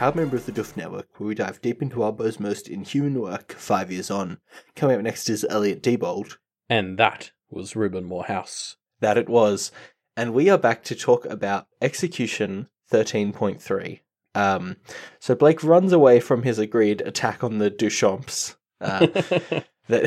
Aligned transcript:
proud 0.00 0.16
member 0.16 0.34
of 0.34 0.46
the 0.46 0.52
Duff 0.52 0.78
Network, 0.78 1.08
where 1.18 1.28
we 1.28 1.34
dive 1.34 1.60
deep 1.60 1.82
into 1.82 1.98
Wildbow's 1.98 2.40
most 2.40 2.68
inhuman 2.68 3.20
work 3.20 3.52
five 3.52 3.92
years 3.92 4.10
on. 4.10 4.38
Coming 4.74 4.96
up 4.96 5.02
next 5.02 5.28
is 5.28 5.44
Elliot 5.50 5.82
Diebold. 5.82 6.38
And 6.70 6.96
that 6.98 7.32
was 7.50 7.76
Ruben 7.76 8.06
Morehouse. 8.06 8.76
That 9.00 9.18
it 9.18 9.28
was. 9.28 9.70
And 10.16 10.32
we 10.32 10.48
are 10.48 10.56
back 10.56 10.82
to 10.84 10.94
talk 10.94 11.26
about 11.26 11.66
Execution 11.82 12.70
13.3. 12.90 14.00
Um, 14.34 14.76
so 15.18 15.34
Blake 15.34 15.62
runs 15.62 15.92
away 15.92 16.18
from 16.18 16.44
his 16.44 16.58
agreed 16.58 17.02
attack 17.02 17.44
on 17.44 17.58
the 17.58 17.70
Duchamps. 17.70 18.56
Uh, 18.80 19.06
that 19.90 20.02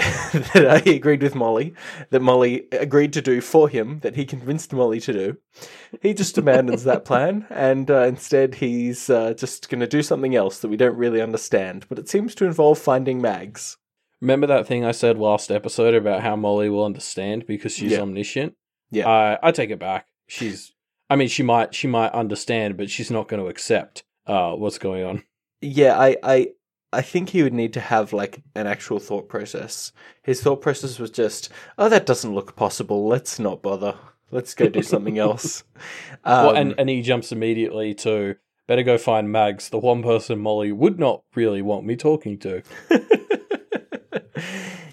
that 0.53 0.83
he 0.85 0.95
agreed 0.95 1.21
with 1.21 1.35
Molly, 1.35 1.73
that 2.09 2.21
Molly 2.21 2.67
agreed 2.71 3.13
to 3.13 3.21
do 3.21 3.39
for 3.41 3.69
him, 3.69 3.99
that 3.99 4.15
he 4.15 4.25
convinced 4.25 4.73
Molly 4.73 4.99
to 5.01 5.13
do. 5.13 5.37
He 6.01 6.13
just 6.13 6.37
abandons 6.37 6.83
that 6.85 7.05
plan, 7.05 7.45
and 7.51 7.89
uh, 7.91 8.03
instead 8.03 8.55
he's 8.55 9.09
uh, 9.09 9.33
just 9.33 9.69
going 9.69 9.81
to 9.81 9.88
do 9.88 10.01
something 10.01 10.35
else 10.35 10.59
that 10.59 10.69
we 10.69 10.77
don't 10.77 10.97
really 10.97 11.21
understand. 11.21 11.85
But 11.89 11.99
it 11.99 12.09
seems 12.09 12.33
to 12.35 12.45
involve 12.45 12.79
finding 12.79 13.21
mags. 13.21 13.77
Remember 14.21 14.47
that 14.47 14.65
thing 14.67 14.85
I 14.85 14.91
said 14.93 15.17
last 15.17 15.51
episode 15.51 15.93
about 15.93 16.21
how 16.23 16.35
Molly 16.35 16.69
will 16.69 16.85
understand 16.85 17.45
because 17.45 17.73
she's 17.75 17.91
Yeah. 17.91 18.02
omniscient? 18.02 18.53
Yeah. 18.89 19.07
I 19.09 19.38
I 19.43 19.52
take 19.52 19.69
it 19.69 19.79
back. 19.79 20.07
She's 20.27 20.71
I 21.09 21.15
mean 21.17 21.27
she 21.27 21.43
might 21.43 21.75
she 21.75 21.88
might 21.88 22.11
understand, 22.13 22.77
but 22.77 22.89
she's 22.89 23.11
not 23.11 23.27
going 23.27 23.41
to 23.43 23.49
accept 23.49 24.03
uh 24.25 24.53
what's 24.53 24.77
going 24.77 25.03
on. 25.03 25.23
Yeah, 25.65 25.97
I, 25.99 26.17
I, 26.23 26.47
I 26.94 27.02
think 27.02 27.30
he 27.30 27.44
would 27.44 27.53
need 27.53 27.73
to 27.73 27.80
have 27.80 28.13
like 28.13 28.41
an 28.55 28.67
actual 28.67 28.99
thought 28.99 29.27
process. 29.27 29.91
His 30.22 30.41
thought 30.41 30.61
process 30.61 30.99
was 30.99 31.11
just, 31.11 31.49
"Oh, 31.77 31.89
that 31.89 32.05
doesn't 32.05 32.33
look 32.33 32.55
possible. 32.55 33.08
Let's 33.08 33.39
not 33.39 33.61
bother. 33.61 33.95
Let's 34.31 34.53
go 34.53 34.69
do 34.69 34.81
something 34.81 35.17
else." 35.17 35.64
Um, 36.23 36.23
well, 36.45 36.55
and 36.55 36.75
and 36.77 36.89
he 36.89 37.02
jumps 37.02 37.31
immediately 37.31 37.94
to 37.95 38.36
better 38.67 38.83
go 38.83 38.97
find 38.97 39.31
Mags, 39.31 39.69
the 39.69 39.77
one 39.77 40.03
person 40.03 40.39
Molly 40.39 40.71
would 40.71 40.99
not 40.99 41.23
really 41.36 41.61
want 41.61 41.86
me 41.86 41.95
talking 41.95 42.38
to. 42.39 42.64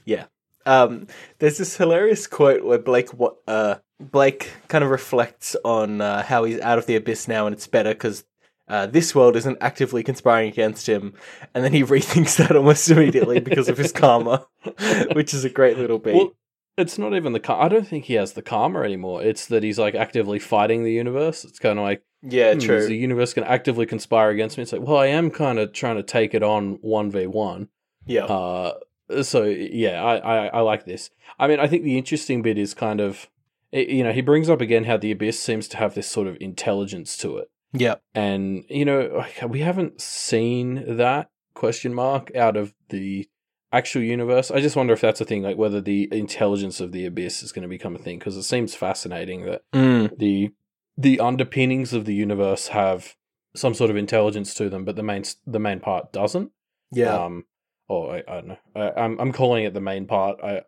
yeah. 0.05 0.27
Um, 0.67 1.07
there's 1.39 1.59
this 1.59 1.77
hilarious 1.77 2.27
quote 2.27 2.65
where 2.65 2.79
Blake, 2.79 3.15
wa- 3.15 3.35
uh, 3.47 3.77
Blake 3.99 4.51
kind 4.69 4.85
of 4.85 4.91
reflects 4.91 5.57
on 5.65 6.01
uh, 6.01 6.23
how 6.23 6.45
he's 6.45 6.61
out 6.61 6.79
of 6.79 6.87
the 6.87 6.97
abyss 6.97 7.29
now, 7.29 7.47
and 7.47 7.55
it's 7.55 7.67
better 7.67 7.95
because 7.95 8.25
uh, 8.71 8.87
this 8.87 9.15
world 9.15 9.37
isn't 9.37 9.59
actively 9.61 10.03
conspiring 10.03 10.49
against 10.49 10.89
him. 10.89 11.13
And 11.55 11.65
then 11.65 11.73
he 11.73 11.83
rethinks 11.97 12.37
that 12.39 12.57
almost 12.57 12.91
immediately 12.91 13.41
because 13.41 13.69
of 13.69 13.77
his 13.77 13.93
karma, 13.93 14.47
which 15.13 15.35
is 15.35 15.45
a 15.45 15.51
great 15.51 15.77
little 15.77 15.99
beat. 15.99 16.15
Well, 16.15 16.33
it's 16.79 16.97
not 16.97 17.15
even 17.15 17.33
the 17.35 17.41
car. 17.41 17.61
I 17.63 17.69
don't 17.69 17.87
think 17.87 18.05
he 18.07 18.15
has 18.15 18.33
the 18.33 18.43
karma 18.43 18.81
anymore. 18.83 19.23
It's 19.23 19.47
that 19.47 19.63
he's 19.63 19.79
like 19.79 19.95
actively 19.95 20.39
fighting 20.39 20.85
the 20.85 20.93
universe. 20.93 21.45
It's 21.45 21.59
kind 21.59 21.79
of 21.79 21.85
like 21.85 22.03
yeah, 22.23 22.53
Hmm, 22.53 22.61
true. 22.61 22.77
Is 22.77 22.87
the 22.89 22.97
universe 22.97 23.35
can 23.35 23.45
actively 23.45 23.87
conspire 23.87 24.31
against 24.31 24.57
me? 24.57 24.63
It's 24.63 24.73
like, 24.73 24.83
well, 24.83 24.99
I 24.99 25.07
am 25.07 25.31
kind 25.31 25.59
of 25.59 25.73
trying 25.73 25.97
to 25.97 26.03
take 26.03 26.33
it 26.35 26.43
on 26.43 26.79
one 26.81 27.11
v 27.11 27.27
one. 27.27 27.69
yeah. 28.07 28.25
Uh, 28.25 28.75
so 29.23 29.45
yeah, 29.45 30.03
I, 30.03 30.17
I 30.19 30.47
I 30.47 30.61
like 30.61 30.85
this. 30.85 31.11
I 31.39 31.49
mean, 31.49 31.59
I 31.59 31.67
think 31.67 31.83
the 31.83 31.99
interesting 31.99 32.43
bit 32.43 32.57
is 32.59 32.75
kind 32.75 33.01
of, 33.01 33.29
you 33.73 34.05
know, 34.05 34.13
he 34.13 34.21
brings 34.21 34.49
up 34.49 34.61
again 34.61 34.85
how 34.85 34.97
the 34.97 35.11
abyss 35.11 35.41
seems 35.41 35.67
to 35.69 35.77
have 35.79 35.95
this 35.95 36.07
sort 36.09 36.29
of 36.29 36.37
intelligence 36.41 37.17
to 37.19 37.37
it, 37.39 37.51
yeah. 37.73 37.97
and 38.15 38.65
you 38.69 38.85
know, 38.85 39.25
we 39.49 39.61
haven't 39.61 40.01
seen 40.01 40.97
that 40.97 41.31
question 41.55 41.95
mark 41.95 42.35
out 42.37 42.57
of 42.57 42.75
the 42.89 43.29
actual 43.73 44.03
universe. 44.03 44.51
I 44.51 44.61
just 44.61 44.77
wonder 44.77 44.93
if 44.93 45.01
that's 45.01 45.21
a 45.21 45.25
thing, 45.25 45.43
like 45.43 45.57
whether 45.57 45.81
the 45.81 46.09
intelligence 46.13 46.81
of 46.81 46.93
the 46.93 47.07
abyss 47.07 47.43
is 47.43 47.53
going 47.53 47.63
to 47.63 47.69
become 47.69 47.95
a 47.95 47.99
thing, 47.99 48.19
because 48.19 48.37
it 48.37 48.43
seems 48.45 48.75
fascinating 48.75 49.47
that 49.47 49.63
Mm. 49.73 50.17
the 50.19 50.51
the 50.99 51.21
underpinnings 51.21 51.93
of 51.93 52.05
the 52.05 52.15
universe 52.15 52.69
have 52.69 53.17
some 53.57 53.75
sort 53.75 53.91
of 53.91 53.97
intelligence 53.97 54.55
to 54.55 54.69
them, 54.69 54.85
but 54.85 54.97
the 54.97 55.03
main 55.03 55.25
the 55.47 55.61
main 55.61 55.81
part 55.81 56.13
doesn't. 56.13 56.51
Yeah. 56.93 57.15
Um, 57.25 57.45
or 57.89 58.15
I, 58.17 58.23
I 58.29 58.35
don't 58.35 58.49
know. 58.49 58.59
I, 58.77 58.93
I'm 59.01 59.19
I'm 59.21 59.33
calling 59.33 59.65
it 59.65 59.75
the 59.75 59.81
main 59.81 60.07
part. 60.07 60.39
I 60.43 60.63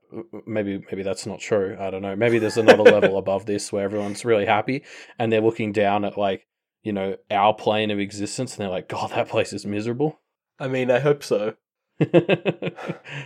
maybe 0.47 0.83
maybe 0.91 1.03
that's 1.03 1.27
not 1.27 1.39
true. 1.41 1.77
I 1.79 1.91
don't 1.91 2.03
know. 2.03 2.17
Maybe 2.17 2.39
there's 2.39 2.57
another 2.57 2.83
level 2.83 3.19
above 3.25 3.47
this 3.47 3.73
where 3.73 3.85
everyone's 3.85 4.25
really 4.25 4.47
happy 4.47 4.83
and 5.19 5.33
they're 5.33 5.41
looking 5.41 5.73
down 5.73 6.05
at 6.05 6.17
like 6.19 6.47
you 6.83 6.93
know 6.93 7.17
our 7.31 7.55
plane 7.55 7.91
of 7.91 7.99
existence 7.99 8.55
and 8.55 8.63
they're 8.63 8.71
like, 8.71 8.89
God, 8.89 9.11
that 9.11 9.29
place 9.29 9.53
is 9.53 9.67
miserable. 9.67 10.21
I 10.59 10.69
mean, 10.69 10.91
I 10.91 11.01
hope 11.01 11.23
so. 11.23 11.55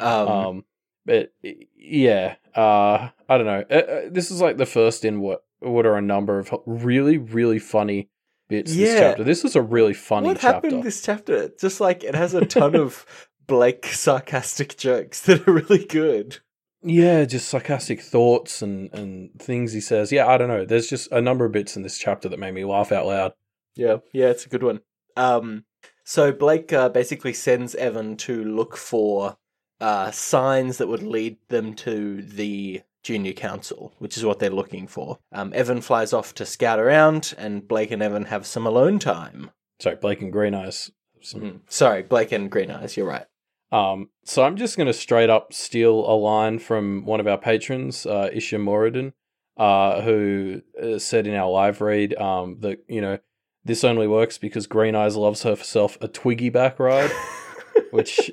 um, 0.00 0.28
Um, 0.28 0.65
but 1.05 1.33
yeah, 1.77 2.34
uh, 2.55 3.11
I 3.28 3.39
don't 3.39 3.47
know. 3.47 3.65
Uh, 3.71 3.75
uh, 3.75 4.00
this 4.11 4.31
is 4.31 4.41
like 4.41 4.56
the 4.56 4.67
first 4.67 5.05
in 5.05 5.21
what 5.21 5.44
what 5.61 5.87
are 5.87 5.97
a 5.97 6.03
number 6.03 6.39
of 6.39 6.53
really 6.67 7.17
really 7.17 7.61
funny 7.61 8.11
bits. 8.49 8.75
This 8.75 8.99
chapter. 8.99 9.25
This 9.25 9.44
is 9.44 9.56
a 9.56 9.62
really 9.62 9.94
funny 9.94 10.27
what 10.27 10.41
chapter. 10.41 10.69
happened 10.69 10.83
this 10.83 11.03
chapter? 11.03 11.50
Just 11.61 11.81
like 11.81 12.05
it 12.05 12.15
has 12.15 12.34
a 12.34 12.44
ton 12.44 12.75
of 12.75 13.06
Blake 13.47 13.87
sarcastic 13.87 14.77
jokes 14.77 15.21
that 15.23 15.47
are 15.47 15.53
really 15.53 15.84
good. 15.84 16.41
Yeah, 16.83 17.25
just 17.25 17.49
sarcastic 17.49 18.00
thoughts 18.00 18.61
and 18.61 18.93
and 18.93 19.31
things 19.41 19.73
he 19.73 19.81
says. 19.81 20.11
Yeah, 20.11 20.27
I 20.27 20.37
don't 20.37 20.49
know. 20.49 20.65
There's 20.65 20.88
just 20.88 21.11
a 21.12 21.21
number 21.21 21.44
of 21.44 21.53
bits 21.53 21.77
in 21.77 21.83
this 21.83 21.99
chapter 21.99 22.28
that 22.28 22.38
made 22.38 22.55
me 22.55 22.65
laugh 22.65 22.91
out 22.91 23.06
loud. 23.06 23.33
Yeah, 23.76 23.98
yeah, 24.12 24.26
it's 24.28 24.47
a 24.47 24.48
good 24.48 24.62
one. 24.62 24.81
Um, 25.16 25.64
so 26.04 26.32
Blake 26.32 26.72
uh, 26.72 26.88
basically 26.88 27.32
sends 27.32 27.75
Evan 27.75 28.16
to 28.19 28.42
look 28.44 28.76
for 28.76 29.37
uh, 29.81 30.10
signs 30.10 30.78
that 30.78 30.88
would 30.88 31.03
lead 31.03 31.37
them 31.48 31.75
to 31.75 32.22
the 32.22 32.82
junior 33.03 33.32
council, 33.32 33.92
which 33.98 34.16
is 34.16 34.25
what 34.25 34.38
they're 34.38 34.50
looking 34.50 34.87
for. 34.87 35.19
Um, 35.32 35.53
Evan 35.54 35.81
flies 35.81 36.12
off 36.12 36.34
to 36.34 36.47
scout 36.47 36.78
around, 36.81 37.34
and 37.38 37.66
Blake 37.69 37.91
and 37.91 38.03
Evan 38.03 38.25
have 38.26 38.47
some 38.47 38.66
alone 38.66 38.98
time. 38.98 39.50
Sorry, 39.78 39.97
Blake 39.97 40.22
and 40.22 40.32
Green 40.32 40.54
Eyes. 40.54 40.91
Some- 41.20 41.41
Mhm. 41.41 41.60
Sorry, 41.69 42.03
Blake 42.03 42.32
and 42.32 42.50
Green 42.50 42.70
Eyes. 42.70 42.97
You're 42.97 43.06
right. 43.06 43.26
Um, 43.72 44.10
so 44.25 44.43
I'm 44.44 44.56
just 44.56 44.76
going 44.76 44.87
to 44.87 44.93
straight 44.93 45.28
up 45.28 45.53
steal 45.53 46.08
a 46.10 46.14
line 46.16 46.58
from 46.60 47.04
one 47.04 47.20
of 47.20 47.26
our 47.26 47.37
patrons, 47.38 48.06
uh, 48.06 48.31
Isha 48.32 48.56
Moradin, 48.56 49.12
uh, 49.56 50.00
who 50.03 50.62
uh, 50.81 50.98
said 50.98 51.26
in 51.26 51.34
our 51.34 51.50
live 51.50 51.81
read 51.81 52.14
um, 52.14 52.58
that, 52.60 52.78
you 52.88 53.00
know, 53.00 53.19
this 53.66 53.84
only 53.84 54.06
works 54.06 54.38
because 54.38 54.66
Green 54.66 54.94
Eyes 54.94 55.16
loves 55.16 55.43
herself 55.43 55.99
a 56.00 56.09
Twiggy 56.09 56.49
back 56.49 56.78
ride, 56.78 57.10
which 57.91 58.31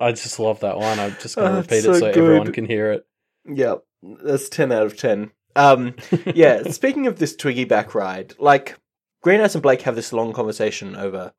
I 0.00 0.12
just 0.12 0.38
love 0.38 0.60
that 0.60 0.78
line. 0.78 0.98
I'm 0.98 1.16
just 1.20 1.36
going 1.36 1.48
Oh, 1.48 1.52
to 1.54 1.58
it's 1.60 1.70
repeat 1.70 1.82
so 1.84 1.92
it 1.92 1.98
so 2.00 2.06
everyone 2.20 2.52
can 2.52 2.64
hear 2.64 2.92
it. 2.92 3.06
Yeah, 3.46 3.76
that's 4.02 4.48
10 4.48 4.72
out 4.72 4.86
of 4.86 4.96
10. 4.96 5.30
Um, 5.54 5.94
yeah, 6.34 6.62
speaking 6.70 7.06
of 7.06 7.18
this 7.18 7.36
Twiggy 7.36 7.64
back 7.64 7.94
ride, 7.94 8.34
like, 8.38 8.78
Green 9.22 9.40
Eyes 9.40 9.54
and 9.54 9.62
Blake 9.62 9.82
have 9.82 9.94
this 9.94 10.12
long 10.12 10.32
conversation 10.32 10.96
over, 10.96 11.32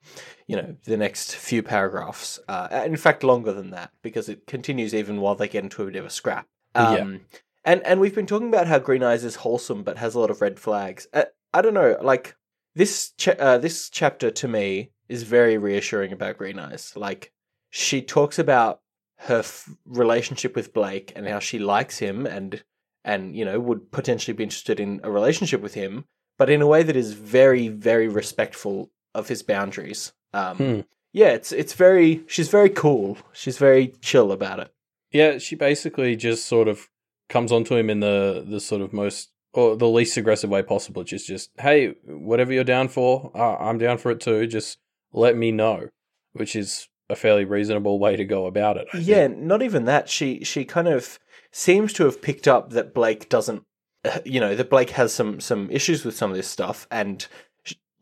you 0.48 0.56
know, 0.56 0.76
the 0.86 0.96
next 0.96 1.36
few 1.36 1.62
paragraphs. 1.64 2.40
Uh, 2.48 2.84
in 2.86 2.96
fact, 2.96 3.24
longer 3.24 3.52
than 3.52 3.72
that, 3.72 3.92
because 4.02 4.30
it 4.30 4.48
continues 4.48 4.94
even 4.94 5.20
while 5.20 5.36
they 5.36 5.48
get 5.50 5.64
into 5.64 5.82
a 5.82 5.86
bit 5.88 5.96
of 5.96 6.06
a 6.06 6.10
scrap. 6.10 6.48
Um, 6.76 6.94
Yeah. 6.96 7.18
And, 7.66 7.86
and 7.86 8.00
we've 8.02 8.16
been 8.16 8.26
talking 8.26 8.50
about 8.50 8.68
how 8.68 8.78
Green 8.80 9.04
Eyes 9.04 9.24
is 9.24 9.38
wholesome 9.38 9.84
but 9.84 9.98
has 9.98 10.16
a 10.16 10.20
lot 10.20 10.30
of 10.30 10.42
red 10.42 10.60
flags. 10.60 11.08
Uh, 11.14 11.24
I 11.54 11.62
don't 11.62 11.74
know, 11.74 11.98
like, 12.02 12.36
this, 12.76 13.12
cha- 13.18 13.32
uh, 13.40 13.58
this 13.58 13.90
chapter 13.90 14.32
to 14.32 14.48
me 14.48 14.92
is 15.10 15.24
very 15.24 15.58
reassuring 15.58 16.12
about 16.12 16.38
Green 16.38 16.60
Eyes. 16.60 16.94
Like, 16.96 17.32
she 17.70 18.02
talks 18.02 18.38
about 18.40 18.82
her 19.18 19.40
f- 19.40 19.70
relationship 19.86 20.56
with 20.56 20.74
Blake 20.74 21.12
and 21.16 21.28
how 21.28 21.40
she 21.40 21.60
likes 21.60 22.00
him 22.00 22.26
and 22.26 22.64
and 23.06 23.36
you 23.36 23.44
know 23.44 23.60
would 23.60 23.92
potentially 23.92 24.34
be 24.34 24.44
interested 24.44 24.80
in 24.80 25.02
a 25.04 25.12
relationship 25.12 25.62
with 25.62 25.74
him, 25.74 26.06
but 26.38 26.50
in 26.50 26.62
a 26.62 26.68
way 26.68 26.84
that 26.84 26.96
is 26.96 27.14
very 27.14 27.68
very 27.68 28.08
respectful 28.08 28.92
of 29.14 29.28
his 29.28 29.44
boundaries. 29.44 30.14
Um, 30.34 30.58
Hmm. 30.58 30.80
Yeah, 31.12 31.30
it's 31.30 31.52
it's 31.52 31.74
very 31.74 32.24
she's 32.28 32.50
very 32.50 32.70
cool. 32.70 33.18
She's 33.34 33.58
very 33.58 33.94
chill 34.02 34.32
about 34.32 34.60
it. 34.60 34.74
Yeah, 35.12 35.38
she 35.38 35.56
basically 35.56 36.16
just 36.16 36.48
sort 36.48 36.68
of 36.68 36.90
comes 37.30 37.52
onto 37.52 37.76
him 37.76 37.90
in 37.90 38.00
the, 38.00 38.44
the 38.48 38.60
sort 38.60 38.82
of 38.82 38.94
most, 38.94 39.32
or 39.54 39.76
the 39.76 39.88
least 39.88 40.18
aggressive 40.18 40.50
way 40.50 40.64
possible, 40.64 41.02
which 41.02 41.14
is 41.14 41.26
just, 41.26 41.52
hey, 41.60 41.96
whatever 42.06 42.52
you're 42.52 42.64
down 42.64 42.88
for, 42.88 43.32
uh, 43.36 43.58
I'm 43.58 43.78
down 43.78 43.98
for 43.98 44.12
it 44.12 44.20
too. 44.20 44.48
Just 44.48 44.80
let 45.14 45.38
me 45.38 45.52
know, 45.52 45.90
which 46.34 46.56
is 46.56 46.90
a 47.10 47.16
fairly 47.16 47.46
reasonable 47.46 48.00
way 48.00 48.16
to 48.16 48.26
go 48.26 48.46
about 48.46 48.78
it. 48.78 48.88
I 48.90 48.98
think. 48.98 49.08
Yeah, 49.08 49.28
not 49.28 49.62
even 49.62 49.86
that. 49.86 50.10
She 50.10 50.44
she 50.44 50.66
kind 50.66 50.88
of 50.88 51.20
seems 51.52 51.94
to 51.94 52.06
have 52.06 52.22
picked 52.22 52.48
up 52.48 52.72
that 52.72 52.94
Blake 52.94 53.30
doesn't, 53.30 53.64
you 54.26 54.40
know, 54.40 54.56
that 54.56 54.70
Blake 54.70 54.92
has 54.92 55.14
some 55.14 55.40
some 55.40 55.70
issues 55.70 56.04
with 56.04 56.16
some 56.16 56.32
of 56.32 56.36
this 56.36 56.50
stuff, 56.50 56.88
and 56.90 57.28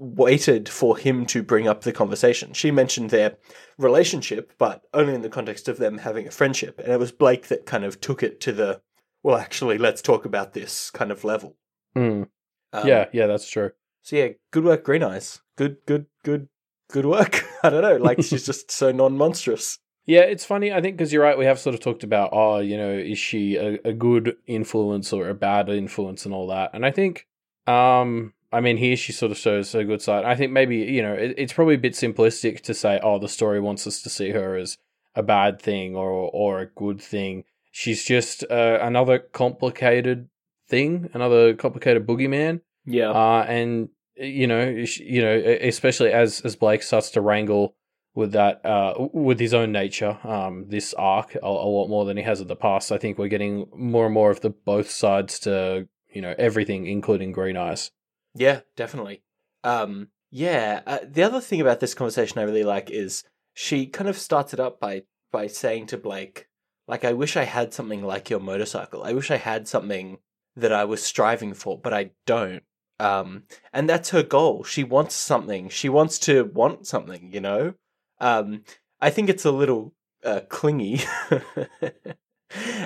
waited 0.01 0.67
for 0.67 0.97
him 0.97 1.27
to 1.27 1.43
bring 1.43 1.67
up 1.67 1.81
the 1.81 1.91
conversation. 1.91 2.53
She 2.53 2.71
mentioned 2.71 3.11
their 3.11 3.37
relationship, 3.77 4.51
but 4.57 4.81
only 4.95 5.13
in 5.13 5.21
the 5.21 5.29
context 5.29 5.67
of 5.67 5.77
them 5.77 5.99
having 5.99 6.27
a 6.27 6.31
friendship, 6.31 6.79
and 6.79 6.91
it 6.91 6.99
was 6.99 7.11
Blake 7.11 7.49
that 7.49 7.67
kind 7.67 7.83
of 7.83 8.01
took 8.01 8.23
it 8.23 8.41
to 8.41 8.51
the, 8.51 8.81
well, 9.23 9.37
actually, 9.37 9.77
let's 9.77 10.01
talk 10.01 10.25
about 10.25 10.53
this 10.53 10.89
kind 10.91 11.11
of 11.11 11.23
level. 11.23 11.55
Mm. 11.95 12.27
Um, 12.73 12.87
yeah, 12.87 13.05
yeah, 13.11 13.27
that's 13.27 13.49
true. 13.49 13.71
So 14.01 14.15
yeah, 14.15 14.29
good 14.51 14.63
work, 14.63 14.83
Green 14.83 15.03
Eyes. 15.03 15.41
Good, 15.55 15.77
good, 15.85 16.07
good, 16.23 16.47
good 16.89 17.05
work. 17.05 17.43
I 17.63 17.69
don't 17.69 17.81
know, 17.81 17.97
like 17.97 18.23
she's 18.23 18.45
just 18.45 18.71
so 18.71 18.91
non-monstrous. 18.91 19.79
Yeah, 20.05 20.21
it's 20.21 20.45
funny. 20.45 20.73
I 20.73 20.81
think 20.81 20.97
because 20.97 21.13
you're 21.13 21.23
right. 21.23 21.37
We 21.37 21.45
have 21.45 21.59
sort 21.59 21.75
of 21.75 21.79
talked 21.79 22.03
about, 22.03 22.31
oh, 22.33 22.59
you 22.59 22.75
know, 22.75 22.91
is 22.91 23.19
she 23.19 23.55
a, 23.55 23.79
a 23.85 23.93
good 23.93 24.35
influence 24.47 25.13
or 25.13 25.29
a 25.29 25.35
bad 25.35 25.69
influence 25.69 26.25
and 26.25 26.33
all 26.33 26.47
that. 26.47 26.71
And 26.73 26.85
I 26.85 26.91
think, 26.91 27.27
um, 27.67 28.33
I 28.51 28.61
mean, 28.61 28.77
here 28.77 28.97
she 28.97 29.11
sort 29.11 29.31
of 29.31 29.37
shows 29.37 29.75
a 29.75 29.83
good 29.83 30.01
side. 30.01 30.25
I 30.25 30.35
think 30.35 30.51
maybe 30.51 30.77
you 30.77 31.03
know 31.03 31.13
it, 31.13 31.35
it's 31.37 31.53
probably 31.53 31.75
a 31.75 31.79
bit 31.79 31.93
simplistic 31.93 32.61
to 32.61 32.73
say, 32.73 32.99
oh, 33.03 33.19
the 33.19 33.29
story 33.29 33.59
wants 33.59 33.85
us 33.85 34.01
to 34.01 34.09
see 34.09 34.31
her 34.31 34.55
as 34.55 34.77
a 35.15 35.21
bad 35.23 35.61
thing 35.61 35.95
or 35.95 36.09
or 36.09 36.59
a 36.59 36.65
good 36.65 36.99
thing. 36.99 37.43
She's 37.71 38.03
just 38.03 38.43
uh, 38.49 38.79
another 38.81 39.19
complicated 39.19 40.29
thing, 40.67 41.09
another 41.13 41.53
complicated 41.53 42.05
boogeyman. 42.05 42.61
Yeah. 42.85 43.11
Uh, 43.11 43.45
and 43.47 43.89
you 44.15 44.47
know, 44.47 44.85
sh- 44.85 44.99
you 44.99 45.21
know, 45.21 45.35
especially 45.61 46.11
as 46.11 46.41
as 46.41 46.55
Blake 46.55 46.83
starts 46.83 47.11
to 47.11 47.21
wrangle 47.21 47.75
with 48.13 48.33
that, 48.33 48.65
uh, 48.65 48.93
with 49.13 49.39
his 49.39 49.53
own 49.53 49.71
nature, 49.71 50.19
um, 50.23 50.65
this 50.67 50.93
arc 50.95 51.35
a, 51.35 51.39
a 51.45 51.47
lot 51.47 51.87
more 51.87 52.05
than 52.05 52.17
he 52.17 52.23
has 52.23 52.41
in 52.41 52.47
the 52.47 52.55
past. 52.55 52.91
I 52.91 52.97
think 52.97 53.17
we're 53.17 53.29
getting 53.29 53.67
more 53.73 54.05
and 54.05 54.13
more 54.13 54.31
of 54.31 54.41
the 54.41 54.49
both 54.49 54.89
sides 54.89 55.39
to 55.39 55.87
you 56.11 56.21
know 56.21 56.35
everything, 56.37 56.87
including 56.87 57.31
Green 57.31 57.57
Eyes. 57.57 57.91
Yeah, 58.35 58.61
definitely. 58.75 59.23
Um, 59.63 60.09
yeah. 60.29 60.81
Uh, 60.85 60.99
the 61.07 61.23
other 61.23 61.41
thing 61.41 61.61
about 61.61 61.79
this 61.79 61.93
conversation 61.93 62.39
I 62.39 62.43
really 62.43 62.63
like 62.63 62.89
is 62.89 63.23
she 63.53 63.87
kind 63.87 64.09
of 64.09 64.17
starts 64.17 64.53
it 64.53 64.59
up 64.59 64.79
by 64.79 65.03
by 65.31 65.47
saying 65.47 65.87
to 65.87 65.97
Blake, 65.97 66.47
like, 66.87 67.03
"I 67.05 67.13
wish 67.13 67.37
I 67.37 67.43
had 67.43 67.73
something 67.73 68.03
like 68.03 68.29
your 68.29 68.39
motorcycle. 68.39 69.03
I 69.03 69.13
wish 69.13 69.31
I 69.31 69.37
had 69.37 69.67
something 69.67 70.19
that 70.55 70.73
I 70.73 70.85
was 70.85 71.03
striving 71.03 71.53
for, 71.53 71.77
but 71.77 71.93
I 71.93 72.11
don't." 72.25 72.63
Um, 72.99 73.43
and 73.73 73.89
that's 73.89 74.11
her 74.11 74.23
goal. 74.23 74.63
She 74.63 74.83
wants 74.83 75.15
something. 75.15 75.69
She 75.69 75.89
wants 75.89 76.19
to 76.19 76.45
want 76.45 76.87
something. 76.87 77.31
You 77.33 77.41
know. 77.41 77.73
Um, 78.19 78.63
I 78.99 79.09
think 79.09 79.29
it's 79.29 79.45
a 79.45 79.51
little 79.51 79.93
uh, 80.23 80.41
clingy. 80.49 81.01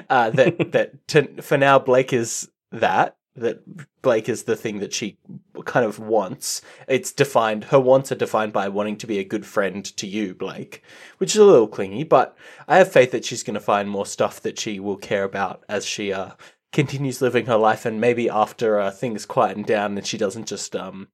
uh, 0.09 0.29
that 0.31 0.55
that 0.71 1.07
to, 1.09 1.41
for 1.41 1.57
now 1.57 1.79
Blake 1.79 2.13
is 2.13 2.49
that 2.71 3.17
that 3.35 3.61
Blake 4.01 4.29
is 4.29 4.43
the 4.43 4.55
thing 4.55 4.79
that 4.79 4.93
she 4.93 5.17
kind 5.65 5.85
of 5.85 5.99
wants. 5.99 6.61
It's 6.87 7.11
defined, 7.11 7.65
her 7.65 7.79
wants 7.79 8.11
are 8.11 8.15
defined 8.15 8.53
by 8.53 8.69
wanting 8.69 8.97
to 8.97 9.07
be 9.07 9.19
a 9.19 9.25
good 9.25 9.45
friend 9.45 9.83
to 9.97 10.07
you, 10.07 10.33
Blake, 10.33 10.81
which 11.17 11.35
is 11.35 11.41
a 11.41 11.45
little 11.45 11.67
clingy, 11.67 12.03
but 12.03 12.37
I 12.67 12.77
have 12.77 12.91
faith 12.91 13.11
that 13.11 13.25
she's 13.25 13.43
going 13.43 13.55
to 13.55 13.59
find 13.59 13.89
more 13.89 14.05
stuff 14.05 14.41
that 14.41 14.57
she 14.57 14.79
will 14.79 14.95
care 14.97 15.23
about 15.23 15.63
as 15.67 15.85
she 15.85 16.13
uh, 16.13 16.31
continues 16.71 17.21
living 17.21 17.45
her 17.47 17.57
life 17.57 17.85
and 17.85 17.99
maybe 17.99 18.29
after 18.29 18.79
uh, 18.79 18.91
things 18.91 19.25
quieten 19.25 19.63
down 19.63 19.97
and 19.97 20.07
she 20.07 20.17
doesn't 20.17 20.47
just 20.47 20.75
um, 20.75 21.09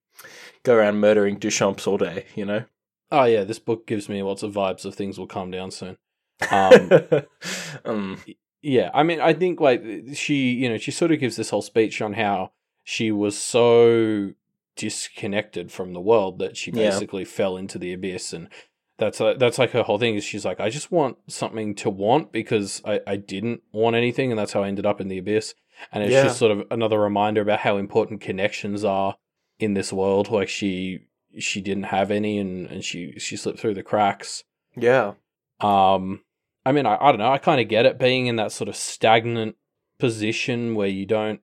go 0.64 0.76
around 0.76 1.00
murdering 1.00 1.40
Duchamps 1.40 1.88
all 1.88 1.98
day, 1.98 2.26
you 2.36 2.46
know? 2.46 2.66
Oh 3.12 3.26
yeah, 3.26 3.44
this 3.44 3.60
book 3.60 3.88
gives 3.88 4.08
me 4.08 4.22
lots 4.24 4.44
of 4.44 4.54
vibes 4.54 4.86
of 4.86 4.96
things 4.96 5.18
will 5.18 5.28
calm 5.28 5.52
down 5.52 5.72
soon. 5.72 5.98
Um, 6.50 6.90
um, 7.86 8.22
Yeah, 8.62 8.92
I 8.94 9.04
mean, 9.04 9.20
I 9.20 9.34
think 9.34 9.60
like 9.60 9.84
she, 10.14 10.52
you 10.52 10.70
know, 10.70 10.78
she 10.78 10.92
sort 10.92 11.12
of 11.12 11.20
gives 11.20 11.36
this 11.36 11.50
whole 11.50 11.62
speech 11.64 12.02
on 12.02 12.14
how 12.14 12.52
she 12.84 13.12
was 13.12 13.38
so 13.38 14.32
disconnected 14.76 15.72
from 15.72 15.94
the 15.94 16.02
world 16.02 16.40
that 16.40 16.58
she 16.58 16.72
Yeah. 16.72 16.90
basically 16.90 17.26
fell 17.26 17.58
into 17.58 17.78
the 17.78 17.94
abyss, 17.94 18.34
and 18.34 18.50
that's 18.98 19.20
like, 19.20 19.40
that's 19.40 19.58
like 19.58 19.72
her 19.72 19.84
whole 19.84 19.98
thing. 19.98 20.16
Is 20.16 20.24
she's 20.24 20.46
like, 20.46 20.60
I 20.60 20.70
just 20.70 20.92
want 20.92 21.18
something 21.28 21.74
to 21.76 21.90
want 21.90 22.32
because 22.32 22.82
I 22.86 23.00
I 23.08 23.16
didn't 23.16 23.62
want 23.72 23.96
anything, 23.96 24.32
and 24.32 24.40
that's 24.40 24.54
how 24.54 24.64
I 24.64 24.68
ended 24.68 24.86
up 24.86 25.02
in 25.02 25.08
the 25.08 25.18
abyss. 25.18 25.56
And 25.92 26.04
it's 26.04 26.14
Yeah. 26.14 26.24
just 26.24 26.38
sort 26.38 26.52
of 26.52 26.66
another 26.70 27.00
reminder 27.00 27.42
about 27.42 27.60
how 27.60 27.78
important 27.78 28.22
connections 28.22 28.84
are 28.84 29.16
in 29.60 29.74
this 29.74 29.92
world. 29.92 30.30
Like 30.30 30.50
she 30.50 31.08
she 31.40 31.62
didn't 31.62 31.86
have 31.86 32.12
any, 32.12 32.38
and 32.38 32.68
and 32.70 32.84
she 32.84 33.14
she 33.18 33.36
slipped 33.38 33.60
through 33.60 33.74
the 33.76 33.84
cracks. 33.84 34.44
yeah. 34.76 35.14
Um, 35.60 36.22
I 36.66 36.72
mean, 36.72 36.86
I, 36.86 36.98
I 37.00 37.12
don't 37.12 37.20
know. 37.20 37.32
I 37.32 37.38
kind 37.38 37.60
of 37.62 37.68
get 37.68 37.86
it 37.86 37.98
being 38.00 38.28
in 38.28 38.36
that 38.38 38.52
sort 38.52 38.68
of 38.70 38.76
stagnant 38.76 39.56
position 40.00 40.76
where 40.76 40.88
you 40.88 41.06
don't 41.06 41.42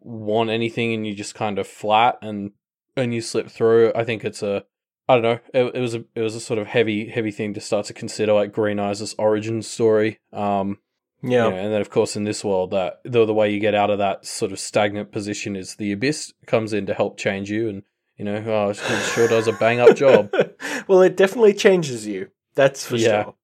want 0.00 0.50
anything 0.50 0.92
and 0.94 1.06
you 1.06 1.14
just 1.14 1.34
kind 1.34 1.58
of 1.58 1.66
flat 1.66 2.18
and 2.22 2.52
and 2.96 3.12
you 3.12 3.20
slip 3.20 3.48
through. 3.50 3.92
I 3.94 4.04
think 4.04 4.24
it's 4.24 4.42
a 4.42 4.64
I 5.08 5.14
don't 5.14 5.22
know. 5.22 5.38
It, 5.52 5.74
it 5.74 5.80
was 5.80 5.94
a 5.94 6.04
it 6.14 6.20
was 6.20 6.34
a 6.34 6.40
sort 6.40 6.58
of 6.58 6.66
heavy 6.66 7.08
heavy 7.08 7.30
thing 7.30 7.54
to 7.54 7.60
start 7.60 7.86
to 7.86 7.92
consider, 7.94 8.32
like 8.32 8.52
Green 8.52 8.78
Eyes' 8.78 9.14
origin 9.18 9.60
story. 9.62 10.20
Um, 10.32 10.78
Yeah. 11.22 11.44
you 11.46 11.50
know, 11.50 11.56
and 11.56 11.72
then 11.74 11.80
of 11.80 11.90
course 11.90 12.16
in 12.16 12.24
this 12.24 12.42
world, 12.44 12.70
that 12.70 13.00
the 13.04 13.24
the 13.26 13.34
way 13.34 13.50
you 13.52 13.60
get 13.60 13.74
out 13.74 13.90
of 13.90 13.98
that 13.98 14.24
sort 14.24 14.52
of 14.52 14.58
stagnant 14.58 15.12
position 15.12 15.56
is 15.56 15.76
the 15.76 15.92
abyss 15.92 16.32
comes 16.46 16.72
in 16.72 16.86
to 16.86 16.94
help 16.94 17.18
change 17.18 17.50
you, 17.50 17.68
and 17.68 17.82
you 18.16 18.24
know, 18.24 18.42
oh, 18.46 18.70
it 18.70 18.76
sure 18.76 19.28
does 19.28 19.48
a 19.48 19.52
bang 19.52 19.80
up 19.80 19.96
job. 19.96 20.32
well, 20.88 21.02
it 21.02 21.16
definitely 21.16 21.52
changes 21.52 22.06
you. 22.06 22.30
That's 22.54 22.86
for 22.86 22.96
Yeah. 22.96 23.24
sure. 23.24 23.34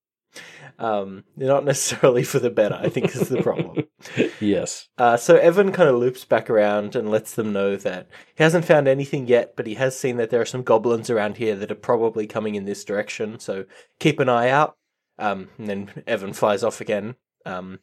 Um, 0.81 1.25
not 1.37 1.65
necessarily 1.67 2.23
for 2.23 2.39
the 2.39 2.51
better, 2.51 2.75
I 2.75 2.89
think 2.89 3.15
is 3.15 3.29
the 3.29 3.43
problem. 3.43 3.85
yes. 4.41 4.89
Uh, 4.97 5.19
so 5.19 5.37
Evan 5.37 5.73
kind 5.73 5.91
of 5.91 5.97
loops 5.97 6.25
back 6.25 6.49
around 6.49 6.97
and 6.97 7.11
lets 7.11 7.35
them 7.35 7.53
know 7.53 7.77
that 7.77 8.09
he 8.35 8.43
hasn't 8.43 8.65
found 8.65 8.89
anything 8.89 9.29
yet, 9.29 9.57
but 9.57 9.67
he 9.67 9.75
has 9.75 9.99
seen 9.99 10.17
that 10.17 10.31
there 10.31 10.41
are 10.41 10.47
some 10.47 10.63
goblins 10.63 11.11
around 11.11 11.37
here 11.37 11.55
that 11.55 11.71
are 11.71 11.77
probably 11.77 12.27
coming 12.27 12.55
in 12.55 12.65
this 12.65 12.83
direction. 12.83 13.39
So 13.39 13.67
keep 13.99 14.19
an 14.21 14.31
eye 14.31 14.49
out. 14.49 14.77
Um, 15.19 15.51
and 15.59 15.69
then 15.69 16.03
Evan 16.07 16.33
flies 16.33 16.65
off 16.65 16.81
again. 16.81 17.17
Um, 17.45 17.81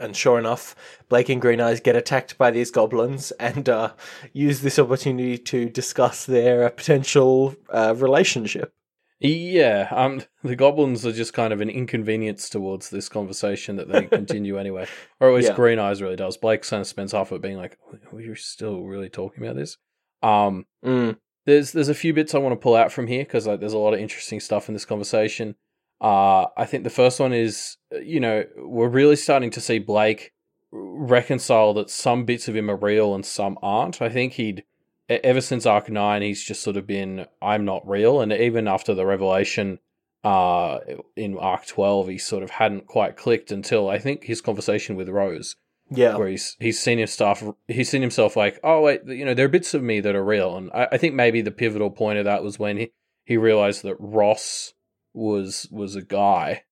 and 0.00 0.16
sure 0.16 0.38
enough, 0.38 0.74
Blake 1.08 1.28
and 1.28 1.40
Green 1.40 1.60
Eyes 1.60 1.78
get 1.78 1.94
attacked 1.94 2.36
by 2.36 2.50
these 2.50 2.72
goblins 2.72 3.30
and 3.32 3.68
uh, 3.68 3.92
use 4.32 4.62
this 4.62 4.78
opportunity 4.78 5.38
to 5.38 5.68
discuss 5.68 6.26
their 6.26 6.64
uh, 6.64 6.70
potential 6.70 7.54
uh, 7.68 7.94
relationship. 7.96 8.74
Yeah, 9.20 9.88
um, 9.90 10.22
the 10.42 10.56
goblins 10.56 11.04
are 11.04 11.12
just 11.12 11.34
kind 11.34 11.52
of 11.52 11.60
an 11.60 11.68
inconvenience 11.68 12.48
towards 12.48 12.88
this 12.88 13.08
conversation 13.10 13.76
that 13.76 13.88
they 13.88 14.06
continue 14.06 14.58
anyway, 14.58 14.86
or 15.20 15.28
at 15.28 15.34
least 15.34 15.48
Yeah. 15.50 15.56
Green 15.56 15.78
Eyes 15.78 16.00
really 16.00 16.16
does. 16.16 16.38
Blake 16.38 16.62
kind 16.62 16.80
of 16.80 16.86
spends 16.86 17.12
half 17.12 17.30
of 17.30 17.36
it 17.36 17.42
being 17.42 17.58
like, 17.58 17.78
"We're 18.10 18.34
still 18.34 18.82
really 18.82 19.10
talking 19.10 19.44
about 19.44 19.56
this." 19.56 19.76
Um, 20.22 20.66
Mm, 20.84 21.18
there's 21.44 21.72
there's 21.72 21.90
a 21.90 21.94
few 21.94 22.14
bits 22.14 22.34
I 22.34 22.38
want 22.38 22.54
to 22.54 22.62
pull 22.62 22.74
out 22.74 22.92
from 22.92 23.06
here 23.06 23.24
because 23.24 23.46
like 23.46 23.60
there's 23.60 23.74
a 23.74 23.78
lot 23.78 23.92
of 23.92 24.00
interesting 24.00 24.40
stuff 24.40 24.68
in 24.68 24.74
this 24.74 24.86
conversation. 24.86 25.56
Uh, 26.00 26.46
I 26.56 26.64
think 26.64 26.84
the 26.84 26.90
first 26.90 27.20
one 27.20 27.34
is, 27.34 27.76
uh, 27.94 27.98
you 27.98 28.20
know, 28.20 28.44
we're 28.56 28.88
really 28.88 29.16
starting 29.16 29.50
to 29.50 29.60
see 29.60 29.78
Blake 29.78 30.32
reconcile 30.72 31.74
that 31.74 31.90
some 31.90 32.24
bits 32.24 32.48
of 32.48 32.56
him 32.56 32.70
are 32.70 32.76
real 32.76 33.14
and 33.14 33.26
some 33.26 33.58
aren't. 33.62 34.00
I 34.00 34.08
think 34.08 34.34
he'd 34.34 34.64
ever 35.10 35.40
since 35.40 35.66
Arc 35.66 35.90
Nine, 35.90 36.22
he's 36.22 36.42
just 36.42 36.62
sort 36.62 36.76
of 36.76 36.86
been 36.86 37.26
I'm 37.42 37.64
not 37.64 37.86
real, 37.88 38.20
and 38.20 38.32
even 38.32 38.68
after 38.68 38.94
the 38.94 39.06
revelation 39.06 39.78
uh 40.24 40.78
in 41.16 41.36
Arc 41.38 41.66
Twelve, 41.66 42.08
he 42.08 42.18
sort 42.18 42.42
of 42.42 42.50
hadn't 42.50 42.86
quite 42.86 43.16
clicked 43.16 43.50
until 43.50 43.88
I 43.88 43.98
think 43.98 44.24
his 44.24 44.40
conversation 44.40 44.94
with 44.96 45.08
Rose 45.08 45.56
yeah. 45.90 46.16
where 46.16 46.28
he's 46.28 46.56
he's 46.60 46.80
seen 46.80 46.98
his 46.98 47.12
stuff 47.12 47.42
he's 47.66 47.88
seen 47.88 48.00
himself 48.02 48.36
like 48.36 48.60
oh 48.62 48.80
wait 48.82 49.00
you 49.06 49.24
know 49.24 49.34
there 49.34 49.46
are 49.46 49.50
bits 49.50 49.74
of 49.74 49.82
me 49.82 50.00
that 50.00 50.14
are 50.14 50.24
real 50.24 50.56
and 50.56 50.70
I, 50.72 50.88
I 50.92 50.98
think 50.98 51.14
maybe 51.14 51.40
the 51.42 51.50
pivotal 51.50 51.90
point 51.90 52.18
of 52.18 52.24
that 52.26 52.42
was 52.44 52.58
when 52.58 52.76
he, 52.76 52.92
he 53.24 53.36
realized 53.36 53.82
that 53.82 53.96
Ross 53.98 54.74
was 55.12 55.66
was 55.70 55.96
a 55.96 56.02
guy 56.02 56.62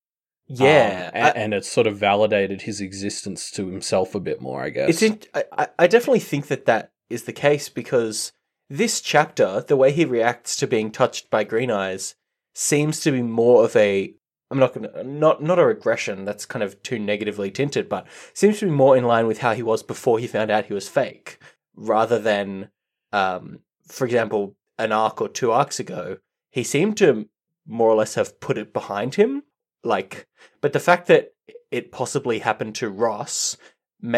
Yeah. 0.46 1.10
um, 1.12 1.20
I- 1.22 1.28
and, 1.30 1.36
and 1.38 1.54
it 1.54 1.64
sort 1.64 1.86
of 1.86 1.98
validated 1.98 2.62
his 2.62 2.80
existence 2.80 3.50
to 3.52 3.68
himself 3.68 4.14
a 4.14 4.20
bit 4.20 4.40
more 4.40 4.62
I 4.62 4.70
guess 4.70 4.90
It's 4.90 5.02
in, 5.02 5.20
I- 5.34 5.68
I 5.78 5.86
definitely 5.88 6.20
think 6.20 6.46
that 6.46 6.66
that 6.66 6.92
is 7.10 7.24
the 7.24 7.32
case 7.32 7.68
because 7.68 8.32
this 8.70 9.00
chapter, 9.00 9.64
the 9.66 9.76
way 9.76 9.92
he 9.92 10.04
reacts 10.04 10.56
to 10.56 10.66
being 10.66 10.90
touched 10.90 11.30
by 11.30 11.44
Green 11.44 11.70
Eyes, 11.70 12.14
seems 12.54 13.00
to 13.00 13.12
be 13.12 13.22
more 13.22 13.64
of 13.64 13.74
a. 13.76 14.14
I'm 14.50 14.58
not 14.58 14.72
gonna 14.72 15.04
not 15.04 15.42
not 15.42 15.58
a 15.58 15.66
regression. 15.66 16.24
That's 16.24 16.46
kind 16.46 16.62
of 16.62 16.82
too 16.82 16.98
negatively 16.98 17.50
tinted, 17.50 17.88
but 17.88 18.06
seems 18.32 18.58
to 18.60 18.66
be 18.66 18.70
more 18.70 18.96
in 18.96 19.04
line 19.04 19.26
with 19.26 19.38
how 19.38 19.54
he 19.54 19.62
was 19.62 19.82
before 19.82 20.18
he 20.18 20.26
found 20.26 20.50
out 20.50 20.66
he 20.66 20.74
was 20.74 20.88
fake, 20.88 21.38
rather 21.76 22.18
than, 22.18 22.70
um, 23.12 23.60
for 23.86 24.04
example, 24.04 24.56
an 24.78 24.92
arc 24.92 25.20
or 25.20 25.28
two 25.28 25.50
arcs 25.50 25.78
ago, 25.78 26.18
he 26.50 26.64
seemed 26.64 26.96
to 26.98 27.28
more 27.66 27.90
or 27.90 27.96
less 27.96 28.14
have 28.14 28.40
put 28.40 28.58
it 28.58 28.72
behind 28.72 29.16
him. 29.16 29.42
Like, 29.84 30.26
but 30.60 30.72
the 30.72 30.80
fact 30.80 31.06
that 31.08 31.34
it 31.70 31.92
possibly 31.92 32.40
happened 32.40 32.74
to 32.76 32.88
Ross 32.88 33.56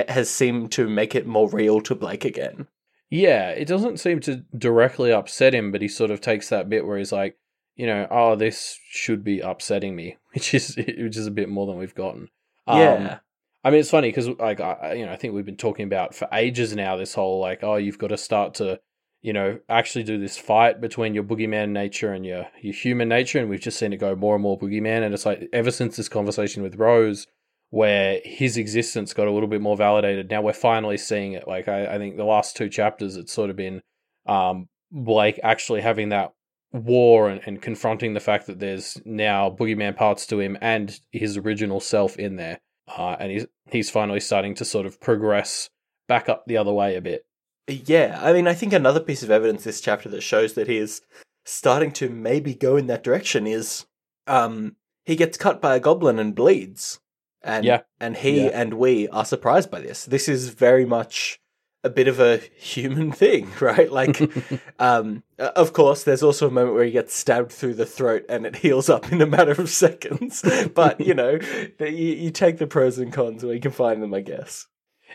has 0.09 0.31
seemed 0.31 0.73
to 0.73 0.89
make 0.89 1.15
it 1.15 1.27
more 1.27 1.49
real 1.49 1.81
to 1.83 1.95
Blake 1.95 2.25
again. 2.25 2.69
Yeah, 3.11 3.51
it 3.51 3.67
doesn't 3.67 3.99
seem 3.99 4.21
to 4.21 4.45
directly 4.57 5.13
upset 5.13 5.55
him, 5.55 5.73
but 5.73 5.83
he 5.83 5.89
sort 5.89 6.13
of 6.13 6.21
takes 6.21 6.49
that 6.49 6.69
bit 6.69 6.87
where 6.87 6.97
he's 6.97 7.13
like, 7.13 7.37
you 7.75 7.87
know, 7.87 8.07
oh, 8.11 8.37
this 8.37 8.79
should 8.89 9.25
be 9.25 9.41
upsetting 9.41 9.97
me, 9.97 10.17
which 10.33 10.55
is 10.55 10.77
which 10.77 11.17
is 11.17 11.27
a 11.27 11.31
bit 11.33 11.49
more 11.49 11.67
than 11.67 11.77
we've 11.77 11.95
gotten. 11.95 12.29
Um, 12.67 12.79
yeah, 12.79 13.19
I 13.65 13.71
mean, 13.71 13.81
it's 13.81 13.91
funny 13.91 14.09
because, 14.09 14.29
like, 14.29 14.61
I- 14.61 14.95
you 14.95 15.07
know, 15.07 15.13
I 15.13 15.17
think 15.17 15.35
we've 15.35 15.45
been 15.45 15.57
talking 15.57 15.87
about 15.87 16.15
for 16.15 16.29
ages 16.33 16.75
now 16.75 16.97
this 16.97 17.15
whole 17.15 17.41
like, 17.41 17.65
oh, 17.65 17.77
you've 17.77 17.99
got 17.99 18.09
to 18.09 18.17
start 18.17 18.55
to, 18.55 18.81
you 19.23 19.33
know, 19.33 19.59
actually 19.69 20.05
do 20.05 20.19
this 20.19 20.39
fight 20.39 20.81
between 20.81 21.15
your 21.15 21.25
boogeyman 21.25 21.71
nature 21.71 22.13
and 22.13 22.25
your 22.25 22.47
your 22.63 22.75
human 22.75 23.09
nature, 23.09 23.41
and 23.41 23.49
we've 23.51 23.61
just 23.61 23.79
seen 23.79 23.93
it 23.93 23.97
go 23.97 24.15
more 24.15 24.37
and 24.37 24.43
more 24.43 24.59
boogeyman, 24.59 25.03
and 25.03 25.13
it's 25.15 25.27
like 25.27 25.49
ever 25.53 25.73
since 25.73 25.97
this 25.97 26.09
conversation 26.09 26.63
with 26.63 26.77
Rose, 26.77 27.27
where 27.71 28.21
his 28.25 28.57
existence 28.57 29.15
got 29.15 29.29
a 29.29 29.33
little 29.33 29.49
bit 29.49 29.61
more 29.61 29.77
validated. 29.77 30.31
Now 30.31 30.43
we're 30.43 30.53
finally 30.53 30.99
seeing 30.99 31.33
it. 31.33 31.47
Like, 31.47 31.69
I, 31.69 31.95
I 31.95 31.99
think 31.99 32.17
the 32.17 32.25
last 32.25 32.57
two 32.57 32.69
chapters, 32.69 33.17
it's 33.17 33.33
sort 33.33 33.51
of 33.51 33.57
been 33.57 33.81
um, 34.27 34.69
Blake 34.91 35.41
actually 35.43 35.81
having 35.81 36.11
that 36.11 36.33
war 36.73 37.29
and, 37.29 37.41
and 37.47 37.63
confronting 37.63 38.15
the 38.15 38.21
fact 38.21 38.47
that 38.47 38.61
there's 38.61 39.01
now 39.05 39.51
boogeyman 39.51 39.97
parts 39.97 40.27
to 40.27 40.39
him 40.41 40.57
and 40.61 41.01
his 41.11 41.37
original 41.37 41.81
self 41.81 42.17
in 42.17 42.37
there 42.37 42.61
uh, 42.97 43.17
and 43.19 43.31
he's 43.31 43.47
he's 43.71 43.91
finally 43.91 44.21
starting 44.21 44.55
to 44.55 44.65
sort 44.65 44.87
of 44.87 45.01
progress 45.01 45.71
back 46.09 46.29
up 46.29 46.45
the 46.47 46.57
other 46.57 46.73
way 46.73 46.97
a 46.97 47.01
bit. 47.01 47.25
Yeah, 47.69 48.19
I 48.21 48.33
mean, 48.33 48.49
I 48.49 48.55
think 48.55 48.73
another 48.73 49.01
piece 49.01 49.23
of 49.23 49.31
evidence 49.31 49.65
this 49.65 49.81
chapter 49.81 50.09
that 50.09 50.23
shows 50.23 50.55
that 50.55 50.67
he 50.67 50.77
is 50.77 51.03
starting 51.45 51.93
to 51.93 52.09
maybe 52.09 52.55
go 52.55 52.77
in 52.77 52.89
that 52.89 53.05
direction 53.05 53.47
is 53.47 53.87
um, 54.27 54.77
he 55.05 55.15
gets 55.15 55.39
cut 55.39 55.61
by 55.61 55.77
a 55.77 55.81
goblin 55.81 56.19
and 56.19 56.35
bleeds. 56.35 57.01
And 57.43 57.65
Yeah. 57.65 57.81
and 58.01 58.17
he 58.17 58.45
Yeah. 58.45 58.51
and 58.53 58.75
we 58.75 59.09
are 59.09 59.25
surprised 59.25 59.71
by 59.71 59.81
this. 59.81 60.05
This 60.05 60.29
is 60.29 60.51
very 60.51 60.85
much 60.85 61.41
a 61.83 61.89
bit 61.89 62.09
of 62.09 62.21
a 62.21 62.39
human 62.59 63.11
thing, 63.23 63.51
right? 63.61 63.91
Like 63.91 64.21
um 64.79 65.23
of 65.39 65.73
course 65.73 66.05
there's 66.05 66.23
also 66.23 66.49
a 66.49 66.51
moment 66.51 66.75
where 66.75 66.85
he 66.85 66.91
gets 66.91 67.15
stabbed 67.15 67.51
through 67.53 67.75
the 67.75 67.87
throat 67.87 68.25
and 68.29 68.45
it 68.45 68.57
heals 68.57 68.91
up 68.91 69.11
in 69.11 69.23
a 69.23 69.27
matter 69.27 69.53
of 69.53 69.69
seconds. 69.85 70.45
but, 70.75 71.01
you 71.01 71.15
know, 71.15 71.39
the- 71.79 71.91
you, 71.91 72.15
you 72.15 72.31
take 72.31 72.59
the 72.59 72.67
pros 72.67 72.99
and 72.99 73.13
cons 73.13 73.43
where 73.45 73.55
you 73.55 73.61
can 73.61 73.71
find 73.73 74.03
them, 74.03 74.13
I 74.13 74.21
guess. 74.21 74.67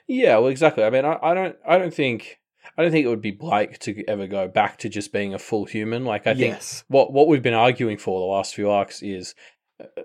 Yeah, 0.08 0.38
well, 0.38 0.48
exactly. 0.50 0.84
I 0.84 0.89
mean, 0.89 1.05
I, 1.05 1.17
I 1.22 1.34
don't, 1.34 1.55
I 1.67 1.77
don't 1.77 1.94
think, 1.94 2.39
I 2.77 2.82
don't 2.82 2.91
think 2.91 3.05
it 3.05 3.10
would 3.10 3.22
be 3.22 3.32
Blake 3.32 3.79
to 3.79 4.03
ever 4.08 4.27
go 4.27 4.48
back 4.48 4.77
to 4.79 4.89
just 4.89 5.13
being 5.13 5.34
a 5.34 5.39
full 5.39 5.65
human. 5.65 6.03
Like, 6.03 6.27
I 6.27 6.34
think 6.36 6.58
what 6.88 7.13
what 7.13 7.27
we've 7.27 7.41
been 7.44 7.53
arguing 7.53 7.98
for 7.98 8.20
the 8.20 8.25
last 8.25 8.53
few 8.55 8.70
arcs 8.70 9.01
is 9.01 9.36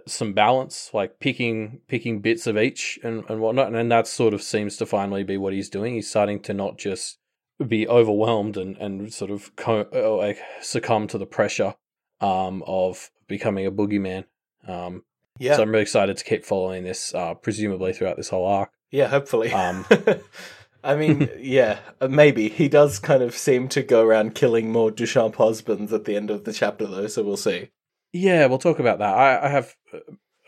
some 0.06 0.32
balance, 0.32 0.90
like 0.92 1.20
picking 1.20 1.80
picking 1.88 2.20
bits 2.20 2.46
of 2.46 2.58
each 2.58 2.98
and 3.02 3.24
and 3.28 3.40
whatnot, 3.40 3.74
and 3.74 3.92
that 3.92 4.06
sort 4.06 4.34
of 4.34 4.42
seems 4.42 4.76
to 4.78 4.86
finally 4.86 5.22
be 5.22 5.36
what 5.36 5.52
he's 5.52 5.68
doing. 5.68 5.94
He's 5.94 6.10
starting 6.10 6.40
to 6.40 6.54
not 6.54 6.78
just 6.78 7.18
be 7.66 7.86
overwhelmed 7.86 8.56
and 8.56 8.76
and 8.78 9.12
sort 9.12 9.30
of 9.30 9.54
co- 9.56 9.88
uh, 9.94 10.16
like 10.16 10.38
succumb 10.60 11.06
to 11.08 11.18
the 11.18 11.26
pressure 11.26 11.74
um, 12.20 12.62
of 12.66 13.10
becoming 13.28 13.66
a 13.66 13.72
boogeyman. 13.72 14.24
Um, 14.66 15.04
Yeah. 15.38 15.56
So 15.56 15.62
I'm 15.62 15.70
really 15.70 15.82
excited 15.82 16.16
to 16.16 16.24
keep 16.24 16.44
following 16.44 16.84
this, 16.84 17.14
uh, 17.14 17.34
presumably 17.34 17.92
throughout 17.92 18.16
this 18.16 18.28
whole 18.28 18.46
arc. 18.46 18.70
Yeah, 18.90 19.08
hopefully. 19.08 19.52
Um, 19.52 19.86
I 20.84 20.96
mean, 20.96 21.28
yeah, 21.38 21.78
uh, 22.00 22.08
maybe 22.08 22.48
he 22.48 22.68
does 22.68 22.98
kind 22.98 23.22
of 23.22 23.34
seem 23.36 23.68
to 23.68 23.82
go 23.82 24.04
around 24.04 24.34
killing 24.34 24.72
more 24.72 24.90
Duchamp 24.90 25.36
husbands 25.36 25.92
at 25.92 26.04
the 26.04 26.16
end 26.16 26.30
of 26.30 26.44
the 26.44 26.52
chapter, 26.52 26.86
though. 26.86 27.06
So 27.06 27.22
we'll 27.22 27.36
see. 27.36 27.70
Yeah, 28.12 28.46
we'll 28.46 28.58
talk 28.58 28.78
about 28.78 28.98
that. 28.98 29.14
I, 29.14 29.46
I 29.46 29.48
have, 29.48 29.74
uh, 29.92 29.98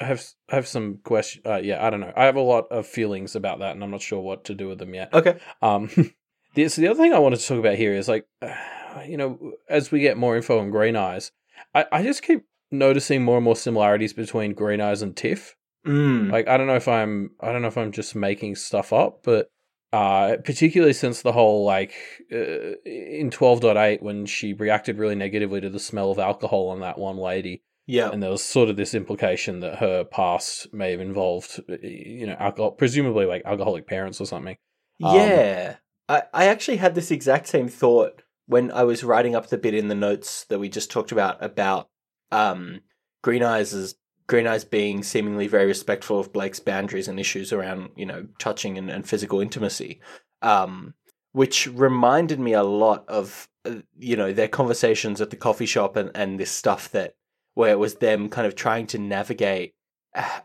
I 0.00 0.04
have, 0.04 0.25
I 0.50 0.57
have 0.57 0.66
some 0.66 0.99
question. 1.04 1.42
Uh, 1.47 1.61
yeah, 1.62 1.85
I 1.85 1.90
don't 1.90 2.00
know. 2.00 2.12
I 2.16 2.25
have 2.25 2.37
a 2.37 2.40
lot 2.40 2.66
of 2.71 2.87
feelings 2.87 3.37
about 3.37 3.61
that, 3.61 3.73
and 3.73 3.85
I'm 3.85 3.90
not 3.90 4.02
sure 4.02 4.21
what 4.21 4.45
to 4.47 4.54
do 4.54 4.69
with 4.69 4.78
them 4.78 4.95
yet. 4.95 5.12
Okay. 5.12 5.38
Um, 5.61 5.88
the, 6.54 6.69
so 6.69 6.81
the 6.81 6.88
other 6.88 7.00
thing 7.00 7.12
I 7.12 7.19
wanted 7.19 7.38
to 7.38 7.47
talk 7.47 7.59
about 7.59 7.76
here 7.76 7.95
is 7.95 8.09
like, 8.09 8.26
uh, 8.40 8.54
you 9.07 9.16
know, 9.16 9.52
as 9.69 9.92
we 9.92 10.00
get 10.00 10.16
more 10.16 10.37
info 10.37 10.59
on 10.59 10.71
Green 10.71 10.97
Eyes, 10.97 11.31
I, 11.75 11.87
I 11.92 12.02
just 12.02 12.23
keep 12.23 12.45
noticing 12.71 13.23
more 13.23 13.37
and 13.37 13.45
more 13.45 13.57
similarities 13.57 14.12
between 14.12 14.54
Green 14.54 14.81
Eyes 14.81 15.02
and 15.02 15.16
Tiff. 15.16 15.57
Mm. 15.87 16.31
Like, 16.33 16.49
I 16.49 16.57
don't 16.57 16.66
know 16.66 16.76
if 16.76 16.88
I'm, 16.88 17.31
I 17.40 17.52
don't 17.52 17.62
know 17.62 17.69
if 17.69 17.78
I'm 17.78 17.92
just 17.92 18.14
making 18.14 18.57
stuff 18.57 18.92
up, 18.92 19.21
but 19.23 19.50
uh, 19.92 20.37
particularly 20.44 20.92
since 20.92 21.22
the 21.22 21.32
whole 21.32 21.64
like 21.64 21.94
uh, 22.32 22.76
in 22.84 23.30
12.8 23.30 24.00
when 24.02 24.26
she 24.26 24.54
reacted 24.54 24.99
really 24.99 25.14
negatively 25.14 25.61
to 25.61 25.68
the 25.68 25.80
smell 25.80 26.11
of 26.11 26.18
alcohol 26.18 26.68
on 26.68 26.80
that 26.80 26.99
one 26.99 27.18
lady 27.18 27.62
yeah. 27.87 28.08
and 28.11 28.22
there 28.22 28.30
was 28.30 28.42
sort 28.42 28.70
of 28.70 28.76
this 28.76 28.94
implication 28.94 29.61
that 29.61 29.78
her 29.78 30.04
past 30.04 30.72
may 30.72 30.92
have 30.92 31.00
involved 31.00 31.61
you 31.82 32.26
know 32.26 32.37
alcohol 32.38 32.72
presumably 32.72 33.26
like 33.26 33.42
alcoholic 33.44 33.87
parents 33.87 34.20
or 34.20 34.26
something 34.26 34.56
um, 35.02 35.16
yeah. 35.16 35.76
I, 36.08 36.22
I 36.32 36.46
actually 36.46 36.78
had 36.78 36.94
this 36.94 37.11
exact 37.11 37.49
same 37.49 37.68
thought 37.68 38.22
when 38.46 38.70
I 38.70 38.84
was 38.84 39.04
writing 39.04 39.34
up 39.34 39.49
the 39.49 39.58
bit 39.58 39.75
in 39.75 39.88
the 39.88 39.94
notes 39.94 40.44
that 40.44 40.58
we 40.58 40.68
just 40.68 40.90
talked 40.90 41.12
about 41.12 41.42
about 41.42 41.88
um, 42.30 42.80
Green 43.22 43.42
Eyes' 43.42 43.94
Green 44.32 44.46
Eyes 44.46 44.64
being 44.64 45.02
seemingly 45.02 45.46
very 45.46 45.66
respectful 45.66 46.18
of 46.18 46.32
Blake's 46.32 46.58
boundaries 46.58 47.06
and 47.06 47.20
issues 47.20 47.52
around, 47.52 47.90
you 47.96 48.06
know, 48.06 48.26
touching 48.38 48.78
and, 48.78 48.90
and 48.90 49.06
physical 49.06 49.40
intimacy, 49.40 50.00
um, 50.40 50.94
which 51.32 51.66
reminded 51.66 52.40
me 52.40 52.54
a 52.54 52.62
lot 52.62 53.04
of, 53.08 53.46
uh, 53.66 53.74
you 53.98 54.16
know, 54.16 54.32
their 54.32 54.48
conversations 54.48 55.20
at 55.20 55.28
the 55.28 55.36
coffee 55.36 55.66
shop 55.66 55.96
and, 55.96 56.10
and 56.14 56.40
this 56.40 56.50
stuff 56.50 56.90
that, 56.92 57.14
where 57.52 57.72
it 57.72 57.78
was 57.78 57.96
them 57.96 58.30
kind 58.30 58.46
of 58.46 58.54
trying 58.54 58.86
to 58.86 58.98
navigate 58.98 59.74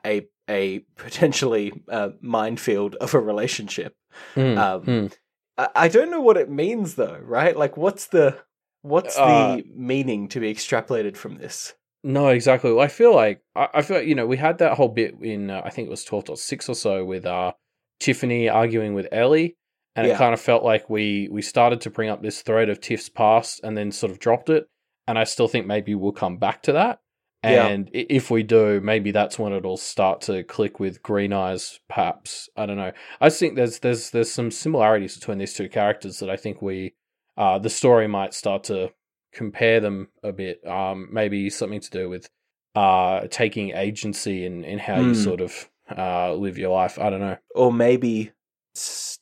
a, 0.06 0.27
a 0.50 0.79
potentially 0.98 1.72
uh, 1.88 2.10
minefield 2.20 2.96
of 2.96 3.13
a 3.13 3.20
relationship. 3.20 3.96
Mm, 4.36 4.58
Um, 4.58 4.82
mm. 4.84 5.17
I, 5.58 5.67
I 5.75 5.88
don't 5.88 6.12
know 6.12 6.22
what 6.22 6.36
it 6.36 6.50
means 6.50 6.96
though, 6.96 7.20
right? 7.24 7.56
Like, 7.56 7.77
what's 7.77 8.08
the, 8.08 8.38
what's 8.82 9.17
Uh, 9.17 9.56
the 9.56 9.63
meaning 9.74 10.27
to 10.27 10.41
be 10.41 10.53
extrapolated 10.53 11.15
from 11.15 11.38
this? 11.38 11.74
No 12.04 12.27
exactly 12.30 12.77
i 12.80 12.88
feel 12.88 13.13
like 13.13 13.42
i, 13.56 13.68
I 13.75 13.82
feel 13.82 13.98
like, 13.98 14.08
you 14.08 14.16
know 14.16 14.25
we 14.27 14.38
had 14.38 14.60
that 14.60 14.74
whole 14.77 14.89
bit 14.89 15.16
in 15.22 15.50
uh, 15.50 15.62
i 15.66 15.70
think 15.70 15.88
it 15.88 15.92
was 15.92 16.06
12.6 16.06 16.70
or 16.70 16.75
so 16.75 17.04
with 17.06 17.25
uh 17.25 17.51
tiffany 18.00 18.48
arguing 18.50 18.94
with 18.94 19.08
ellie 19.12 19.58
and 19.96 20.06
Yeah. 20.08 20.13
it 20.13 20.18
kind 20.18 20.34
of 20.34 20.39
felt 20.39 20.63
like 20.63 20.89
we 20.89 21.27
we 21.32 21.42
started 21.42 21.82
to 21.82 21.89
bring 21.89 22.10
up 22.10 22.22
this 22.22 22.42
thread 22.42 22.70
of 22.70 22.80
tiff's 22.80 23.10
past 23.10 23.62
and 23.63 23.75
then 23.77 23.92
sort 23.92 24.12
of 24.12 24.20
dropped 24.20 24.50
it 24.50 24.68
and 25.08 25.18
i 25.18 25.24
still 25.24 25.48
think 25.48 25.66
maybe 25.66 25.96
we'll 25.96 26.12
come 26.12 26.38
back 26.38 26.62
to 26.63 26.74
that 26.74 27.00
And 27.44 27.89
i 27.94 28.06
if 28.10 28.30
we 28.32 28.44
do, 28.44 28.82
maybe 28.82 29.12
that's 29.12 29.38
when 29.39 29.54
it'll 29.54 29.77
start 29.77 30.22
to 30.22 30.44
click 30.44 30.80
with 30.80 31.04
Green 31.04 31.32
Eyes. 31.32 31.80
Perhaps 31.88 32.50
I 32.58 32.66
don't 32.66 32.77
know. 32.77 32.92
I 33.22 33.27
just 33.27 33.39
think 33.39 33.56
there's 33.56 33.80
there's 33.80 34.10
there's 34.10 34.32
some 34.32 34.50
similarities 34.51 35.16
between 35.18 35.38
these 35.38 35.54
two 35.54 35.70
characters 35.70 36.18
that 36.20 36.30
I 36.32 36.36
think 36.36 36.62
we 36.63 36.96
uh, 37.38 37.60
the 37.60 37.70
story 37.70 38.08
might 38.08 38.34
start 38.34 38.63
to 38.66 38.89
compare 39.34 39.79
them 39.79 40.07
a 40.24 40.31
bit. 40.31 40.65
Um, 40.67 41.10
maybe 41.12 41.50
something 41.50 41.81
to 41.81 41.89
do 41.89 42.10
with 42.10 42.29
uh, 42.75 43.27
taking 43.29 43.72
agency 43.72 44.46
in 44.46 44.63
in 44.63 44.79
how 44.79 45.00
you 45.00 45.10
Hmm. 45.10 45.13
sort 45.13 45.41
of 45.41 45.69
uh, 45.96 46.34
live 46.34 46.57
your 46.57 46.69
life. 46.74 47.00
I 47.00 47.10
don't 47.10 47.19
know. 47.22 47.38
or 47.55 47.72
maybe 47.74 48.31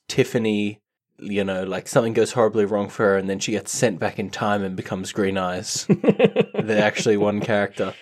Tiffany, 0.07 0.81
you 1.19 1.43
know, 1.43 1.63
like 1.63 1.87
something 1.87 2.13
goes 2.13 2.31
horribly 2.33 2.65
wrong 2.65 2.89
for 2.89 3.03
her, 3.03 3.17
and 3.17 3.29
then 3.29 3.39
she 3.39 3.51
gets 3.51 3.71
sent 3.71 3.99
back 3.99 4.19
in 4.19 4.29
time 4.29 4.63
and 4.63 4.75
becomes 4.75 5.11
Green 5.11 5.37
Eyes. 5.37 5.85
They're 5.89 6.83
actually 6.83 7.17
one 7.17 7.39
character. 7.39 7.93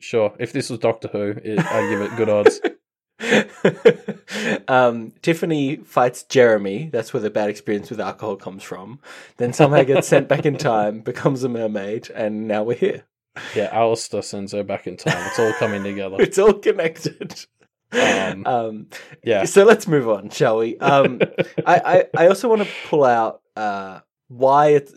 sure. 0.00 0.34
If 0.38 0.52
this 0.52 0.70
was 0.70 0.78
Doctor 0.80 1.08
Who, 1.08 1.34
it, 1.42 1.58
I'd 1.58 1.88
give 1.90 2.00
it 2.00 2.16
good 2.16 2.28
odds. 2.28 2.60
um, 4.68 5.12
Tiffany 5.22 5.76
fights 5.76 6.22
Jeremy. 6.24 6.88
That's 6.92 7.12
where 7.12 7.20
the 7.20 7.30
bad 7.30 7.50
experience 7.50 7.90
with 7.90 8.00
alcohol 8.00 8.36
comes 8.36 8.62
from. 8.62 9.00
Then 9.36 9.52
somehow 9.52 9.82
gets 9.82 10.08
sent 10.08 10.28
back 10.28 10.46
in 10.46 10.56
time, 10.56 11.00
becomes 11.00 11.44
a 11.44 11.48
mermaid, 11.48 12.10
and 12.10 12.48
now 12.48 12.62
we're 12.64 12.76
here. 12.76 13.04
Yeah, 13.54 13.68
Alistair 13.72 14.22
sends 14.22 14.52
her 14.52 14.62
back 14.62 14.86
in 14.86 14.96
time. 14.96 15.26
It's 15.26 15.38
all 15.38 15.52
coming 15.54 15.82
together. 15.82 16.16
It's 16.20 16.38
all 16.38 16.54
connected. 16.54 17.46
Um, 17.92 18.46
Um, 18.46 18.86
Yeah. 19.22 19.44
So 19.44 19.64
let's 19.64 19.86
move 19.86 20.08
on, 20.08 20.30
shall 20.30 20.58
we? 20.58 20.78
Um, 20.78 21.20
I, 21.66 22.06
I, 22.16 22.24
I 22.24 22.28
also 22.28 22.48
want 22.48 22.62
to 22.62 22.68
pull 22.88 23.04
out 23.04 23.42
uh, 23.54 24.00
why 24.28 24.68
it's. 24.68 24.94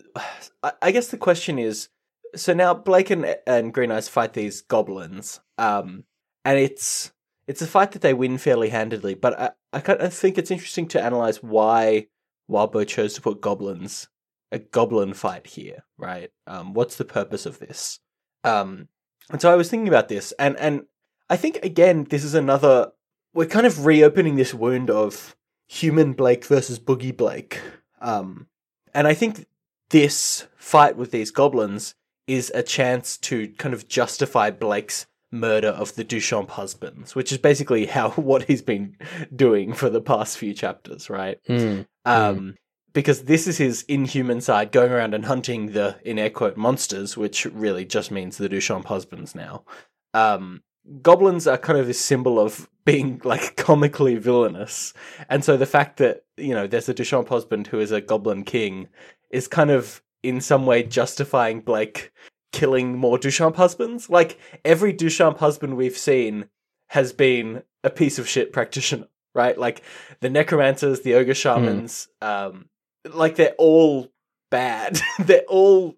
I, 0.62 0.72
I 0.82 0.90
guess 0.90 1.08
the 1.08 1.18
question 1.18 1.58
is 1.58 1.88
so 2.34 2.52
now 2.54 2.74
Blake 2.74 3.10
and, 3.10 3.36
and 3.46 3.72
Green 3.72 3.90
Eyes 3.92 4.08
fight 4.08 4.32
these 4.32 4.60
goblins, 4.62 5.40
um, 5.58 6.04
and 6.44 6.58
it's 6.58 7.12
it's 7.50 7.60
a 7.60 7.66
fight 7.66 7.90
that 7.90 8.00
they 8.00 8.14
win 8.14 8.38
fairly 8.38 8.68
handedly. 8.68 9.14
But 9.14 9.40
I, 9.40 9.50
I 9.72 9.80
kind 9.80 10.00
of 10.00 10.14
think 10.14 10.38
it's 10.38 10.52
interesting 10.52 10.86
to 10.88 11.02
analyze 11.02 11.42
why 11.42 12.06
Wildbow 12.48 12.86
chose 12.86 13.12
to 13.14 13.20
put 13.20 13.40
goblins 13.40 14.08
a 14.52 14.60
goblin 14.60 15.14
fight 15.14 15.48
here, 15.48 15.82
right? 15.98 16.30
Um, 16.46 16.74
what's 16.74 16.94
the 16.94 17.04
purpose 17.04 17.46
of 17.46 17.58
this? 17.58 17.98
Um, 18.44 18.86
and 19.30 19.42
so 19.42 19.52
I 19.52 19.56
was 19.56 19.68
thinking 19.68 19.88
about 19.88 20.08
this, 20.08 20.32
and 20.38 20.56
and 20.58 20.82
I 21.28 21.36
think 21.36 21.58
again 21.64 22.04
this 22.04 22.22
is 22.22 22.34
another 22.34 22.92
we're 23.34 23.46
kind 23.46 23.66
of 23.66 23.84
reopening 23.84 24.36
this 24.36 24.54
wound 24.54 24.88
of 24.88 25.34
human 25.66 26.12
Blake 26.12 26.44
versus 26.44 26.78
Boogie 26.78 27.16
Blake. 27.16 27.60
Um, 28.00 28.46
and 28.94 29.08
I 29.08 29.14
think 29.14 29.46
this 29.90 30.46
fight 30.56 30.96
with 30.96 31.10
these 31.10 31.32
goblins 31.32 31.96
is 32.28 32.52
a 32.54 32.62
chance 32.62 33.16
to 33.18 33.48
kind 33.58 33.74
of 33.74 33.88
justify 33.88 34.52
Blake's 34.52 35.06
murder 35.32 35.68
of 35.68 35.94
the 35.94 36.04
Duchamp 36.04 36.50
husbands, 36.50 37.14
which 37.14 37.32
is 37.32 37.38
basically 37.38 37.86
how 37.86 38.10
what 38.16 38.44
he's 38.44 38.62
been 38.62 38.96
doing 39.34 39.72
for 39.72 39.90
the 39.90 40.00
past 40.00 40.38
few 40.38 40.54
chapters, 40.54 41.10
right? 41.10 41.38
hmm. 41.46 41.82
Um, 42.04 42.56
because 42.92 43.24
this 43.24 43.46
is 43.46 43.56
his 43.56 43.82
inhuman 43.82 44.40
side 44.40 44.72
going 44.72 44.90
around 44.90 45.14
and 45.14 45.24
hunting 45.24 45.72
the, 45.72 45.96
in 46.04 46.18
air 46.18 46.30
quote, 46.30 46.56
monsters, 46.56 47.16
which 47.16 47.44
really 47.46 47.84
just 47.84 48.10
means 48.10 48.36
the 48.36 48.48
Duchamp 48.48 48.86
husbands 48.86 49.34
now. 49.34 49.64
Um, 50.12 50.62
goblins 51.02 51.46
are 51.46 51.58
kind 51.58 51.78
of 51.78 51.86
this 51.86 52.00
symbol 52.00 52.40
of 52.40 52.68
being 52.84 53.20
like 53.22 53.56
comically 53.56 54.16
villainous. 54.16 54.92
And 55.28 55.44
so 55.44 55.56
the 55.56 55.66
fact 55.66 55.98
that, 55.98 56.24
you 56.36 56.54
know, 56.54 56.66
there's 56.66 56.88
a 56.88 56.94
Duchamp 56.94 57.28
husband 57.28 57.68
who 57.68 57.78
is 57.78 57.92
a 57.92 58.00
goblin 58.00 58.42
king 58.42 58.88
is 59.30 59.46
kind 59.46 59.70
of 59.70 60.02
in 60.22 60.40
some 60.40 60.66
way 60.66 60.82
justifying 60.82 61.60
Blake 61.60 62.10
killing 62.52 62.96
more 62.96 63.18
Duchamp 63.18 63.56
husbands. 63.56 64.10
Like 64.10 64.38
every 64.64 64.92
Duchamp 64.92 65.38
husband 65.38 65.76
we've 65.76 65.96
seen 65.96 66.48
has 66.88 67.12
been 67.12 67.62
a 67.84 67.90
piece 67.90 68.18
of 68.18 68.28
shit 68.28 68.52
practitioner, 68.52 69.08
right? 69.34 69.56
Like 69.56 69.82
the 70.20 70.30
necromancers, 70.30 71.02
the 71.02 71.14
ogre 71.14 71.34
shamans, 71.34 72.08
um, 72.20 72.68
like 73.12 73.36
they're 73.36 73.54
all 73.58 74.08
bad. 74.50 75.00
they're 75.18 75.42
all 75.48 75.96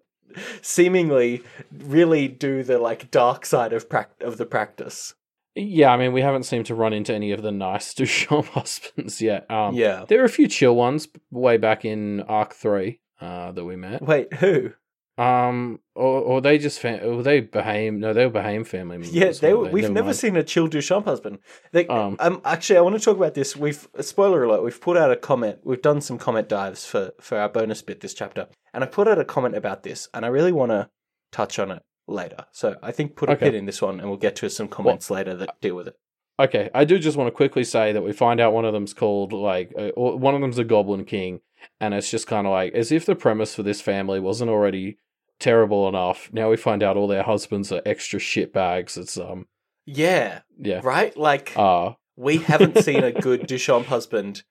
seemingly 0.61 1.43
really 1.71 2.27
do 2.27 2.63
the 2.63 2.79
like 2.79 3.11
dark 3.11 3.45
side 3.45 3.73
of 3.73 3.89
prac- 3.89 4.21
of 4.21 4.37
the 4.37 4.45
practice. 4.45 5.13
Yeah, 5.55 5.91
I 5.91 5.97
mean, 5.97 6.13
we 6.13 6.21
haven't 6.21 6.43
seemed 6.43 6.65
to 6.67 6.75
run 6.75 6.93
into 6.93 7.13
any 7.13 7.31
of 7.31 7.43
the 7.43 7.51
nice 7.51 7.93
Duchamp 7.95 8.45
husbands 8.49 9.21
yet. 9.21 9.49
Um, 9.51 9.75
yeah. 9.75 10.05
There 10.07 10.21
are 10.21 10.25
a 10.25 10.29
few 10.29 10.47
chill 10.47 10.75
ones 10.75 11.07
way 11.31 11.57
back 11.57 11.85
in 11.85 12.21
Arc 12.21 12.53
3 12.53 12.99
uh, 13.21 13.51
that 13.51 13.63
we 13.63 13.75
met. 13.75 14.01
Wait, 14.01 14.33
who? 14.33 14.73
Um, 15.17 15.79
or, 15.93 16.21
or 16.21 16.41
they 16.41 16.57
just, 16.57 16.79
fam- 16.79 17.05
or 17.05 17.21
they 17.21 17.41
Behaim, 17.41 17.99
no, 17.99 18.13
they 18.13 18.25
were 18.25 18.31
Behaim 18.31 18.65
family 18.65 18.97
members. 18.97 19.13
Yeah, 19.13 19.31
they 19.31 19.53
were, 19.53 19.61
weren't 19.61 19.73
we've 19.73 19.83
Never 19.83 19.93
never 19.93 20.13
seen 20.13 20.35
a 20.35 20.43
chill 20.43 20.67
Duchamp 20.67 21.05
husband. 21.05 21.37
They, 21.71 21.85
Um, 21.85 22.15
um, 22.19 22.41
actually, 22.43 22.77
I 22.77 22.81
want 22.81 22.95
to 22.95 23.01
talk 23.01 23.17
about 23.17 23.35
this. 23.35 23.55
We've 23.55 23.87
spoiler 24.01 24.43
alert. 24.43 24.63
We've 24.63 24.81
put 24.81 24.97
out 24.97 25.11
a 25.11 25.15
comment. 25.15 25.59
We've 25.63 25.81
done 25.81 26.01
some 26.01 26.17
comment 26.17 26.49
dives 26.49 26.85
for 26.85 27.11
for 27.21 27.37
our 27.37 27.47
bonus 27.49 27.83
bit 27.83 27.99
this 28.01 28.15
chapter, 28.15 28.47
and 28.73 28.83
I 28.83 28.87
put 28.87 29.07
out 29.07 29.19
a 29.19 29.25
comment 29.25 29.55
about 29.55 29.83
this, 29.83 30.09
and 30.15 30.25
I 30.25 30.29
really 30.29 30.51
want 30.51 30.71
to 30.71 30.89
touch 31.31 31.59
on 31.59 31.69
it 31.69 31.83
later. 32.07 32.45
So 32.51 32.77
I 32.81 32.91
think 32.91 33.15
put 33.15 33.29
a 33.29 33.33
Okay. 33.33 33.47
pin 33.47 33.55
in 33.55 33.65
this 33.67 33.83
one, 33.83 33.99
and 33.99 34.09
we'll 34.09 34.17
get 34.17 34.35
to 34.37 34.49
some 34.49 34.67
comments 34.67 35.11
later 35.11 35.35
that 35.35 35.61
deal 35.61 35.75
with 35.75 35.87
it. 35.89 35.95
Okay, 36.39 36.71
I 36.73 36.83
do 36.85 36.97
just 36.97 37.15
want 37.15 37.27
to 37.27 37.31
quickly 37.31 37.63
say 37.63 37.91
that 37.91 38.01
we 38.01 38.11
find 38.11 38.41
out 38.41 38.53
one 38.53 38.65
of 38.65 38.73
them's 38.73 38.95
called 38.95 39.31
like 39.31 39.71
uh, 39.77 39.89
or 39.89 40.17
one 40.17 40.33
of 40.33 40.41
them's 40.41 40.57
a 40.57 40.63
Goblin 40.63 41.05
King, 41.05 41.41
and 41.79 41.93
it's 41.93 42.09
just 42.11 42.27
kind 42.27 42.47
of 42.47 42.51
like 42.51 42.73
as 42.73 42.91
if 42.91 43.05
the 43.05 43.15
premise 43.15 43.55
for 43.55 43.63
this 43.63 43.81
family 43.81 44.19
wasn't 44.19 44.49
already 44.49 44.97
terrible 45.39 45.87
enough. 45.89 46.29
Now 46.31 46.49
we 46.49 46.57
find 46.57 46.83
out 46.83 46.97
all 46.97 47.07
their 47.07 47.23
husbands 47.23 47.71
are 47.71 47.81
extra 47.85 48.19
shit 48.19 48.53
bags. 48.53 48.97
It's 48.97 49.17
um 49.17 49.47
Yeah, 49.85 50.41
yeah 50.59 50.81
right. 50.83 51.15
Like 51.17 51.53
uh 51.55 51.93
we 52.15 52.37
haven't 52.37 52.83
seen 52.83 53.03
a 53.03 53.11
good 53.11 53.41
Duchamp 53.47 53.85
husband 53.85 54.43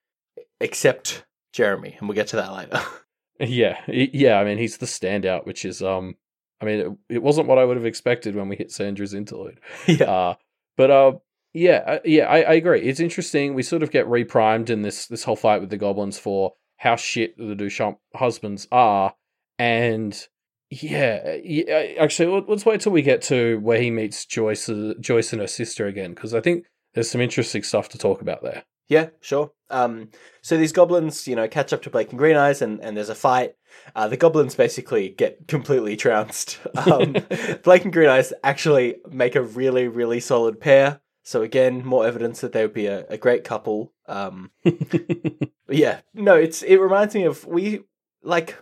except 0.61 1.25
Jeremy, 1.53 1.97
and 1.99 2.09
we'll 2.09 2.17
get 2.17 2.29
to 2.29 2.37
that 2.37 2.53
later. 2.53 2.81
yeah 3.41 3.81
yeah. 3.89 4.39
I 4.39 4.45
mean 4.45 4.59
he's 4.59 4.79
the 4.79 4.87
standout, 4.87 5.47
which 5.47 5.65
is 5.65 5.83
um 5.83 6.17
I 6.61 6.65
mean 6.65 6.79
it, 6.81 7.17
it 7.17 7.23
wasn't 7.23 7.49
what 7.49 7.59
I 7.59 7.65
would 7.65 7.77
have 7.77 7.87
expected 7.87 8.37
when 8.37 8.49
we 8.49 8.57
hit 8.57 8.71
Sandra's 8.71 9.15
interlude. 9.15 9.61
yeah, 9.87 10.05
Uh, 10.05 10.35
but 10.77 10.91
uh, 10.91 11.13
yeah, 11.55 11.83
uh, 11.87 11.99
yeah, 12.05 12.25
I, 12.25 12.41
I 12.43 12.53
agree. 12.55 12.81
It's 12.83 13.01
interesting. 13.01 13.53
We 13.55 13.63
sort 13.63 13.83
of 13.83 13.91
get 13.91 14.07
reprimed 14.07 14.71
in 14.71 14.83
this 14.83 15.07
this 15.07 15.25
whole 15.25 15.37
fight 15.37 15.61
with 15.61 15.71
the 15.71 15.77
goblins 15.77 16.19
for 16.19 16.55
how 16.83 16.97
shit 16.97 17.37
the 17.39 17.55
Duchamp 17.55 17.99
husbands 18.15 18.67
are, 18.73 19.15
and 19.57 20.27
yeah, 20.69 21.37
yeah 21.45 21.93
actually, 22.01 22.35
let- 22.35 22.49
let's 22.49 22.67
wait 22.67 22.81
till 22.81 22.91
we 22.91 23.03
get 23.03 23.23
to 23.23 23.61
where 23.61 23.81
he 23.81 23.91
meets 23.91 24.27
Joyce, 24.27 24.69
uh, 24.69 24.95
Joyce 24.99 25.33
and 25.33 25.41
her 25.41 25.47
sister 25.47 25.87
again, 25.87 26.13
because 26.13 26.35
I 26.35 26.41
think 26.41 26.65
there's 26.95 27.09
some 27.09 27.21
interesting 27.21 27.63
stuff 27.63 27.89
to 27.91 27.99
talk 27.99 28.21
about 28.21 28.43
there. 28.43 28.65
Yeah, 28.89 29.11
sure. 29.21 29.53
Um, 29.71 30.09
so 30.43 30.57
these 30.57 30.73
goblins, 30.73 31.29
you 31.29 31.37
know, 31.37 31.47
catch 31.47 31.73
up 31.73 31.83
to 31.83 31.91
Blake 31.91 32.11
and 32.11 32.19
Green 32.19 32.37
Eyes, 32.37 32.61
and, 32.61 32.83
and 32.83 32.97
there's 32.97 33.09
a 33.09 33.15
fight. 33.15 33.55
Uh, 33.95 34.09
the 34.09 34.17
goblins 34.17 34.57
basically 34.57 35.09
get 35.11 35.47
completely 35.47 35.97
trounced. 35.97 36.59
Um, 36.91 37.15
Blake 37.63 37.85
and 37.85 37.93
Green 37.93 38.09
Eyes 38.09 38.33
actually 38.43 38.97
make 39.09 39.37
a 39.37 39.43
really, 39.43 39.87
really 39.87 40.19
solid 40.19 40.61
pair. 40.61 41.01
So 41.23 41.43
again, 41.43 41.87
more 41.87 42.05
evidence 42.05 42.41
that 42.41 42.53
they 42.53 42.63
would 42.63 42.75
be 42.75 42.87
a, 42.87 43.07
a 43.09 43.17
great 43.17 43.45
couple. 43.45 43.93
Um, 44.09 44.51
yeah, 45.75 46.01
no, 46.15 46.35
it's 46.37 46.63
it 46.63 46.77
reminds 46.77 47.15
me 47.15 47.25
of 47.25 47.45
we 47.47 47.81
like 48.23 48.57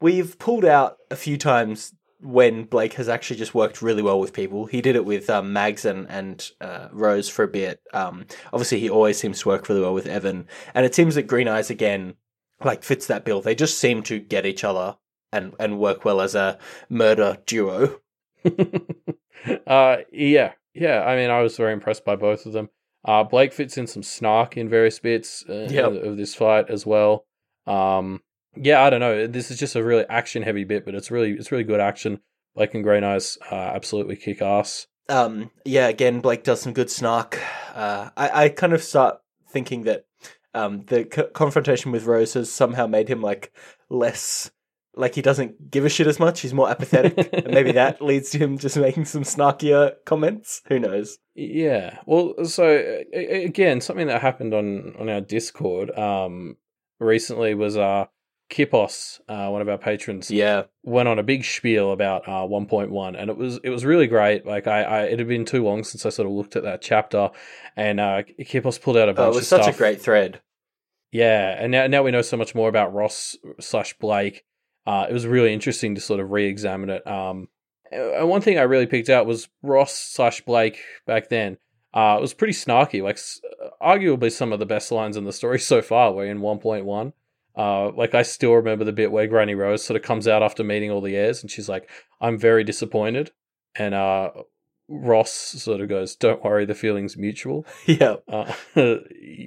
we've 0.00 0.38
pulled 0.38 0.64
out 0.64 0.98
a 1.10 1.16
few 1.16 1.36
times 1.36 1.94
when 2.20 2.64
Blake 2.64 2.94
has 2.94 3.08
actually 3.08 3.36
just 3.36 3.54
worked 3.54 3.82
really 3.82 4.02
well 4.02 4.18
with 4.18 4.32
people. 4.32 4.66
He 4.66 4.80
did 4.80 4.96
it 4.96 5.04
with 5.04 5.28
um, 5.28 5.52
Mags 5.52 5.84
and 5.84 6.08
and 6.10 6.50
uh, 6.60 6.88
Rose 6.92 7.28
for 7.28 7.44
a 7.44 7.48
bit. 7.48 7.80
Um, 7.92 8.26
obviously, 8.52 8.80
he 8.80 8.90
always 8.90 9.18
seems 9.18 9.40
to 9.40 9.48
work 9.48 9.68
really 9.68 9.82
well 9.82 9.94
with 9.94 10.06
Evan, 10.06 10.46
and 10.74 10.86
it 10.86 10.94
seems 10.94 11.14
that 11.14 11.26
Green 11.26 11.48
Eyes 11.48 11.70
again 11.70 12.14
like 12.62 12.82
fits 12.82 13.06
that 13.06 13.24
bill. 13.24 13.40
They 13.40 13.54
just 13.54 13.78
seem 13.78 14.02
to 14.04 14.18
get 14.18 14.46
each 14.46 14.64
other 14.64 14.96
and 15.32 15.54
and 15.58 15.78
work 15.78 16.04
well 16.04 16.20
as 16.20 16.34
a 16.34 16.58
murder 16.88 17.38
duo. 17.46 18.00
uh, 19.66 19.96
yeah, 20.12 20.52
yeah. 20.72 21.04
I 21.04 21.16
mean, 21.16 21.30
I 21.30 21.40
was 21.42 21.56
very 21.56 21.72
impressed 21.72 22.04
by 22.04 22.16
both 22.16 22.46
of 22.46 22.52
them. 22.52 22.70
Uh, 23.04 23.22
Blake 23.24 23.52
fits 23.52 23.76
in 23.76 23.86
some 23.86 24.02
snark 24.02 24.56
in 24.56 24.68
various 24.68 24.98
bits 24.98 25.44
uh, 25.48 25.68
Yep. 25.70 25.92
of, 26.04 26.16
this 26.16 26.34
fight 26.34 26.70
as 26.70 26.86
well. 26.86 27.26
Um, 27.66 28.20
yeah, 28.56 28.82
I 28.82 28.90
don't 28.90 29.00
know. 29.00 29.26
This 29.26 29.50
is 29.50 29.58
just 29.58 29.76
a 29.76 29.82
really 29.84 30.04
action 30.08 30.42
heavy 30.42 30.64
bit, 30.64 30.84
but 30.84 30.94
it's 30.94 31.10
really 31.10 31.32
it's 31.32 31.50
really 31.52 31.64
good 31.64 31.80
action. 31.80 32.20
Blake 32.54 32.72
and 32.74 32.84
Green 32.84 33.02
Eyes 33.04 33.36
uh, 33.50 33.54
absolutely 33.56 34.16
kick 34.16 34.40
ass. 34.40 34.86
um, 35.08 35.50
yeah, 35.64 35.88
again, 35.88 36.20
Blake 36.20 36.44
does 36.44 36.60
some 36.60 36.72
good 36.72 36.90
snark. 36.90 37.40
Uh, 37.74 38.10
I, 38.16 38.44
I 38.44 38.48
kind 38.48 38.72
of 38.72 38.82
start 38.82 39.18
thinking 39.48 39.82
that 39.82 40.06
um, 40.54 40.84
the 40.86 41.08
c- 41.12 41.24
confrontation 41.34 41.90
with 41.90 42.04
Rose 42.06 42.34
has 42.34 42.50
somehow 42.52 42.86
made 42.86 43.08
him 43.08 43.20
like 43.20 43.52
less, 43.90 44.50
like 44.96 45.14
he 45.14 45.22
doesn't 45.22 45.70
give 45.70 45.84
a 45.84 45.88
shit 45.88 46.06
as 46.06 46.18
much. 46.20 46.40
He's 46.40 46.54
more 46.54 46.68
apathetic, 46.70 47.28
and 47.32 47.52
maybe 47.52 47.72
that 47.72 48.00
leads 48.02 48.30
to 48.30 48.38
him 48.38 48.58
just 48.58 48.76
making 48.76 49.04
some 49.06 49.22
snarkier 49.22 49.94
comments. 50.04 50.62
Who 50.68 50.78
knows? 50.78 51.18
Yeah. 51.34 51.98
Well, 52.06 52.44
so 52.44 53.02
again, 53.12 53.80
something 53.80 54.06
that 54.08 54.20
happened 54.22 54.54
on 54.54 54.94
on 54.98 55.08
our 55.08 55.20
Discord 55.20 55.90
um 55.98 56.56
recently 57.00 57.54
was 57.54 57.76
uh 57.76 58.06
Kipos, 58.50 59.20
uh, 59.26 59.48
one 59.48 59.62
of 59.62 59.68
our 59.70 59.78
patrons, 59.78 60.30
Yeah, 60.30 60.64
went 60.82 61.08
on 61.08 61.18
a 61.18 61.22
big 61.22 61.44
spiel 61.44 61.92
about 61.92 62.28
uh 62.28 62.42
1.1 62.46 63.18
and 63.18 63.30
it 63.30 63.36
was 63.36 63.58
it 63.64 63.70
was 63.70 63.84
really 63.84 64.06
great. 64.06 64.44
Like 64.46 64.66
I, 64.66 64.82
I 64.82 65.02
it 65.04 65.18
had 65.18 65.26
been 65.28 65.44
too 65.46 65.64
long 65.64 65.82
since 65.82 66.04
I 66.04 66.10
sort 66.10 66.26
of 66.26 66.32
looked 66.34 66.54
at 66.54 66.62
that 66.62 66.82
chapter 66.82 67.30
and 67.74 67.98
uh 67.98 68.22
Kipos 68.40 68.80
pulled 68.80 68.96
out 68.98 69.08
a 69.08 69.14
bunch. 69.14 69.24
oh, 69.24 69.32
it 69.32 69.34
was 69.34 69.38
of 69.38 69.44
such 69.46 69.62
stuff. 69.62 69.74
a 69.74 69.78
great 69.78 70.00
thread. 70.00 70.40
Yeah, 71.10 71.56
and 71.58 71.72
now 71.72 71.86
now 71.86 72.02
we 72.02 72.10
know 72.10 72.22
so 72.22 72.36
much 72.36 72.54
more 72.54 72.68
about 72.68 72.92
Ross 72.92 73.36
slash 73.60 73.94
Blake. 73.98 74.44
Uh, 74.86 75.06
it 75.08 75.12
was 75.12 75.26
really 75.26 75.52
interesting 75.52 75.94
to 75.94 76.00
sort 76.00 76.20
of 76.20 76.30
re-examine 76.30 76.90
it. 76.90 77.06
Um, 77.06 77.48
and 77.90 78.28
one 78.28 78.40
thing 78.40 78.58
I 78.58 78.62
really 78.62 78.86
picked 78.86 79.08
out 79.08 79.26
was 79.26 79.48
Ross 79.62 79.94
slash 79.96 80.40
Blake 80.42 80.80
back 81.06 81.28
then. 81.28 81.58
Uh, 81.92 82.16
it 82.18 82.20
was 82.20 82.34
pretty 82.34 82.52
snarky, 82.52 83.02
like 83.02 83.16
s- 83.16 83.40
arguably 83.80 84.30
some 84.32 84.52
of 84.52 84.58
the 84.58 84.66
best 84.66 84.90
lines 84.90 85.16
in 85.16 85.24
the 85.24 85.32
story 85.32 85.58
so 85.60 85.80
far 85.80 86.12
were 86.12 86.26
in 86.26 86.40
1.1. 86.40 87.12
Uh, 87.56 87.92
like 87.92 88.14
I 88.16 88.22
still 88.22 88.52
remember 88.54 88.84
the 88.84 88.92
bit 88.92 89.12
where 89.12 89.28
Granny 89.28 89.54
Rose 89.54 89.84
sort 89.84 89.96
of 89.96 90.02
comes 90.02 90.26
out 90.26 90.42
after 90.42 90.64
meeting 90.64 90.90
all 90.90 91.00
the 91.00 91.14
heirs, 91.16 91.40
and 91.40 91.48
she's 91.48 91.68
like, 91.68 91.88
"I'm 92.20 92.36
very 92.36 92.64
disappointed," 92.64 93.30
and 93.76 93.94
uh, 93.94 94.30
Ross 94.88 95.30
sort 95.32 95.80
of 95.80 95.88
goes, 95.88 96.16
"Don't 96.16 96.42
worry, 96.42 96.64
the 96.64 96.74
feeling's 96.74 97.16
mutual." 97.16 97.64
yeah, 97.86 98.16
Uh, 98.26 98.52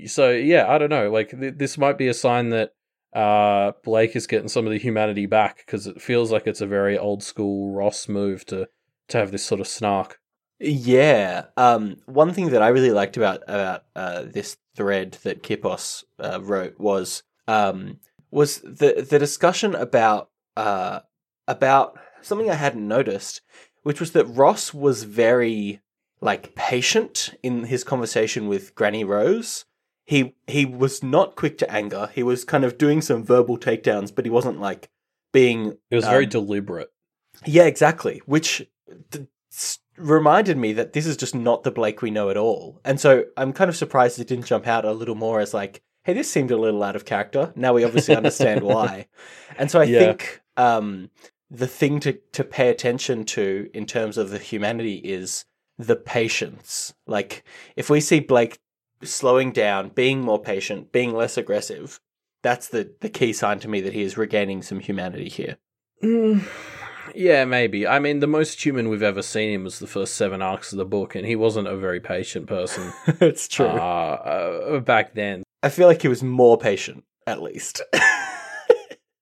so 0.06 0.32
yeah, 0.32 0.68
I 0.70 0.78
don't 0.78 0.90
know. 0.90 1.12
Like 1.12 1.38
th- 1.38 1.56
this 1.58 1.78
might 1.78 1.98
be 1.98 2.08
a 2.08 2.14
sign 2.14 2.48
that 2.52 2.72
uh, 3.14 3.72
Blake 3.84 4.16
is 4.16 4.28
getting 4.28 4.50
some 4.50 4.66
of 4.66 4.72
the 4.72 4.80
humanity 4.80 5.26
back 5.26 5.58
because 5.66 5.88
it 5.88 6.02
feels 6.02 6.32
like 6.32 6.48
it's 6.48 6.62
a 6.62 6.68
very 6.68 6.98
old 6.98 7.24
school 7.24 7.74
Ross 7.74 8.08
move 8.08 8.46
to 8.48 8.68
to 9.10 9.18
have 9.18 9.32
this 9.32 9.46
sort 9.46 9.62
of 9.62 9.68
snark. 9.68 10.20
Yeah. 10.60 11.46
Um, 11.56 11.98
one 12.06 12.34
thing 12.34 12.50
that 12.50 12.62
I 12.62 12.70
really 12.70 12.92
liked 12.92 13.18
about 13.18 13.44
about 13.48 13.84
uh, 13.96 14.24
this 14.24 14.58
thread 14.76 15.18
that 15.24 15.44
Kipos 15.44 16.04
uh, 16.20 16.42
wrote 16.42 16.80
was 16.80 17.24
um, 17.48 18.00
was 18.32 18.60
the 18.62 19.06
the 19.10 19.20
discussion 19.20 19.76
about 19.76 20.30
uh, 20.56 21.02
about 21.48 22.00
something 22.22 22.50
I 22.50 22.56
hadn't 22.56 22.88
noticed, 22.88 23.42
which 23.84 24.00
was 24.00 24.12
that 24.12 24.26
Ross 24.26 24.74
was 24.74 25.04
very 25.04 25.82
like 26.22 26.56
patient 26.56 27.36
in 27.44 27.66
his 27.66 27.84
conversation 27.84 28.48
with 28.48 28.76
Granny 28.76 29.04
Rose. 29.04 29.66
He 30.08 30.34
he 30.48 30.66
was 30.66 31.04
not 31.04 31.36
quick 31.36 31.58
to 31.60 31.72
anger. 31.72 32.10
He 32.16 32.24
was 32.24 32.44
kind 32.44 32.64
of 32.64 32.78
doing 32.80 33.02
some 33.02 33.24
verbal 33.24 33.58
takedowns, 33.60 34.14
but 34.16 34.26
he 34.26 34.32
wasn't 34.32 34.60
like 34.60 34.90
being 35.34 35.78
It 35.92 35.96
was 35.96 36.06
very 36.06 36.24
um, 36.24 36.30
deliberate. 36.30 36.90
yeah, 37.46 37.66
exactly. 37.66 38.22
Which 38.26 38.66
th- 39.12 39.28
reminded 39.98 40.58
me 40.58 40.74
that 40.74 40.94
this 40.94 41.06
is 41.06 41.18
just 41.18 41.36
not 41.36 41.64
the 41.64 41.72
Blake 41.72 42.02
we 42.02 42.10
know 42.12 42.30
at 42.30 42.38
all. 42.38 42.80
And 42.86 43.00
so 43.00 43.26
I'm 43.36 43.52
kind 43.54 43.70
of 43.70 43.76
surprised 43.76 44.20
it 44.20 44.28
didn't 44.28 44.46
jump 44.46 44.66
out 44.66 44.86
a 44.86 44.92
little 44.94 45.16
more 45.16 45.40
as 45.40 45.54
like, 45.54 45.84
hey, 46.06 46.14
this 46.14 46.32
seemed 46.32 46.52
a 46.52 46.58
little 46.58 46.84
out 46.84 46.96
of 46.96 47.04
character. 47.06 47.52
Now 47.56 47.74
we 47.74 47.84
obviously 47.84 48.16
understand 48.16 48.64
why. 48.74 49.08
And 49.58 49.70
so 49.70 49.80
I 49.82 49.84
Yeah. 49.86 50.00
think 50.00 50.42
um, 50.56 51.10
the 51.52 51.68
thing 51.68 52.00
to, 52.02 52.14
to 52.32 52.44
pay 52.44 52.70
attention 52.70 53.26
to 53.26 53.70
in 53.74 53.86
terms 53.86 54.18
of 54.18 54.30
the 54.30 54.38
humanity 54.40 54.96
is 54.98 55.46
the 55.78 55.96
patience. 55.96 56.94
Like, 57.06 57.44
if 57.76 57.90
we 57.90 58.00
see 58.02 58.20
Blake 58.20 58.60
slowing 59.04 59.52
down, 59.52 59.90
being 59.90 60.22
more 60.22 60.42
patient, 60.42 60.92
being 60.92 61.14
less 61.14 61.38
aggressive, 61.38 62.00
that's 62.44 62.68
the, 62.68 62.94
the 63.02 63.10
key 63.10 63.34
sign 63.34 63.60
to 63.60 63.68
me 63.68 63.82
that 63.82 63.94
he 63.94 64.02
is 64.02 64.18
regaining 64.18 64.62
some 64.62 64.80
humanity 64.80 65.30
here. 65.30 65.58
Mm, 66.04 66.48
yeah, 67.16 67.46
maybe. 67.46 67.88
I 67.88 68.00
mean, 68.00 68.20
the 68.20 68.28
most 68.28 68.64
human 68.64 68.90
we've 68.90 69.04
ever 69.04 69.22
seen 69.22 69.54
him 69.54 69.64
was 69.64 69.80
the 69.80 69.88
first 69.88 70.16
seven 70.16 70.42
arcs 70.42 70.72
of 70.72 70.78
the 70.78 70.86
book, 70.86 71.16
and 71.16 71.26
he 71.26 71.36
wasn't 71.36 71.68
a 71.68 71.78
very 71.78 72.00
patient 72.00 72.48
person 72.48 72.94
it's 73.08 73.48
true. 73.48 73.66
uh, 73.66 73.70
uh, 73.70 74.80
back 74.80 75.14
then. 75.14 75.44
I 75.64 75.70
feel 75.70 75.88
like 75.88 76.02
he 76.02 76.08
was 76.08 76.24
more 76.24 76.58
patient, 76.58 77.04
at 77.26 77.42
least. 77.42 77.82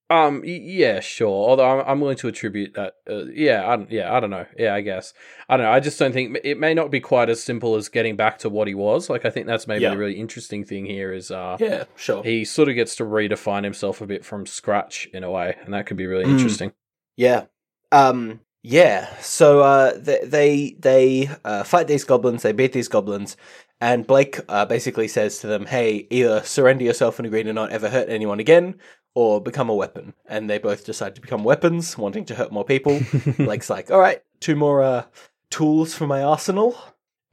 Um. 0.09 0.43
Yeah. 0.45 0.99
Sure. 0.99 1.49
Although 1.49 1.79
I'm, 1.79 1.85
I'm 1.87 1.99
willing 1.99 2.17
to 2.17 2.27
attribute 2.27 2.75
that. 2.75 2.93
Uh, 3.09 3.25
yeah. 3.25 3.67
I 3.67 3.75
don't. 3.75 3.89
Yeah. 3.91 4.13
I 4.15 4.19
don't 4.19 4.29
know. 4.29 4.45
Yeah. 4.57 4.75
I 4.75 4.81
guess. 4.81 5.13
I 5.49 5.57
don't 5.57 5.65
know. 5.65 5.71
I 5.71 5.79
just 5.79 5.97
don't 5.97 6.11
think 6.13 6.37
it 6.43 6.59
may 6.59 6.73
not 6.75 6.91
be 6.91 6.99
quite 6.99 7.29
as 7.29 7.41
simple 7.41 7.75
as 7.75 7.89
getting 7.89 8.15
back 8.15 8.37
to 8.39 8.49
what 8.49 8.67
he 8.67 8.75
was. 8.75 9.09
Like 9.09 9.25
I 9.25 9.29
think 9.31 9.47
that's 9.47 9.67
maybe 9.67 9.81
Yeah. 9.83 9.91
the 9.91 9.97
really 9.97 10.19
interesting 10.19 10.63
thing 10.63 10.85
here 10.85 11.11
is 11.11 11.31
uh 11.31 11.57
yeah, 11.59 11.85
sure. 11.95 12.23
he 12.23 12.45
sort 12.45 12.69
of 12.69 12.75
gets 12.75 12.95
to 12.97 13.03
redefine 13.03 13.63
himself 13.63 13.99
a 14.01 14.05
bit 14.07 14.23
from 14.23 14.45
scratch 14.45 15.07
in 15.13 15.23
a 15.23 15.31
way, 15.31 15.55
and 15.63 15.73
that 15.73 15.85
could 15.87 15.97
be 15.97 16.05
really 16.05 16.25
Mm. 16.25 16.31
interesting. 16.37 16.73
Yeah. 17.17 17.45
Um 17.91 18.41
Yeah, 18.61 19.07
so 19.21 19.61
uh, 19.61 19.93
they 19.97 20.19
they, 20.25 20.75
they 20.79 21.29
uh, 21.43 21.63
fight 21.63 21.87
these 21.87 22.03
goblins. 22.03 22.41
They 22.41 22.51
beat 22.51 22.73
these 22.73 22.87
goblins, 22.87 23.37
and 23.79 24.07
Blake 24.07 24.39
uh, 24.49 24.65
basically 24.65 25.07
says 25.07 25.37
to 25.39 25.47
them, 25.47 25.67
"Hey, 25.67 26.07
either 26.09 26.41
surrender 26.43 26.83
yourself 26.83 27.19
and 27.19 27.27
agree 27.27 27.43
to 27.43 27.53
not 27.53 27.71
ever 27.71 27.89
hurt 27.89 28.09
anyone 28.09 28.39
again, 28.39 28.79
or 29.15 29.41
become 29.41 29.69
a 29.69 29.73
weapon." 29.75 30.13
And 30.27 30.47
they 30.47 30.59
both 30.59 30.85
decide 30.85 31.15
to 31.15 31.21
become 31.21 31.43
weapons, 31.43 31.97
wanting 31.97 32.25
to 32.25 32.35
hurt 32.35 32.51
more 32.51 32.63
people. 32.65 33.01
Blake's 33.39 33.69
like, 33.71 33.89
"All 33.89 33.99
right, 33.99 34.21
two 34.39 34.55
more 34.55 34.83
uh, 34.83 35.05
tools 35.49 35.95
for 35.95 36.05
my 36.05 36.21
arsenal." 36.21 36.77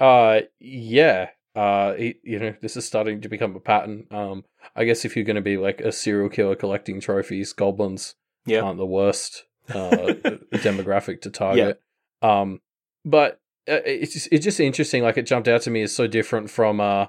Uh, 0.01 0.41
yeah. 0.59 1.29
Uh, 1.55 1.93
he, 1.95 2.15
you 2.23 2.39
know, 2.39 2.55
this 2.63 2.79
is 2.79 2.87
starting 2.87 3.21
to 3.21 3.29
become 3.29 3.55
a 3.55 3.61
pattern. 3.61 4.07
Um, 4.11 4.45
I 4.75 4.85
guess 4.85 5.05
if 5.05 5.15
you're 5.15 5.25
going 5.27 5.37
to 5.37 5.43
be 5.43 5.59
like 5.59 5.83
a 5.83 5.93
serial 5.93 6.31
killer 6.31 6.57
collecting 6.57 6.99
trophies, 6.99 7.53
goblins 7.53 8.15
Yeah. 8.47 8.63
aren't 8.63 8.79
the 8.79 8.87
worst 8.87 9.45
uh, 9.69 9.75
demographic 10.55 11.21
to 11.23 11.31
target. 11.31 11.81
Um, 12.23 12.63
but 13.05 13.39
uh, 13.69 13.85
it's 13.85 14.15
just, 14.15 14.29
it's 14.33 14.45
just 14.45 14.61
interesting. 14.61 15.03
Like 15.03 15.19
it 15.19 15.27
jumped 15.27 15.47
out 15.47 15.61
to 15.63 15.71
me 15.71 15.83
as 15.83 15.95
so 15.95 16.07
different 16.07 16.49
from 16.51 16.81
uh, 16.81 17.07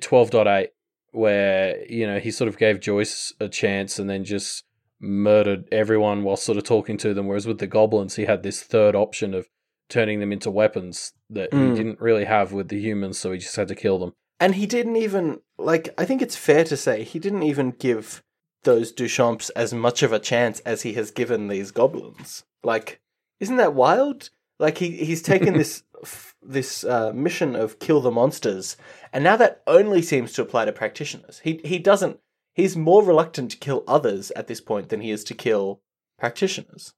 twelve 0.00 0.30
point 0.30 0.46
eight, 0.48 0.70
where 1.16 1.84
you 1.90 2.06
know 2.06 2.18
he 2.18 2.30
sort 2.30 2.48
of 2.48 2.58
gave 2.58 2.80
Joyce 2.80 3.32
a 3.40 3.48
chance 3.48 3.98
and 3.98 4.08
then 4.08 4.24
just 4.24 4.64
murdered 5.00 5.68
everyone 5.72 6.22
while 6.22 6.36
sort 6.36 6.58
of 6.58 6.64
talking 6.64 6.96
to 6.98 7.14
them. 7.14 7.26
Whereas 7.26 7.46
with 7.46 7.58
the 7.58 7.66
goblins, 7.66 8.16
he 8.16 8.24
had 8.24 8.42
this 8.42 8.62
third 8.62 8.94
option 8.94 9.34
of 9.34 9.46
turning 9.88 10.20
them 10.20 10.32
into 10.32 10.50
weapons 10.50 11.12
that 11.30 11.50
Mm. 11.52 11.70
he 11.70 11.76
didn't 11.76 12.00
really 12.00 12.24
have 12.24 12.52
with 12.52 12.68
the 12.68 12.80
humans, 12.80 13.18
so 13.18 13.32
he 13.32 13.38
just 13.38 13.56
had 13.56 13.68
to 13.68 13.74
kill 13.74 13.98
them. 13.98 14.12
And 14.40 14.54
he 14.56 14.66
didn't 14.66 14.96
even 14.96 15.40
like. 15.58 15.88
I 15.98 16.04
think 16.04 16.22
it's 16.22 16.36
fair 16.36 16.64
to 16.64 16.76
say 16.76 17.02
he 17.04 17.18
didn't 17.18 17.42
even 17.44 17.70
give 17.70 18.22
those 18.64 18.92
Duchamps 18.92 19.50
as 19.54 19.72
much 19.72 20.02
of 20.02 20.12
a 20.12 20.18
chance 20.18 20.60
as 20.60 20.82
he 20.82 20.94
has 20.94 21.10
given 21.10 21.48
these 21.48 21.70
goblins. 21.70 22.44
Like, 22.64 23.00
isn't 23.40 23.56
that 23.56 23.74
wild? 23.74 24.30
Like 24.58 24.78
he 24.78 24.90
he's 25.04 25.22
taken 25.32 25.54
this 25.54 25.82
f- 26.02 26.34
this 26.42 26.84
uh, 26.84 27.12
mission 27.14 27.54
of 27.56 27.78
kill 27.78 28.00
the 28.00 28.10
monsters, 28.10 28.76
and 29.12 29.22
now 29.24 29.36
that 29.36 29.62
only 29.66 30.02
seems 30.02 30.32
to 30.34 30.42
apply 30.42 30.64
to 30.64 30.72
practitioners. 30.72 31.40
He 31.44 31.60
he 31.64 31.78
doesn't. 31.78 32.20
He's 32.54 32.76
more 32.76 33.02
reluctant 33.04 33.50
to 33.50 33.56
kill 33.58 33.84
others 33.86 34.30
at 34.34 34.46
this 34.46 34.62
point 34.62 34.88
than 34.88 35.02
he 35.02 35.10
is 35.10 35.24
to 35.24 35.34
kill 35.34 35.82
practitioners. 36.18 36.94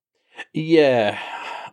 Yeah, 0.52 1.18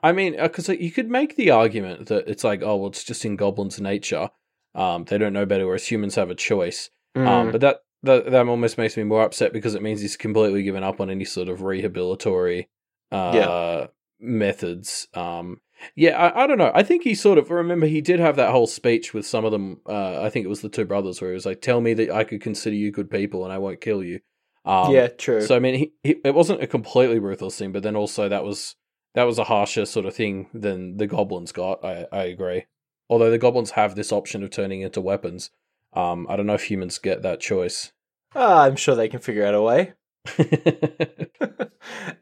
I 0.02 0.12
mean, 0.12 0.36
because 0.42 0.68
you 0.70 0.92
could 0.92 1.10
make 1.10 1.36
the 1.36 1.52
argument 1.52 2.08
that 2.08 2.28
it's 2.28 2.44
like, 2.44 2.64
oh, 2.64 2.78
well, 2.78 2.90
it's 2.90 3.04
just 3.04 3.24
in 3.26 3.36
goblins' 3.36 3.80
nature. 3.80 4.30
Um, 4.74 5.06
they 5.06 5.20
don't 5.20 5.34
know 5.34 5.46
better, 5.46 5.66
whereas 5.68 5.88
humans 5.88 6.16
have 6.16 6.32
a 6.32 6.36
choice. 6.36 6.90
Mm. 7.16 7.28
Um, 7.28 7.52
but 7.52 7.62
that, 7.62 7.78
that 8.04 8.32
that 8.32 8.48
almost 8.48 8.78
makes 8.80 8.98
me 8.98 9.04
more 9.04 9.22
upset 9.24 9.54
because 9.54 9.76
it 9.76 9.84
means 9.84 10.02
he's 10.02 10.18
completely 10.18 10.64
given 10.64 10.84
up 10.84 11.00
on 11.00 11.10
any 11.12 11.26
sort 11.26 11.48
of 11.48 11.60
rehabilitory 11.60 12.66
uh, 13.12 13.32
Yeah. 13.36 13.88
methods. 14.20 15.08
Um, 15.14 15.62
yeah, 15.96 16.18
I, 16.18 16.44
I 16.44 16.48
don't 16.48 16.58
know. 16.58 16.72
I 16.74 16.84
think 16.84 17.04
he 17.04 17.16
sort 17.16 17.38
of 17.38 17.50
remember 17.50 17.86
he 17.86 18.02
did 18.02 18.20
have 18.20 18.36
that 18.38 18.52
whole 18.52 18.68
speech 18.68 19.14
with 19.14 19.26
some 19.26 19.46
of 19.46 19.52
them. 19.52 19.82
Uh, 19.88 20.22
I 20.22 20.30
think 20.30 20.46
it 20.46 20.50
was 20.50 20.62
the 20.62 20.70
two 20.70 20.86
brothers 20.86 21.22
where 21.22 21.32
he 21.32 21.36
was 21.36 21.46
like, 21.46 21.62
"Tell 21.62 21.82
me 21.82 21.94
that 21.96 22.12
I 22.12 22.24
could 22.24 22.42
consider 22.42 22.76
you 22.76 22.92
good 22.92 23.10
people 23.10 23.44
and 23.44 23.54
I 23.54 23.58
won't 23.58 23.82
kill 23.82 24.04
you." 24.04 24.20
Um, 24.66 24.92
yeah, 24.92 25.08
true. 25.08 25.42
so 25.42 25.56
I 25.56 25.60
mean, 25.60 25.76
he, 25.76 25.94
he, 26.04 26.16
it 26.24 26.34
wasn't 26.34 26.64
a 26.64 26.68
completely 26.68 27.20
ruthless 27.20 27.58
thing, 27.58 27.72
but 27.72 27.84
then 27.84 27.96
also 27.96 28.28
that 28.30 28.44
was 28.44 28.76
that 29.14 29.24
was 29.24 29.38
a 29.38 29.44
harsher 29.46 29.86
sort 29.86 30.06
of 30.06 30.16
thing 30.16 30.50
than 30.54 30.98
the 30.98 31.08
goblins 31.08 31.52
got. 31.52 31.84
I, 31.84 32.08
I 32.12 32.24
agree. 32.24 32.66
Although 33.10 33.32
the 33.32 33.38
goblins 33.38 33.72
have 33.72 33.96
this 33.96 34.12
option 34.12 34.44
of 34.44 34.50
turning 34.50 34.82
into 34.82 35.02
weapons, 35.02 35.52
um, 35.94 36.26
I 36.30 36.36
don't 36.36 36.48
know 36.48 36.56
if 36.56 36.70
humans 36.70 36.98
get 36.98 37.22
that 37.22 37.40
choice. 37.40 37.92
Ah, 38.34 38.64
I'm 38.64 38.76
sure 38.76 38.96
they 38.96 39.08
can 39.08 39.20
figure 39.20 39.46
out 39.46 39.54
a 39.54 39.62
way. 39.62 39.94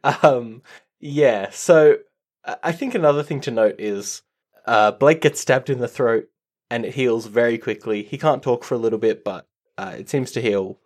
um, 0.22 0.62
yeah. 1.00 1.50
So 1.50 1.96
I 2.62 2.72
think 2.72 2.94
another 2.94 3.22
thing 3.22 3.40
to 3.42 3.50
note 3.50 3.76
is 3.78 4.22
uh, 4.66 4.92
Blake 4.92 5.20
gets 5.20 5.40
stabbed 5.40 5.70
in 5.70 5.78
the 5.78 5.88
throat 5.88 6.26
and 6.70 6.84
it 6.84 6.94
heals 6.94 7.26
very 7.26 7.58
quickly. 7.58 8.02
He 8.02 8.18
can't 8.18 8.42
talk 8.42 8.64
for 8.64 8.74
a 8.74 8.78
little 8.78 8.98
bit, 8.98 9.24
but 9.24 9.46
uh, 9.78 9.94
it 9.98 10.08
seems 10.08 10.32
to 10.32 10.40
heal 10.42 10.78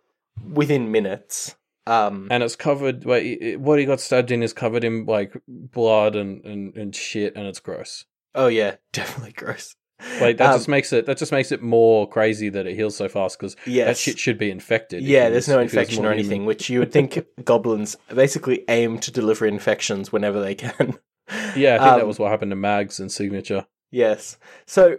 within 0.53 0.91
minutes. 0.91 1.55
Um, 1.87 2.27
and 2.29 2.43
it's 2.43 2.55
covered. 2.55 3.03
Wait, 3.05 3.41
it- 3.41 3.59
what 3.59 3.79
he 3.79 3.85
got 3.85 3.99
stabbed 3.99 4.31
in 4.31 4.43
is 4.43 4.53
covered 4.53 4.83
in 4.83 5.05
like 5.05 5.33
blood 5.47 6.15
and, 6.15 6.43
and, 6.45 6.75
and 6.77 6.95
shit, 6.95 7.35
and 7.35 7.47
it's 7.47 7.59
gross. 7.59 8.05
oh 8.35 8.47
yeah, 8.47 8.75
definitely 8.93 9.31
gross. 9.33 9.75
Like 10.21 10.37
that 10.37 10.51
Um, 10.51 10.55
just 10.57 10.69
makes 10.69 10.93
it 10.93 11.07
that 11.07 11.17
just 11.17 11.31
makes 11.33 11.51
it 11.51 11.61
more 11.61 12.07
crazy 12.07 12.47
that 12.49 12.65
it 12.65 12.75
heals 12.75 12.95
so 12.95 13.09
fast 13.09 13.37
because 13.37 13.57
yes. 13.65 13.85
that 13.87 13.97
shit 13.97 14.17
should 14.17 14.37
be 14.37 14.49
infected. 14.49 15.03
Yeah, 15.03 15.27
it 15.27 15.31
there's 15.31 15.47
was- 15.47 15.55
no 15.55 15.57
was 15.57 15.73
infection 15.73 16.05
or 16.05 16.11
human. 16.13 16.19
anything, 16.19 16.45
which 16.45 16.69
you 16.69 16.79
would 16.79 16.91
think 16.93 17.19
goblins 17.43 17.97
basically 18.13 18.63
aim 18.69 18.99
to 18.99 19.11
deliver 19.11 19.45
infections 19.45 20.11
whenever 20.11 20.39
they 20.41 20.55
can. 20.55 20.97
Yeah, 21.55 21.75
I 21.75 21.77
think 21.79 21.95
that 21.95 22.01
Um, 22.01 22.07
was 22.07 22.19
what 22.19 22.31
happened 22.31 22.51
to 22.51 22.55
Mags 22.55 22.99
and 22.99 23.11
Signature. 23.11 23.65
Yes. 23.91 24.37
So, 24.65 24.97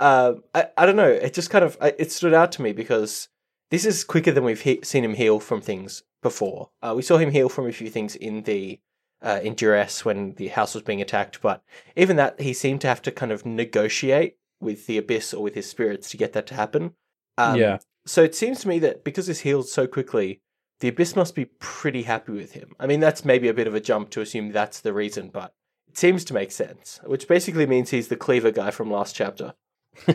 uh, 0.00 0.34
I, 0.54 0.66
I 0.76 0.86
don't 0.86 0.96
know. 0.96 1.08
It 1.08 1.34
just 1.34 1.50
kind 1.50 1.64
of 1.64 1.76
it 1.80 2.10
stood 2.10 2.34
out 2.34 2.52
to 2.52 2.62
me 2.62 2.72
because 2.72 3.28
this 3.70 3.84
is 3.84 4.04
quicker 4.04 4.32
than 4.32 4.44
we've 4.44 4.60
he- 4.62 4.80
seen 4.82 5.04
him 5.04 5.14
heal 5.14 5.38
from 5.40 5.60
things 5.60 6.02
before. 6.22 6.70
Uh, 6.82 6.92
we 6.96 7.02
saw 7.02 7.18
him 7.18 7.30
heal 7.30 7.48
from 7.48 7.66
a 7.68 7.72
few 7.72 7.88
things 7.90 8.16
in 8.16 8.42
the 8.42 8.80
uh, 9.22 9.40
in 9.42 9.54
duress 9.54 10.04
when 10.04 10.34
the 10.34 10.48
house 10.48 10.74
was 10.74 10.82
being 10.82 11.00
attacked, 11.00 11.40
but 11.40 11.62
even 11.96 12.16
that 12.16 12.40
he 12.40 12.52
seemed 12.52 12.80
to 12.80 12.88
have 12.88 13.00
to 13.02 13.12
kind 13.12 13.30
of 13.30 13.46
negotiate 13.46 14.36
with 14.60 14.86
the 14.86 14.98
abyss 14.98 15.32
or 15.32 15.42
with 15.42 15.54
his 15.54 15.68
spirits 15.68 16.10
to 16.10 16.16
get 16.16 16.32
that 16.32 16.46
to 16.48 16.54
happen. 16.54 16.94
Um, 17.38 17.56
yeah, 17.56 17.78
So 18.06 18.22
it 18.22 18.34
seems 18.34 18.60
to 18.60 18.68
me 18.68 18.78
that 18.80 19.04
because 19.04 19.26
this 19.28 19.40
healed 19.40 19.68
so 19.68 19.86
quickly, 19.86 20.40
the 20.80 20.88
abyss 20.88 21.14
must 21.16 21.34
be 21.36 21.44
pretty 21.44 22.02
happy 22.02 22.32
with 22.32 22.52
him. 22.52 22.74
I 22.80 22.86
mean, 22.88 22.98
that's 23.00 23.24
maybe 23.24 23.46
a 23.48 23.54
bit 23.54 23.68
of 23.68 23.74
a 23.74 23.80
jump 23.80 24.10
to 24.10 24.20
assume 24.20 24.50
that's 24.50 24.80
the 24.80 24.92
reason, 24.92 25.28
but 25.32 25.54
seems 25.96 26.24
to 26.24 26.34
make 26.34 26.52
sense. 26.52 27.00
Which 27.04 27.28
basically 27.28 27.66
means 27.66 27.90
he's 27.90 28.08
the 28.08 28.16
cleaver 28.16 28.50
guy 28.50 28.70
from 28.70 28.90
last 28.90 29.14
chapter. 29.14 29.54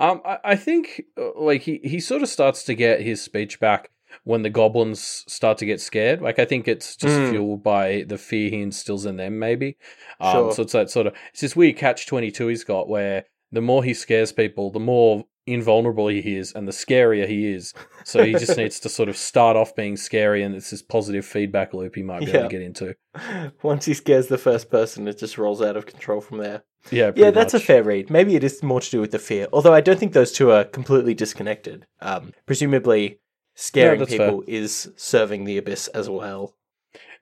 um, 0.00 0.20
I, 0.24 0.38
I 0.44 0.56
think 0.56 1.02
uh, 1.16 1.30
like 1.40 1.62
he 1.62 1.80
he 1.84 2.00
sort 2.00 2.22
of 2.22 2.28
starts 2.28 2.64
to 2.64 2.74
get 2.74 3.00
his 3.00 3.22
speech 3.22 3.60
back 3.60 3.90
when 4.24 4.42
the 4.42 4.50
goblins 4.50 5.24
start 5.28 5.58
to 5.58 5.66
get 5.66 5.80
scared. 5.80 6.20
Like 6.20 6.38
I 6.38 6.44
think 6.44 6.66
it's 6.66 6.96
just 6.96 7.16
Mm. 7.16 7.30
fueled 7.30 7.62
by 7.62 8.04
the 8.08 8.18
fear 8.18 8.50
he 8.50 8.60
instills 8.62 9.06
in 9.06 9.16
them, 9.16 9.38
maybe. 9.38 9.76
Um, 10.20 10.32
Sure. 10.32 10.52
So 10.52 10.62
it's 10.62 10.72
that 10.72 10.90
sort 10.90 11.06
of 11.06 11.14
it's 11.32 11.40
this 11.40 11.54
weird 11.56 11.76
catch 11.76 12.06
twenty 12.06 12.30
two 12.30 12.48
he's 12.48 12.64
got 12.64 12.88
where 12.88 13.24
the 13.52 13.60
more 13.60 13.82
he 13.82 13.94
scares 13.94 14.32
people, 14.32 14.70
the 14.70 14.80
more 14.80 15.24
invulnerable 15.46 16.08
he 16.08 16.36
is, 16.36 16.52
and 16.52 16.68
the 16.68 16.72
scarier 16.72 17.26
he 17.26 17.52
is. 17.52 17.74
So 18.04 18.24
he 18.24 18.32
just 18.32 18.56
needs 18.56 18.80
to 18.80 18.88
sort 18.88 19.08
of 19.08 19.16
start 19.16 19.56
off 19.56 19.74
being 19.74 19.96
scary, 19.96 20.42
and 20.42 20.54
it's 20.54 20.70
this 20.70 20.82
positive 20.82 21.24
feedback 21.24 21.74
loop 21.74 21.94
he 21.94 22.02
might 22.02 22.20
be 22.20 22.30
able 22.30 22.42
to 22.42 22.48
get 22.48 22.62
into. 22.62 22.94
Once 23.62 23.84
he 23.86 23.94
scares 23.94 24.28
the 24.28 24.38
first 24.38 24.70
person, 24.70 25.08
it 25.08 25.18
just 25.18 25.38
rolls 25.38 25.60
out 25.60 25.76
of 25.76 25.86
control 25.86 26.20
from 26.20 26.38
there. 26.38 26.62
Yeah, 26.90 27.12
yeah, 27.14 27.30
that's 27.30 27.52
a 27.52 27.60
fair 27.60 27.82
read. 27.82 28.10
Maybe 28.10 28.36
it 28.36 28.44
is 28.44 28.62
more 28.62 28.80
to 28.80 28.90
do 28.90 29.00
with 29.00 29.10
the 29.10 29.18
fear, 29.18 29.48
although 29.52 29.74
I 29.74 29.80
don't 29.80 29.98
think 29.98 30.12
those 30.12 30.32
two 30.32 30.50
are 30.50 30.64
completely 30.64 31.14
disconnected. 31.14 31.86
Um, 32.00 32.32
presumably, 32.46 33.20
scaring 33.54 34.04
people 34.06 34.42
is 34.46 34.90
serving 34.96 35.44
the 35.44 35.58
abyss 35.58 35.88
as 35.88 36.08
well. 36.08 36.56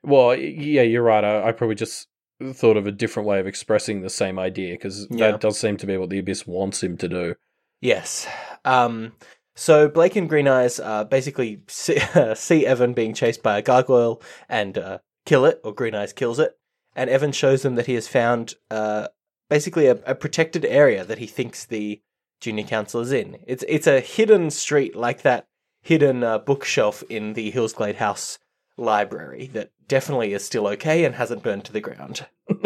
Well, 0.01 0.33
yeah, 0.35 0.83
you're 0.83 1.03
right. 1.03 1.25
I, 1.25 1.49
I 1.49 1.51
probably 1.51 1.75
just 1.75 2.07
thought 2.53 2.77
of 2.77 2.87
a 2.87 2.91
different 2.91 3.27
way 3.27 3.39
of 3.39 3.47
expressing 3.47 4.01
the 4.01 4.09
same 4.09 4.39
idea 4.39 4.73
because 4.73 5.07
Yeah. 5.09 5.31
that 5.31 5.41
does 5.41 5.59
seem 5.59 5.77
to 5.77 5.85
be 5.87 5.97
what 5.97 6.09
the 6.09 6.19
abyss 6.19 6.47
wants 6.47 6.81
him 6.83 6.97
to 6.97 7.07
do. 7.07 7.35
Yes. 7.81 8.27
Um, 8.65 9.13
so 9.55 9.87
Blake 9.89 10.15
and 10.15 10.29
Green 10.29 10.47
Eyes 10.47 10.79
uh, 10.79 11.03
basically 11.03 11.61
see, 11.67 11.99
see 12.35 12.65
Evan 12.65 12.93
being 12.93 13.13
chased 13.13 13.43
by 13.43 13.57
a 13.57 13.61
gargoyle 13.61 14.21
and 14.47 14.77
uh, 14.77 14.99
kill 15.25 15.45
it, 15.45 15.59
or 15.63 15.73
Green 15.73 15.95
Eyes 15.95 16.13
kills 16.13 16.39
it. 16.39 16.57
And 16.95 17.09
Evan 17.09 17.31
shows 17.31 17.61
them 17.61 17.75
that 17.75 17.85
he 17.85 17.93
has 17.93 18.07
found 18.07 18.55
uh, 18.71 19.07
basically 19.49 19.87
a, 19.87 19.93
a 20.05 20.15
protected 20.15 20.65
area 20.65 21.03
that 21.05 21.17
he 21.19 21.27
thinks 21.27 21.65
the 21.65 22.01
junior 22.41 22.63
council 22.63 23.01
is 23.01 23.11
in. 23.11 23.37
It's 23.45 23.63
it's 23.67 23.87
a 23.87 23.99
hidden 23.99 24.49
street 24.49 24.95
like 24.95 25.21
that 25.23 25.45
hidden 25.81 26.23
uh, 26.23 26.39
bookshelf 26.39 27.03
in 27.09 27.33
the 27.33 27.51
Hillsglade 27.51 27.95
House 27.95 28.39
library 28.79 29.49
that 29.53 29.71
definitely 29.87 30.33
is 30.33 30.45
still 30.45 30.67
okay 30.67 31.05
and 31.05 31.15
hasn't 31.15 31.43
burned 31.43 31.65
to 31.65 31.73
the 31.73 31.81
ground. 31.81 32.25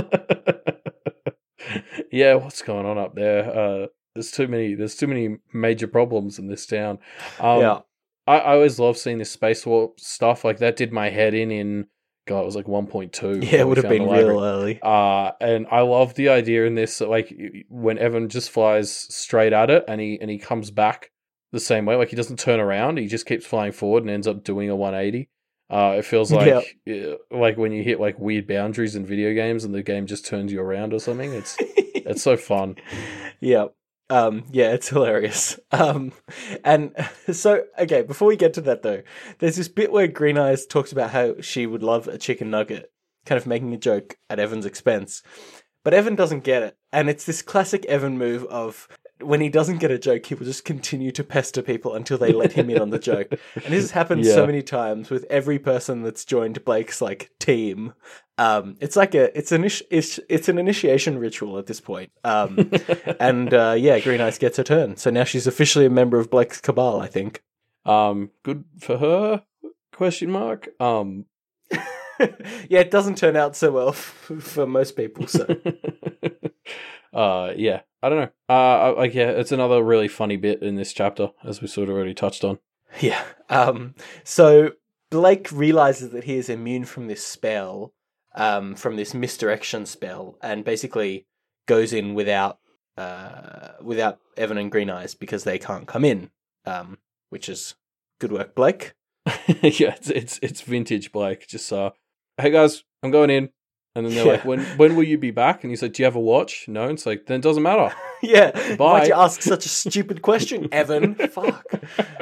yeah, 2.12 2.36
what's 2.36 2.62
going 2.62 2.86
on 2.86 2.97
up 2.97 3.15
there? 3.15 3.49
Uh, 3.49 3.88
there's 4.13 4.32
too 4.32 4.47
many. 4.47 4.76
There's 4.76 4.95
too 4.95 5.08
many 5.08 5.38
major 5.54 5.88
problems 5.88 6.38
in 6.38 6.47
this 6.47 6.65
town. 6.65 6.99
Um, 7.39 7.62
yeah. 7.62 7.80
I, 8.28 8.38
I 8.38 8.54
always 8.54 8.80
love 8.80 8.97
seeing 8.97 9.17
this 9.17 9.32
space 9.32 9.65
warp 9.65 9.99
stuff. 9.99 10.45
Like 10.45 10.60
that 10.60 10.76
did 10.76 10.91
my 10.91 11.10
head 11.10 11.34
in. 11.34 11.52
In 11.52 11.88
God, 12.26 12.41
it 12.41 12.45
was 12.45 12.56
like 12.56 12.67
1.2. 12.67 13.43
Yeah, 13.43 13.60
it 13.60 13.67
would 13.67 13.78
have 13.78 13.89
been 13.89 14.08
real 14.08 14.41
early. 14.41 14.80
Uh, 14.82 15.32
and 15.41 15.67
I 15.69 15.82
love 15.82 16.13
the 16.13 16.30
idea 16.30 16.65
in 16.65 16.76
this, 16.76 16.99
that, 16.99 17.10
like 17.10 17.36
when 17.67 17.97
Evan 17.97 18.30
just 18.30 18.49
flies 18.49 18.93
straight 18.93 19.52
at 19.52 19.69
it, 19.69 19.84
and 19.88 19.99
he 19.99 20.17
and 20.21 20.30
he 20.30 20.38
comes 20.38 20.71
back 20.71 21.12
the 21.52 21.60
same 21.60 21.86
way. 21.86 21.95
Like 21.95 22.10
he 22.10 22.15
doesn't 22.15 22.39
turn 22.39 22.60
around; 22.60 22.97
he 22.97 23.08
just 23.08 23.26
keeps 23.26 23.45
flying 23.45 23.71
forward 23.71 24.04
and 24.04 24.10
ends 24.10 24.28
up 24.28 24.43
doing 24.43 24.69
a 24.69 24.76
180. 24.76 25.30
Uh, 25.73 25.95
it 25.97 26.05
feels 26.05 26.31
like 26.31 26.77
uh, 26.88 27.15
like 27.31 27.57
when 27.57 27.71
you 27.71 27.81
hit 27.83 27.99
like 27.99 28.19
weird 28.19 28.47
boundaries 28.47 28.95
in 28.95 29.05
video 29.05 29.33
games, 29.33 29.63
and 29.63 29.73
the 29.73 29.81
game 29.81 30.05
just 30.05 30.25
turns 30.25 30.51
you 30.51 30.62
around 30.62 30.93
or 30.93 30.99
something. 30.99 31.33
It's 31.33 31.55
it's 31.59 32.21
so 32.21 32.38
fun. 32.38 32.75
yeah. 33.39 33.65
Um, 34.09 34.43
yeah, 34.51 34.73
it's 34.73 34.89
hilarious. 34.89 35.59
Um, 35.71 36.12
and 36.63 36.93
so, 37.31 37.63
okay, 37.79 38.03
before 38.03 38.27
we 38.27 38.36
get 38.36 38.53
to 38.53 38.62
that 38.62 38.83
though, 38.83 39.01
there's 39.39 39.55
this 39.55 39.69
bit 39.69 39.91
where 39.91 40.07
Green 40.07 40.38
Eyes 40.38 40.67
talks 40.67 40.91
about 40.91 41.09
how 41.09 41.41
she 41.41 41.65
would 41.65 41.81
love 41.81 42.07
a 42.07 42.19
chicken 42.19 42.51
nugget. 42.51 42.91
kind 43.25 43.38
of 43.38 43.47
making 43.47 43.73
a 43.73 43.77
joke 43.77 44.17
at 44.29 44.39
Evan's 44.39 44.67
expense. 44.67 45.23
But 45.83 45.95
Evan 45.95 46.13
doesn't 46.13 46.43
get 46.43 46.62
it. 46.62 46.77
And 46.91 47.09
it's 47.09 47.25
this 47.25 47.41
classic 47.41 47.86
Evan 47.86 48.19
move 48.19 48.45
of 48.45 48.88
when 49.23 49.41
he 49.41 49.49
doesn't 49.49 49.79
get 49.79 49.91
a 49.91 49.97
joke, 49.97 50.25
he 50.25 50.36
will 50.36 50.45
just 50.45 50.65
continue 50.65 51.12
to 51.12 51.23
pester 51.23 51.62
people 51.62 51.95
until 51.95 52.17
they 52.17 52.31
let 52.31 52.53
him 52.53 52.69
in 52.69 52.81
on 52.81 52.89
the 52.91 52.99
joke. 52.99 53.31
And 53.31 53.65
this 53.65 53.81
has 53.83 53.91
happened 53.99 54.23
Yeah. 54.25 54.33
so 54.36 54.45
many 54.45 54.62
times 54.62 55.09
with 55.09 55.25
every 55.29 55.59
person 55.59 56.03
that's 56.03 56.25
joined 56.25 56.63
Blake's 56.65 57.01
like 57.01 57.31
team. 57.39 57.93
Um, 58.38 58.77
it's 58.79 58.95
like 58.95 59.13
a 59.15 59.36
it's 59.38 59.51
an 59.51 59.63
ish, 59.63 59.83
it's, 59.91 60.19
it's 60.29 60.49
an 60.49 60.57
initiation 60.57 61.17
ritual 61.19 61.57
at 61.59 61.67
this 61.67 61.79
point. 61.81 62.12
Um, 62.23 62.71
and 63.19 63.53
uh, 63.53 63.75
yeah, 63.77 63.99
Green 63.99 64.21
Eyes 64.21 64.38
gets 64.38 64.57
her 64.57 64.63
turn, 64.63 64.97
so 64.97 65.09
now 65.09 65.23
she's 65.23 65.45
officially 65.47 65.86
a 65.86 65.89
member 65.89 66.17
of 66.19 66.29
Blake's 66.31 66.59
cabal. 66.62 66.99
I 66.99 67.07
think. 67.07 67.41
Um, 67.86 68.31
good 68.43 68.63
for 68.79 68.97
her? 68.97 69.43
Question 69.93 70.31
mark. 70.31 70.69
Um, 70.79 71.25
yeah, 72.19 72.79
it 72.79 72.89
doesn't 72.91 73.17
turn 73.17 73.36
out 73.36 73.55
so 73.55 73.71
well 73.71 73.89
f- 73.89 74.31
for 74.39 74.65
most 74.65 74.95
people. 74.95 75.27
So 75.27 75.45
uh, 77.13 77.54
yeah, 77.56 77.82
I 78.02 78.10
don't 78.10 78.19
know. 78.19 78.54
Uh, 78.54 78.93
like 78.97 79.13
yeah, 79.13 79.30
it's 79.30 79.52
another 79.52 79.84
really 79.84 80.08
funny 80.08 80.38
bit 80.38 80.62
in 80.62 80.76
this 80.76 80.93
chapter, 80.93 81.30
as 81.43 81.62
we 81.62 81.67
sort 81.67 81.89
of 81.89 81.95
already 81.95 82.13
touched 82.13 82.43
on. 82.43 82.60
yeah. 82.99 83.23
Um, 83.49 83.95
so 84.23 84.71
Blake 85.10 85.52
realizes 85.52 86.12
that 86.12 86.26
he 86.26 86.36
is 86.36 86.49
immune 86.49 86.86
from 86.86 87.08
this 87.08 87.26
spell, 87.26 87.93
um, 88.36 88.76
from 88.76 88.95
this 88.95 89.13
misdirection 89.13 89.86
spell, 89.86 90.38
and 90.41 90.65
basically 90.65 91.28
goes 91.67 91.93
in 91.93 92.13
without 92.13 92.60
uh, 92.97 93.73
without 93.82 94.19
Evan 94.38 94.58
and 94.58 94.71
Green 94.71 94.89
Eyes 94.89 95.15
because 95.15 95.43
they 95.43 95.60
can't 95.60 95.88
come 95.88 96.06
in. 96.06 96.30
Um, 96.65 96.97
which 97.30 97.49
is 97.49 97.73
good 98.19 98.32
work, 98.32 98.54
Blake. 98.54 98.93
yeah, 99.47 99.95
it's, 99.95 100.10
it's 100.10 100.39
it's 100.41 100.62
vintage 100.62 101.12
Blake. 101.12 101.47
Just 101.47 101.73
uh, 101.73 101.91
hey 102.38 102.52
guys, 102.52 102.84
I'm 103.02 103.12
going 103.12 103.30
in, 103.30 103.49
and 103.95 104.06
then 104.06 104.13
they're 104.15 104.25
like, 104.25 104.45
when 104.45 104.62
when 104.77 104.95
will 104.95 105.03
you 105.03 105.17
be 105.17 105.32
back? 105.32 105.63
And 105.63 105.71
he's 105.71 105.82
like, 105.82 105.93
do 105.93 106.01
you 106.03 106.06
have 106.06 106.15
a 106.15 106.19
watch? 106.19 106.65
No, 106.67 106.84
and 106.84 106.93
it's 106.93 107.06
like 107.06 107.25
then 107.27 107.39
it 107.39 107.43
doesn't 107.43 107.63
matter. 107.63 107.93
yeah. 108.23 108.51
Bye. 108.75 108.99
Why'd 108.99 109.08
you 109.08 109.13
ask 109.13 109.41
such 109.41 109.65
a 109.65 109.69
stupid 109.69 110.21
question, 110.21 110.67
Evan? 110.71 111.15
Fuck. 111.15 111.65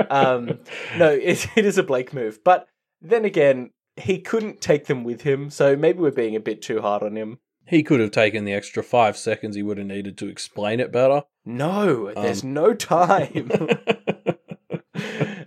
Um, 0.10 0.60
no, 0.98 1.10
it, 1.12 1.48
it 1.56 1.66
is 1.66 1.78
a 1.78 1.84
Blake 1.84 2.14
move. 2.14 2.40
But 2.44 2.68
then 3.02 3.26
again, 3.26 3.72
he 3.98 4.20
couldn't 4.20 4.62
take 4.62 4.88
them 4.88 5.04
with 5.04 5.22
him, 5.22 5.50
so 5.50 5.76
maybe 5.76 6.00
we're 6.00 6.12
being 6.12 6.36
a 6.36 6.40
bit 6.40 6.62
too 6.62 6.82
hard 6.82 7.04
on 7.04 7.16
him. 7.16 7.40
He 7.68 7.84
could 7.84 8.00
have 8.00 8.12
taken 8.12 8.44
the 8.44 8.54
extra 8.54 8.84
five 8.84 9.16
seconds 9.16 9.56
he 9.56 9.64
would 9.64 9.78
have 9.78 9.88
needed 9.88 10.18
to 10.18 10.28
explain 10.28 10.80
it 10.80 10.92
better. 10.92 11.24
No, 11.46 12.12
there's 12.14 12.44
Um. 12.44 12.54
no 12.54 12.74
time. 12.74 13.50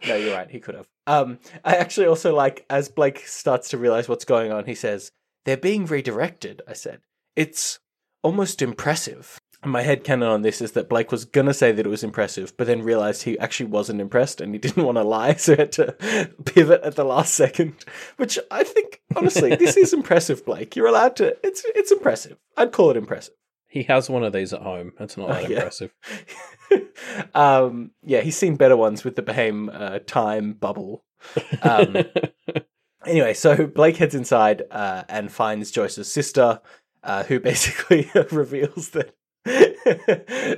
no, 0.06 0.14
you're 0.16 0.34
right. 0.34 0.50
He 0.50 0.60
could 0.60 0.74
have. 0.74 0.86
Um, 1.06 1.38
I 1.64 1.76
actually 1.76 2.06
also 2.06 2.34
like 2.34 2.64
as 2.70 2.88
Blake 2.88 3.26
starts 3.26 3.68
to 3.70 3.78
realize 3.78 4.08
what's 4.08 4.24
going 4.24 4.52
on. 4.52 4.64
He 4.64 4.74
says 4.74 5.10
they're 5.44 5.56
being 5.56 5.86
redirected. 5.86 6.62
I 6.68 6.72
said 6.72 7.00
it's 7.36 7.78
almost 8.22 8.62
impressive. 8.62 9.38
My 9.66 9.80
head 9.80 10.04
canon 10.04 10.28
on 10.28 10.42
this 10.42 10.60
is 10.60 10.72
that 10.72 10.90
Blake 10.90 11.10
was 11.10 11.24
gonna 11.24 11.54
say 11.54 11.72
that 11.72 11.86
it 11.86 11.88
was 11.88 12.04
impressive, 12.04 12.54
but 12.58 12.66
then 12.66 12.82
realized 12.82 13.22
he 13.22 13.38
actually 13.38 13.70
wasn't 13.70 14.00
impressed 14.02 14.40
and 14.42 14.52
he 14.54 14.58
didn't 14.64 14.84
want 14.84 14.98
to 14.98 15.02
lie, 15.04 15.34
so 15.34 15.54
he 15.54 15.58
had 15.60 15.72
to 15.72 15.92
pivot 16.44 16.82
at 16.82 16.96
the 16.96 17.04
last 17.04 17.34
second. 17.34 17.74
Which 18.18 18.38
I 18.50 18.62
think, 18.64 19.00
honestly, 19.16 19.56
this 19.56 19.76
is 19.78 19.94
impressive, 19.94 20.44
Blake. 20.44 20.76
You're 20.76 20.86
allowed 20.88 21.16
to. 21.16 21.36
It's 21.42 21.62
it's 21.74 21.92
impressive. 21.92 22.36
I'd 22.58 22.72
call 22.72 22.90
it 22.90 22.96
impressive. 22.98 23.34
he 23.68 23.84
has 23.84 24.10
one 24.10 24.22
of 24.22 24.32
these 24.34 24.52
at 24.52 24.60
home. 24.62 24.92
That's 24.98 25.16
not 25.16 25.30
Oh, 25.30 25.32
that 25.34 25.48
yeah. 25.50 25.56
impressive. 25.56 25.94
um, 27.34 27.90
yeah, 28.02 28.20
he's 28.20 28.36
seen 28.36 28.56
better 28.56 28.76
ones 28.76 29.02
with 29.04 29.16
the 29.16 29.22
Behaim 29.22 29.68
uh, 29.72 29.98
time 30.06 30.52
bubble. 30.52 31.04
Um, 31.62 31.96
anyway, 33.06 33.34
so 33.34 33.66
Blake 33.74 33.96
heads 33.96 34.14
inside 34.14 34.62
uh, 34.70 35.04
and 35.08 35.30
finds 35.30 35.70
Joyce's 35.70 36.10
sister, 36.10 36.60
uh, 37.02 37.24
who 37.24 37.40
basically 37.50 38.10
reveals 38.30 38.90
that 38.90 39.14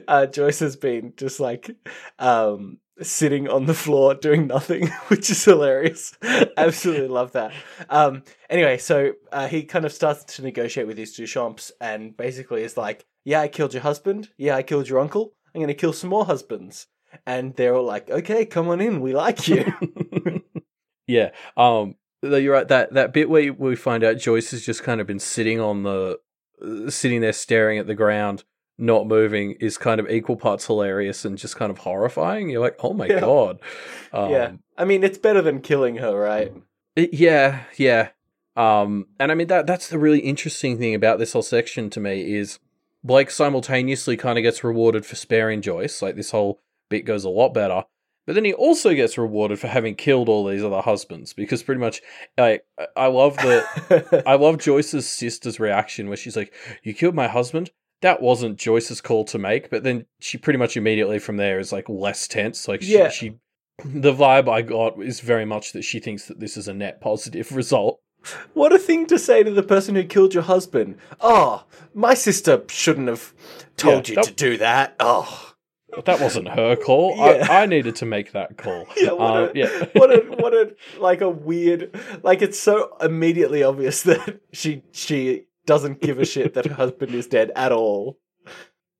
uh, 0.08 0.26
Joyce 0.26 0.60
has 0.60 0.76
been 0.76 1.12
just 1.16 1.40
like 1.40 1.70
um, 2.18 2.78
sitting 3.02 3.48
on 3.48 3.66
the 3.66 3.74
floor 3.74 4.14
doing 4.14 4.46
nothing, 4.46 4.88
which 5.08 5.28
is 5.30 5.44
hilarious. 5.44 6.16
Absolutely 6.56 7.08
love 7.08 7.32
that. 7.32 7.52
Um, 7.90 8.22
anyway, 8.48 8.78
so 8.78 9.12
uh, 9.32 9.48
he 9.48 9.64
kind 9.64 9.84
of 9.84 9.92
starts 9.92 10.36
to 10.36 10.42
negotiate 10.42 10.86
with 10.86 10.96
these 10.96 11.16
Duchamps 11.18 11.72
and 11.80 12.16
basically 12.16 12.62
is 12.62 12.76
like, 12.76 13.04
Yeah, 13.24 13.40
I 13.40 13.48
killed 13.48 13.74
your 13.74 13.82
husband. 13.82 14.30
Yeah, 14.38 14.56
I 14.56 14.62
killed 14.62 14.88
your 14.88 15.00
uncle. 15.00 15.32
I'm 15.54 15.60
going 15.60 15.68
to 15.68 15.74
kill 15.74 15.92
some 15.92 16.10
more 16.10 16.24
husbands. 16.24 16.86
And 17.26 17.54
they're 17.56 17.74
all 17.74 17.84
like, 17.84 18.10
Okay, 18.10 18.44
come 18.46 18.68
on 18.68 18.80
in. 18.80 19.00
We 19.00 19.14
like 19.14 19.48
you. 19.48 19.64
yeah. 21.06 21.30
Um. 21.56 21.96
You're 22.34 22.52
right. 22.54 22.68
That 22.68 22.92
that 22.94 23.12
bit 23.12 23.28
where 23.28 23.52
we 23.52 23.76
find 23.76 24.02
out 24.04 24.18
Joyce 24.18 24.50
has 24.52 24.64
just 24.64 24.82
kind 24.82 25.00
of 25.00 25.06
been 25.06 25.18
sitting 25.20 25.60
on 25.60 25.82
the, 25.82 26.18
uh, 26.62 26.90
sitting 26.90 27.20
there 27.20 27.32
staring 27.32 27.78
at 27.78 27.86
the 27.86 27.94
ground, 27.94 28.44
not 28.78 29.06
moving, 29.06 29.52
is 29.60 29.78
kind 29.78 30.00
of 30.00 30.10
equal 30.10 30.36
parts 30.36 30.66
hilarious 30.66 31.24
and 31.24 31.38
just 31.38 31.56
kind 31.56 31.70
of 31.70 31.78
horrifying. 31.78 32.48
You're 32.50 32.60
like, 32.62 32.76
oh 32.82 32.92
my 32.92 33.06
Yeah. 33.06 33.20
god. 33.20 33.58
Um, 34.12 34.30
yeah. 34.30 34.52
I 34.78 34.84
mean, 34.86 35.04
it's 35.04 35.18
better 35.18 35.42
than 35.42 35.60
killing 35.60 35.96
her, 35.96 36.14
right? 36.18 36.52
It- 36.94 37.12
yeah, 37.12 37.64
yeah. 37.76 38.10
Um, 38.56 39.08
and 39.20 39.30
I 39.30 39.34
mean 39.34 39.48
that 39.48 39.66
that's 39.66 39.88
the 39.88 39.98
really 39.98 40.20
interesting 40.20 40.78
thing 40.78 40.94
about 40.94 41.18
this 41.18 41.34
whole 41.34 41.42
section 41.42 41.90
to 41.90 42.00
me 42.00 42.34
is 42.34 42.58
Blake 43.04 43.30
simultaneously 43.30 44.16
kind 44.16 44.38
of 44.38 44.42
gets 44.42 44.64
rewarded 44.64 45.04
for 45.04 45.14
sparing 45.16 45.60
Joyce. 45.60 46.00
Like 46.00 46.16
this 46.16 46.30
whole 46.30 46.62
bit 46.88 47.04
goes 47.04 47.24
a 47.24 47.28
lot 47.28 47.52
better. 47.52 47.84
But 48.26 48.34
then 48.34 48.44
he 48.44 48.52
also 48.52 48.92
gets 48.94 49.16
rewarded 49.16 49.58
for 49.60 49.68
having 49.68 49.94
killed 49.94 50.28
all 50.28 50.44
these 50.44 50.64
other 50.64 50.80
husbands 50.80 51.32
because 51.32 51.62
pretty 51.62 51.80
much 51.80 52.02
I 52.36 52.60
I 52.96 53.06
love 53.06 53.36
the 53.36 54.22
I 54.26 54.34
love 54.34 54.58
Joyce's 54.58 55.08
sister's 55.08 55.60
reaction 55.60 56.08
where 56.08 56.16
she's 56.16 56.36
like, 56.36 56.52
"You 56.82 56.92
killed 56.92 57.14
my 57.14 57.28
husband." 57.28 57.70
That 58.02 58.20
wasn't 58.20 58.58
Joyce's 58.58 59.00
call 59.00 59.24
to 59.26 59.38
make, 59.38 59.70
but 59.70 59.82
then 59.84 60.06
she 60.20 60.36
pretty 60.38 60.58
much 60.58 60.76
immediately 60.76 61.18
from 61.18 61.36
there 61.38 61.58
is 61.58 61.72
like 61.72 61.88
less 61.88 62.28
tense. 62.28 62.68
Like 62.68 62.82
she, 62.82 62.94
Yeah. 62.98 63.08
she 63.08 63.38
the 63.84 64.12
vibe 64.12 64.48
I 64.50 64.62
got 64.62 65.00
is 65.02 65.20
very 65.20 65.44
much 65.44 65.72
that 65.72 65.82
she 65.82 66.00
thinks 66.00 66.26
that 66.26 66.40
this 66.40 66.56
is 66.56 66.66
a 66.68 66.74
net 66.74 67.00
positive 67.00 67.52
result. 67.56 68.00
What 68.54 68.72
a 68.72 68.78
thing 68.78 69.06
to 69.06 69.18
say 69.20 69.44
to 69.44 69.50
the 69.52 69.62
person 69.62 69.94
who 69.94 70.02
killed 70.02 70.34
your 70.34 70.42
husband. 70.42 70.96
Oh, 71.20 71.64
my 71.94 72.14
sister 72.14 72.62
shouldn't 72.68 73.06
have 73.08 73.32
told 73.76 74.08
Yeah, 74.08 74.12
you 74.12 74.14
that- 74.16 74.24
to 74.24 74.32
do 74.34 74.56
that. 74.58 74.96
Oh. 74.98 75.45
But 75.96 76.04
that 76.04 76.20
wasn't 76.20 76.48
her 76.48 76.76
call. 76.76 77.16
Yeah. 77.16 77.46
I, 77.50 77.62
I 77.62 77.66
needed 77.66 77.96
to 77.96 78.06
make 78.06 78.32
that 78.32 78.56
call. 78.56 78.86
Yeah, 78.96 79.12
what, 79.12 79.36
Um, 79.36 79.44
a, 79.48 79.50
yeah. 79.54 79.84
what 79.94 80.10
a 80.12 80.20
what 80.38 80.52
a 80.54 80.76
like 81.00 81.20
a 81.22 81.28
weird 81.28 81.98
like 82.22 82.42
it's 82.42 82.60
so 82.60 82.96
immediately 83.00 83.62
obvious 83.64 84.02
that 84.10 84.40
she 84.52 84.82
she 84.92 85.46
doesn't 85.66 86.00
give 86.00 86.18
a 86.20 86.24
shit 86.24 86.54
that 86.54 86.66
her 86.66 86.74
husband 86.74 87.12
is 87.14 87.26
dead 87.26 87.50
at 87.56 87.72
all. 87.72 88.18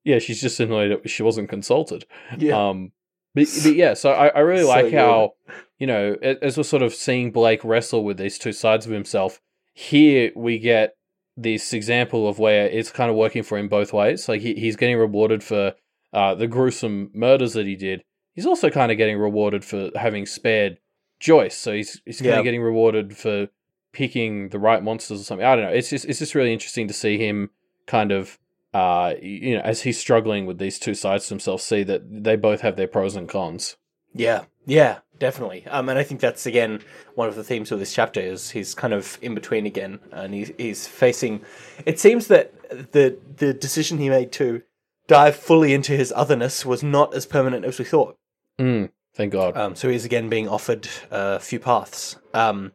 yeah, 0.03 0.19
she's 0.19 0.41
just 0.41 0.59
annoyed 0.59 0.91
that 0.91 1.09
she 1.09 1.23
wasn't 1.23 1.47
consulted. 1.49 2.05
Yeah. 2.37 2.69
Um, 2.69 2.91
but, 3.35 3.47
but 3.63 3.75
yeah, 3.75 3.93
so 3.93 4.11
I, 4.11 4.27
I 4.29 4.39
really 4.39 4.63
like 4.63 4.91
how, 4.91 5.33
you 5.77 5.85
know, 5.87 6.15
as 6.41 6.57
we're 6.57 6.63
sort 6.63 6.81
of 6.81 6.93
seeing 6.93 7.31
Blake 7.31 7.63
wrestle 7.63 8.03
with 8.03 8.17
these 8.17 8.39
two 8.39 8.51
sides 8.51 8.85
of 8.87 8.91
himself, 8.91 9.39
here 9.73 10.31
we 10.35 10.57
get 10.59 10.95
this 11.35 11.71
example 11.71 12.27
of 12.27 12.39
where 12.39 12.65
it's 12.67 12.89
kind 12.89 13.11
of 13.11 13.15
working 13.15 13.43
for 13.43 13.57
him 13.59 13.67
both 13.67 13.93
ways. 13.93 14.27
Like 14.27 14.41
he, 14.41 14.55
he's 14.55 14.75
getting 14.75 14.97
rewarded 14.97 15.43
for 15.43 15.75
uh, 16.13 16.35
the 16.35 16.47
gruesome 16.47 17.11
murders 17.13 17.53
that 17.53 17.65
he 17.65 17.75
did. 17.75 18.03
He's 18.33 18.45
also 18.45 18.69
kind 18.69 18.91
of 18.91 18.97
getting 18.97 19.17
rewarded 19.17 19.65
for 19.65 19.89
having 19.95 20.25
spared 20.25 20.77
Joyce. 21.19 21.55
So 21.57 21.73
he's 21.73 22.01
he's 22.05 22.19
kind 22.19 22.31
Yeah. 22.31 22.37
of 22.39 22.43
getting 22.43 22.61
rewarded 22.61 23.17
for 23.17 23.49
picking 23.93 24.49
the 24.49 24.59
right 24.59 24.83
monsters 24.83 25.21
or 25.21 25.23
something. 25.23 25.45
I 25.45 25.55
don't 25.55 25.65
know. 25.65 25.71
It's 25.71 25.89
just 25.89 26.05
it's 26.05 26.19
just 26.19 26.35
really 26.35 26.53
interesting 26.53 26.87
to 26.87 26.93
see 26.93 27.17
him 27.17 27.49
kind 27.87 28.11
of 28.11 28.37
uh 28.73 29.13
you 29.21 29.55
know 29.55 29.61
as 29.63 29.81
he's 29.83 29.97
struggling 29.97 30.45
with 30.45 30.57
these 30.59 30.77
two 30.77 30.93
sides 30.93 31.25
to 31.27 31.29
himself 31.33 31.61
see 31.61 31.83
that 31.83 32.01
they 32.23 32.35
both 32.35 32.61
have 32.61 32.75
their 32.75 32.87
pros 32.87 33.15
and 33.15 33.27
cons. 33.29 33.77
Yeah, 34.13 34.43
yeah, 34.65 34.99
definitely. 35.19 35.65
Um, 35.67 35.89
and 35.89 35.97
I 35.97 36.03
think 36.03 36.21
that's 36.21 36.45
again 36.45 36.81
one 37.15 37.27
of 37.29 37.35
the 37.35 37.43
themes 37.43 37.71
of 37.71 37.79
this 37.79 37.93
chapter 37.93 38.19
is 38.19 38.51
he's 38.51 38.75
kind 38.75 38.93
of 38.93 39.17
in 39.21 39.33
between 39.35 39.65
again, 39.65 39.99
and 40.11 40.33
he's 40.33 40.51
he's 40.57 40.87
facing. 40.87 41.41
It 41.85 41.99
seems 41.99 42.27
that 42.27 42.53
the 42.91 43.17
the 43.37 43.53
decision 43.53 43.97
he 43.97 44.09
made 44.09 44.31
to 44.33 44.61
dive 45.07 45.35
fully 45.35 45.73
into 45.73 45.93
his 45.93 46.13
otherness 46.15 46.65
was 46.65 46.83
not 46.83 47.13
as 47.13 47.25
permanent 47.25 47.65
as 47.65 47.79
we 47.79 47.85
thought. 47.85 48.15
Mm, 48.59 48.91
thank 49.15 49.31
God. 49.31 49.57
Um, 49.57 49.75
so 49.75 49.89
he's 49.89 50.05
again 50.05 50.29
being 50.29 50.47
offered 50.47 50.87
a 51.09 51.39
few 51.39 51.59
paths. 51.59 52.17
Um, 52.33 52.73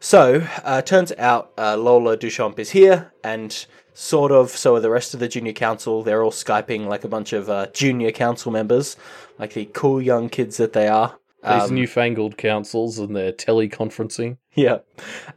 so 0.00 0.46
uh, 0.64 0.82
turns 0.82 1.12
out 1.18 1.52
uh, 1.58 1.76
Lola 1.76 2.16
Duchamp 2.16 2.58
is 2.58 2.70
here, 2.70 3.12
and 3.24 3.66
sort 3.94 4.30
of 4.30 4.50
so 4.50 4.76
are 4.76 4.80
the 4.80 4.90
rest 4.90 5.12
of 5.12 5.20
the 5.20 5.28
junior 5.28 5.52
council. 5.52 6.02
They're 6.02 6.22
all 6.22 6.30
skyping 6.30 6.86
like 6.86 7.04
a 7.04 7.08
bunch 7.08 7.32
of 7.32 7.50
uh, 7.50 7.66
junior 7.72 8.12
council 8.12 8.52
members, 8.52 8.96
like 9.38 9.54
the 9.54 9.66
cool 9.66 10.00
young 10.00 10.28
kids 10.28 10.56
that 10.58 10.72
they 10.72 10.88
are. 10.88 11.18
These 11.42 11.62
Um, 11.70 11.74
newfangled 11.74 12.36
councils 12.36 12.98
and 12.98 13.14
their 13.14 13.32
teleconferencing. 13.32 14.38
yeah. 14.54 14.78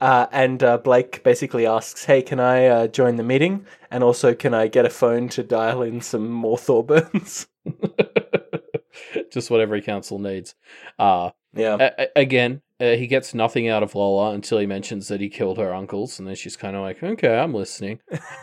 Uh, 0.02 0.26
and 0.32 0.64
uh, 0.64 0.78
Blake 0.80 1.22
basically 1.24 1.68
asks, 1.68 2.06
Hey, 2.06 2.22
can 2.24 2.40
I 2.40 2.66
uh, 2.66 2.88
join 2.88 3.18
the 3.18 3.24
meeting? 3.24 3.66
And 3.92 4.04
also, 4.04 4.34
can 4.34 4.54
I 4.54 4.68
get 4.68 4.86
a 4.86 4.90
phone 4.90 5.30
to 5.30 5.44
dial 5.44 5.82
in 5.84 6.02
some 6.02 6.30
more 6.32 6.58
Thorburns? 6.58 7.46
Just 9.32 9.50
what 9.52 9.60
every 9.62 9.82
council 9.82 10.20
needs. 10.20 10.56
Uh, 11.00 11.32
yeah. 11.54 11.78
a- 11.98 12.08
again, 12.20 12.62
uh, 12.82 12.96
he 12.98 13.06
gets 13.06 13.34
nothing 13.36 13.68
out 13.68 13.84
of 13.84 13.94
Lola 13.94 14.32
until 14.34 14.58
he 14.58 14.66
mentions 14.66 15.08
that 15.10 15.22
he 15.22 15.30
killed 15.30 15.58
her 15.60 15.74
uncles, 15.74 16.18
and 16.18 16.28
then 16.28 16.36
she's 16.36 16.58
kind 16.58 16.76
of 16.76 16.82
like, 16.82 17.04
"Okay, 17.04 17.38
I'm 17.38 17.54
listening." 17.54 18.00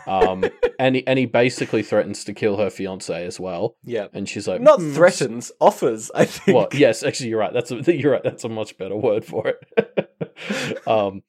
Um, 0.07 0.45
and 0.79 0.95
he 0.95 1.05
and 1.05 1.19
he 1.19 1.25
basically 1.25 1.83
threatens 1.83 2.23
to 2.23 2.33
kill 2.33 2.57
her 2.57 2.69
fiance 2.69 3.25
as 3.25 3.39
well, 3.39 3.75
Yeah. 3.83 4.07
and 4.13 4.27
she's 4.29 4.47
like, 4.47 4.61
Not 4.61 4.79
"Hmm, 4.79 4.93
threatens, 4.93 5.51
offers, 5.59 6.09
I 6.15 6.25
think. 6.25 6.55
Well, 6.55 6.67
yes, 6.71 7.03
actually, 7.03 7.29
you're 7.29 7.39
right. 7.39 7.53
That's 7.53 7.71
a, 7.71 7.93
you're 7.95 8.13
right. 8.13 8.23
That's 8.23 8.45
a 8.45 8.49
much 8.49 8.77
better 8.77 8.95
word 8.95 9.25
for 9.25 9.47
it. 9.49 10.81
um, 10.87 11.23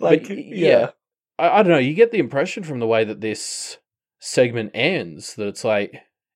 like, 0.00 0.28
but, 0.28 0.36
yeah. 0.36 0.68
yeah. 0.68 0.90
I, 1.38 1.60
I 1.60 1.62
don't 1.62 1.72
know. 1.72 1.78
You 1.78 1.94
get 1.94 2.10
the 2.10 2.18
impression 2.18 2.64
from 2.64 2.80
the 2.80 2.86
way 2.86 3.04
that 3.04 3.20
this 3.20 3.78
segment 4.18 4.72
ends 4.74 5.34
that 5.36 5.46
it's 5.48 5.64
like, 5.64 5.94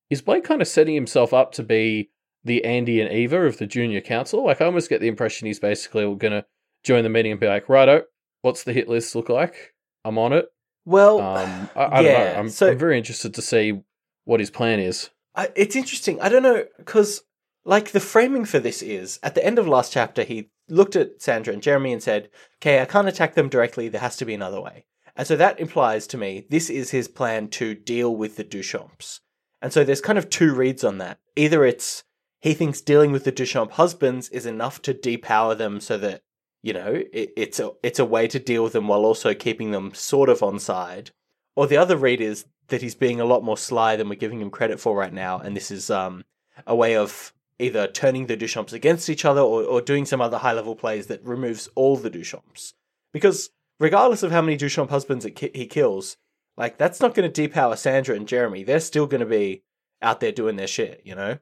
is 0.09 0.23
Blake 0.23 0.45
kind 0.45 0.63
of 0.63 0.69
setting 0.69 0.95
himself 0.95 1.33
up 1.35 1.53
to 1.53 1.63
be 1.63 2.11
the 2.47 2.65
Andy 2.65 3.01
and 3.01 3.13
Eva 3.13 3.43
of 3.43 3.59
the 3.59 3.67
junior 3.67 4.01
council? 4.01 4.45
Like, 4.45 4.61
I 4.61 4.65
almost 4.67 4.89
get 4.89 5.01
the 5.01 5.09
impression 5.09 5.47
he's 5.47 5.61
basically 5.61 6.03
going 6.05 6.33
to 6.33 6.45
join 6.85 7.03
the 7.03 7.11
meeting 7.11 7.33
and 7.33 7.41
be 7.41 7.47
like, 7.49 7.69
righto, 7.69 8.03
what's 8.43 8.63
the 8.65 8.73
hit 8.73 8.89
list 8.89 9.15
look 9.15 9.29
like? 9.29 9.75
I'm 10.05 10.19
on 10.19 10.33
it. 10.33 10.47
Well, 10.85 11.21
Um, 11.21 11.69
I, 11.75 11.83
I 11.83 12.01
yeah, 12.01 12.13
don't 12.25 12.33
know. 12.35 12.39
I'm, 12.41 12.49
so- 12.49 12.71
I'm 12.71 12.79
very 12.79 12.97
interested 12.97 13.35
to 13.35 13.43
see 13.43 13.81
what 14.25 14.41
his 14.41 14.51
plan 14.51 14.81
is. 14.81 15.11
I, 15.35 15.51
it's 15.55 15.77
interesting. 15.77 16.21
I 16.21 16.29
don't 16.29 16.43
know 16.43 16.65
because, 16.79 17.23
like, 17.65 17.91
the 17.91 18.01
framing 18.01 18.45
for 18.47 18.59
this 18.59 18.81
is 18.83 19.19
at 19.23 19.35
the 19.35 19.45
end 19.45 19.59
of 19.59 19.69
last 19.69 19.93
chapter, 19.93 20.23
he 20.23 20.51
looked 20.69 20.97
at 20.97 21.21
Sandra 21.21 21.53
and 21.53 21.63
Jeremy 21.63 21.93
and 21.93 22.03
said, 22.03 22.31
"Okay, 22.59 22.81
I 22.81 22.87
can't 22.87 23.07
attack 23.09 23.35
them 23.35 23.49
directly. 23.51 23.89
There 23.89 24.01
has 24.01 24.17
to 24.17 24.25
be 24.25 24.33
another 24.35 24.61
way." 24.61 24.87
And 25.15 25.27
so 25.27 25.37
that 25.37 25.61
implies 25.61 26.07
to 26.09 26.17
me 26.19 26.47
this 26.49 26.71
is 26.71 26.91
his 26.91 27.07
plan 27.09 27.49
to 27.49 27.75
deal 27.75 28.17
with 28.17 28.37
the 28.37 28.45
Duchamps. 28.45 29.21
And 29.61 29.73
so 29.73 29.85
there's 29.85 30.01
kind 30.01 30.19
of 30.19 30.31
two 30.31 30.55
reads 30.55 30.85
on 30.85 30.99
that. 30.99 31.19
Either 31.37 31.65
it's 31.65 32.05
he 32.47 32.55
thinks 32.55 32.81
dealing 32.81 33.11
with 33.11 33.25
the 33.25 33.33
Duchamp 33.33 33.73
husbands 33.73 34.29
is 34.29 34.47
enough 34.47 34.81
to 34.83 34.95
depower 34.95 35.59
them 35.59 35.81
so 35.81 35.99
that 35.99 36.23
you 36.63 36.73
know 36.73 37.03
it, 37.13 37.31
it's 37.37 37.59
a 37.59 37.73
it's 37.83 37.99
a 37.99 38.05
way 38.05 38.29
to 38.29 38.39
deal 38.39 38.63
with 38.63 38.73
them 38.73 38.87
while 38.87 39.05
also 39.05 39.35
keeping 39.35 39.73
them 39.73 39.93
sort 39.93 40.29
of 40.29 40.45
on 40.45 40.61
side. 40.61 41.11
Or 41.57 41.67
the 41.67 41.77
other 41.77 41.97
read 41.97 42.21
is 42.21 42.45
that 42.69 42.83
he's 42.83 42.95
being 42.95 43.21
a 43.21 43.25
lot 43.25 43.43
more 43.43 43.57
sly 43.57 43.97
than 43.97 44.09
we're 44.09 44.15
giving 44.15 44.41
him 44.41 44.51
credit 44.51 44.79
for 44.79 44.97
right 44.97 45.13
now, 45.13 45.41
and 45.41 45.57
this 45.57 45.73
is 45.73 45.91
um, 45.91 46.25
a 46.69 46.77
way 46.77 46.95
of 46.95 47.33
either 47.59 47.89
turning 47.89 48.27
the 48.27 48.37
Duchamps 48.37 48.73
against 48.73 49.11
each 49.11 49.25
other 49.25 49.41
or, 49.41 49.65
or 49.65 49.81
doing 49.81 50.05
some 50.05 50.21
other 50.21 50.39
high 50.39 50.53
level 50.53 50.77
plays 50.77 51.09
that 51.09 51.25
removes 51.25 51.69
all 51.75 51.97
the 51.97 52.11
Duchamps. 52.11 52.75
Because 53.13 53.51
regardless 53.81 54.23
of 54.23 54.31
how 54.31 54.43
many 54.43 54.57
Duchamp 54.57 54.91
husbands 54.91 55.27
ki- 55.35 55.51
he 55.53 55.67
kills, 55.67 56.17
like 56.57 56.79
that's 56.79 57.01
not 57.01 57.13
going 57.13 57.29
to 57.29 57.49
depower 57.49 57.77
Sandra 57.77 58.15
and 58.15 58.29
Jeremy. 58.29 58.63
They're 58.63 58.79
still 58.79 59.09
going 59.09 59.21
to 59.21 59.27
be 59.27 59.65
out 60.01 60.21
there 60.21 60.31
doing 60.31 60.55
their 60.55 60.69
shit, 60.69 61.03
you 61.05 61.17
know. 61.17 61.39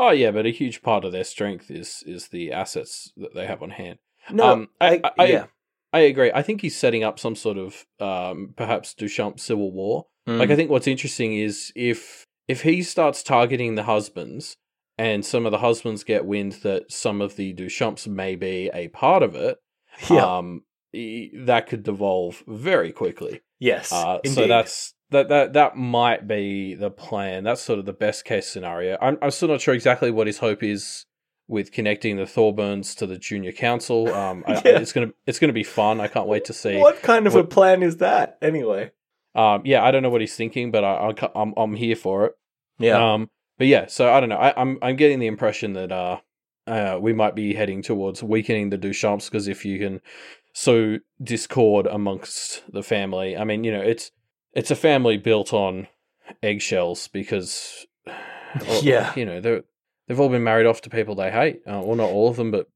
Oh 0.00 0.10
yeah, 0.10 0.30
but 0.30 0.46
a 0.46 0.50
huge 0.50 0.80
part 0.80 1.04
of 1.04 1.12
their 1.12 1.24
strength 1.24 1.70
is 1.70 2.02
is 2.06 2.28
the 2.28 2.52
assets 2.52 3.12
that 3.16 3.34
they 3.34 3.46
have 3.46 3.62
on 3.62 3.70
hand. 3.70 3.98
No, 4.30 4.44
Um, 4.52 4.68
I- 4.80 5.00
I, 5.04 5.10
I- 5.18 5.26
yeah, 5.26 5.46
I 5.92 6.00
agree. 6.00 6.30
I 6.32 6.42
think 6.42 6.60
he's 6.60 6.76
setting 6.76 7.02
up 7.02 7.18
some 7.18 7.34
sort 7.34 7.58
of 7.58 7.84
um, 7.98 8.54
perhaps 8.56 8.94
Duchamp 8.94 9.40
civil 9.40 9.72
war. 9.72 10.06
Like 10.26 10.50
I 10.50 10.52
Mm. 10.52 10.56
think 10.56 10.70
what's 10.70 10.86
interesting 10.86 11.34
is 11.36 11.72
if 11.74 12.24
if 12.46 12.62
he 12.62 12.82
starts 12.82 13.22
targeting 13.22 13.74
the 13.74 13.82
husbands 13.84 14.54
and 14.98 15.24
some 15.24 15.46
of 15.46 15.52
the 15.52 15.58
husbands 15.58 16.04
get 16.04 16.24
wind 16.26 16.52
that 16.62 16.92
some 16.92 17.20
of 17.22 17.36
the 17.36 17.52
Duchamps 17.54 18.06
may 18.06 18.36
be 18.36 18.70
a 18.74 18.88
part 18.88 19.22
of 19.22 19.34
it, 19.34 19.58
yeah, 20.10 20.38
um, 20.38 20.62
that 20.92 21.66
could 21.66 21.82
devolve 21.82 22.42
very 22.46 22.92
quickly. 22.92 23.40
Yes, 23.58 23.92
Uh, 23.92 24.18
so 24.26 24.46
that's 24.46 24.94
that 25.10 25.28
that 25.28 25.52
that 25.54 25.76
might 25.76 26.26
be 26.28 26.74
the 26.74 26.90
plan. 26.90 27.44
That's 27.44 27.60
sort 27.62 27.78
of 27.78 27.86
the 27.86 27.92
best 27.92 28.24
case 28.24 28.46
scenario. 28.48 28.98
I'm 29.00 29.18
I'm 29.22 29.30
still 29.30 29.48
not 29.48 29.60
sure 29.60 29.74
exactly 29.74 30.10
what 30.10 30.26
his 30.26 30.38
hope 30.38 30.62
is 30.62 31.04
with 31.46 31.72
connecting 31.72 32.16
the 32.16 32.24
Thorburns 32.24 32.94
to 32.98 33.06
the 33.06 33.16
junior 33.16 33.52
council. 33.52 34.12
Um, 34.12 34.44
I, 34.46 34.52
I- 34.56 34.62
it's 34.64 34.92
gonna 34.92 35.12
it's 35.26 35.38
gonna 35.38 35.52
be 35.52 35.64
fun. 35.64 36.00
I 36.00 36.08
can't 36.08 36.26
wait 36.28 36.44
to 36.46 36.52
see. 36.52 36.76
what 36.76 37.02
kind 37.02 37.26
of 37.26 37.34
a 37.34 37.44
plan 37.44 37.82
is 37.82 37.96
that 37.98 38.38
anyway? 38.42 38.90
Um, 39.34 39.62
yeah, 39.64 39.84
I 39.84 39.90
don't 39.90 40.02
know 40.02 40.10
what 40.10 40.20
he's 40.20 40.34
thinking, 40.36 40.70
but 40.70 40.84
I, 40.84 41.12
I 41.18 41.30
I'm 41.34 41.54
I'm 41.56 41.74
here 41.74 41.96
for 41.96 42.26
it. 42.26 42.32
Yeah, 42.80 43.14
Um, 43.14 43.30
but 43.56 43.66
yeah, 43.66 43.86
so 43.86 44.12
I 44.12 44.20
don't 44.20 44.28
know. 44.28 44.36
I, 44.36 44.52
I'm 44.60 44.78
I'm 44.82 44.96
getting 44.96 45.18
the 45.20 45.26
impression 45.26 45.72
that 45.72 45.90
uh, 45.90 46.18
uh, 46.66 46.98
we 47.00 47.12
might 47.12 47.34
be 47.34 47.54
heading 47.54 47.82
towards 47.82 48.22
weakening 48.22 48.70
the 48.70 48.78
Duchamps 48.78 49.30
because 49.30 49.48
if 49.48 49.64
you 49.64 49.78
can 49.78 50.00
sow 50.58 50.98
discord 51.22 51.86
amongst 51.86 52.64
the 52.72 52.82
family, 52.82 53.36
I 53.36 53.44
mean, 53.44 53.62
you 53.62 53.70
know, 53.70 53.80
it's 53.80 54.10
it's 54.52 54.72
a 54.72 54.76
family 54.76 55.16
built 55.16 55.52
on 55.52 55.86
eggshells 56.42 57.06
because, 57.08 57.86
well, 58.06 58.82
Yeah. 58.82 59.12
you 59.14 59.24
know, 59.24 59.40
they 59.40 59.60
they've 60.06 60.18
all 60.18 60.28
been 60.28 60.42
married 60.42 60.66
off 60.66 60.80
to 60.82 60.90
people 60.90 61.14
they 61.14 61.30
hate. 61.30 61.60
Uh, 61.66 61.80
well, 61.84 61.94
not 61.94 62.10
all 62.10 62.28
of 62.28 62.36
them, 62.36 62.50
but 62.50 62.66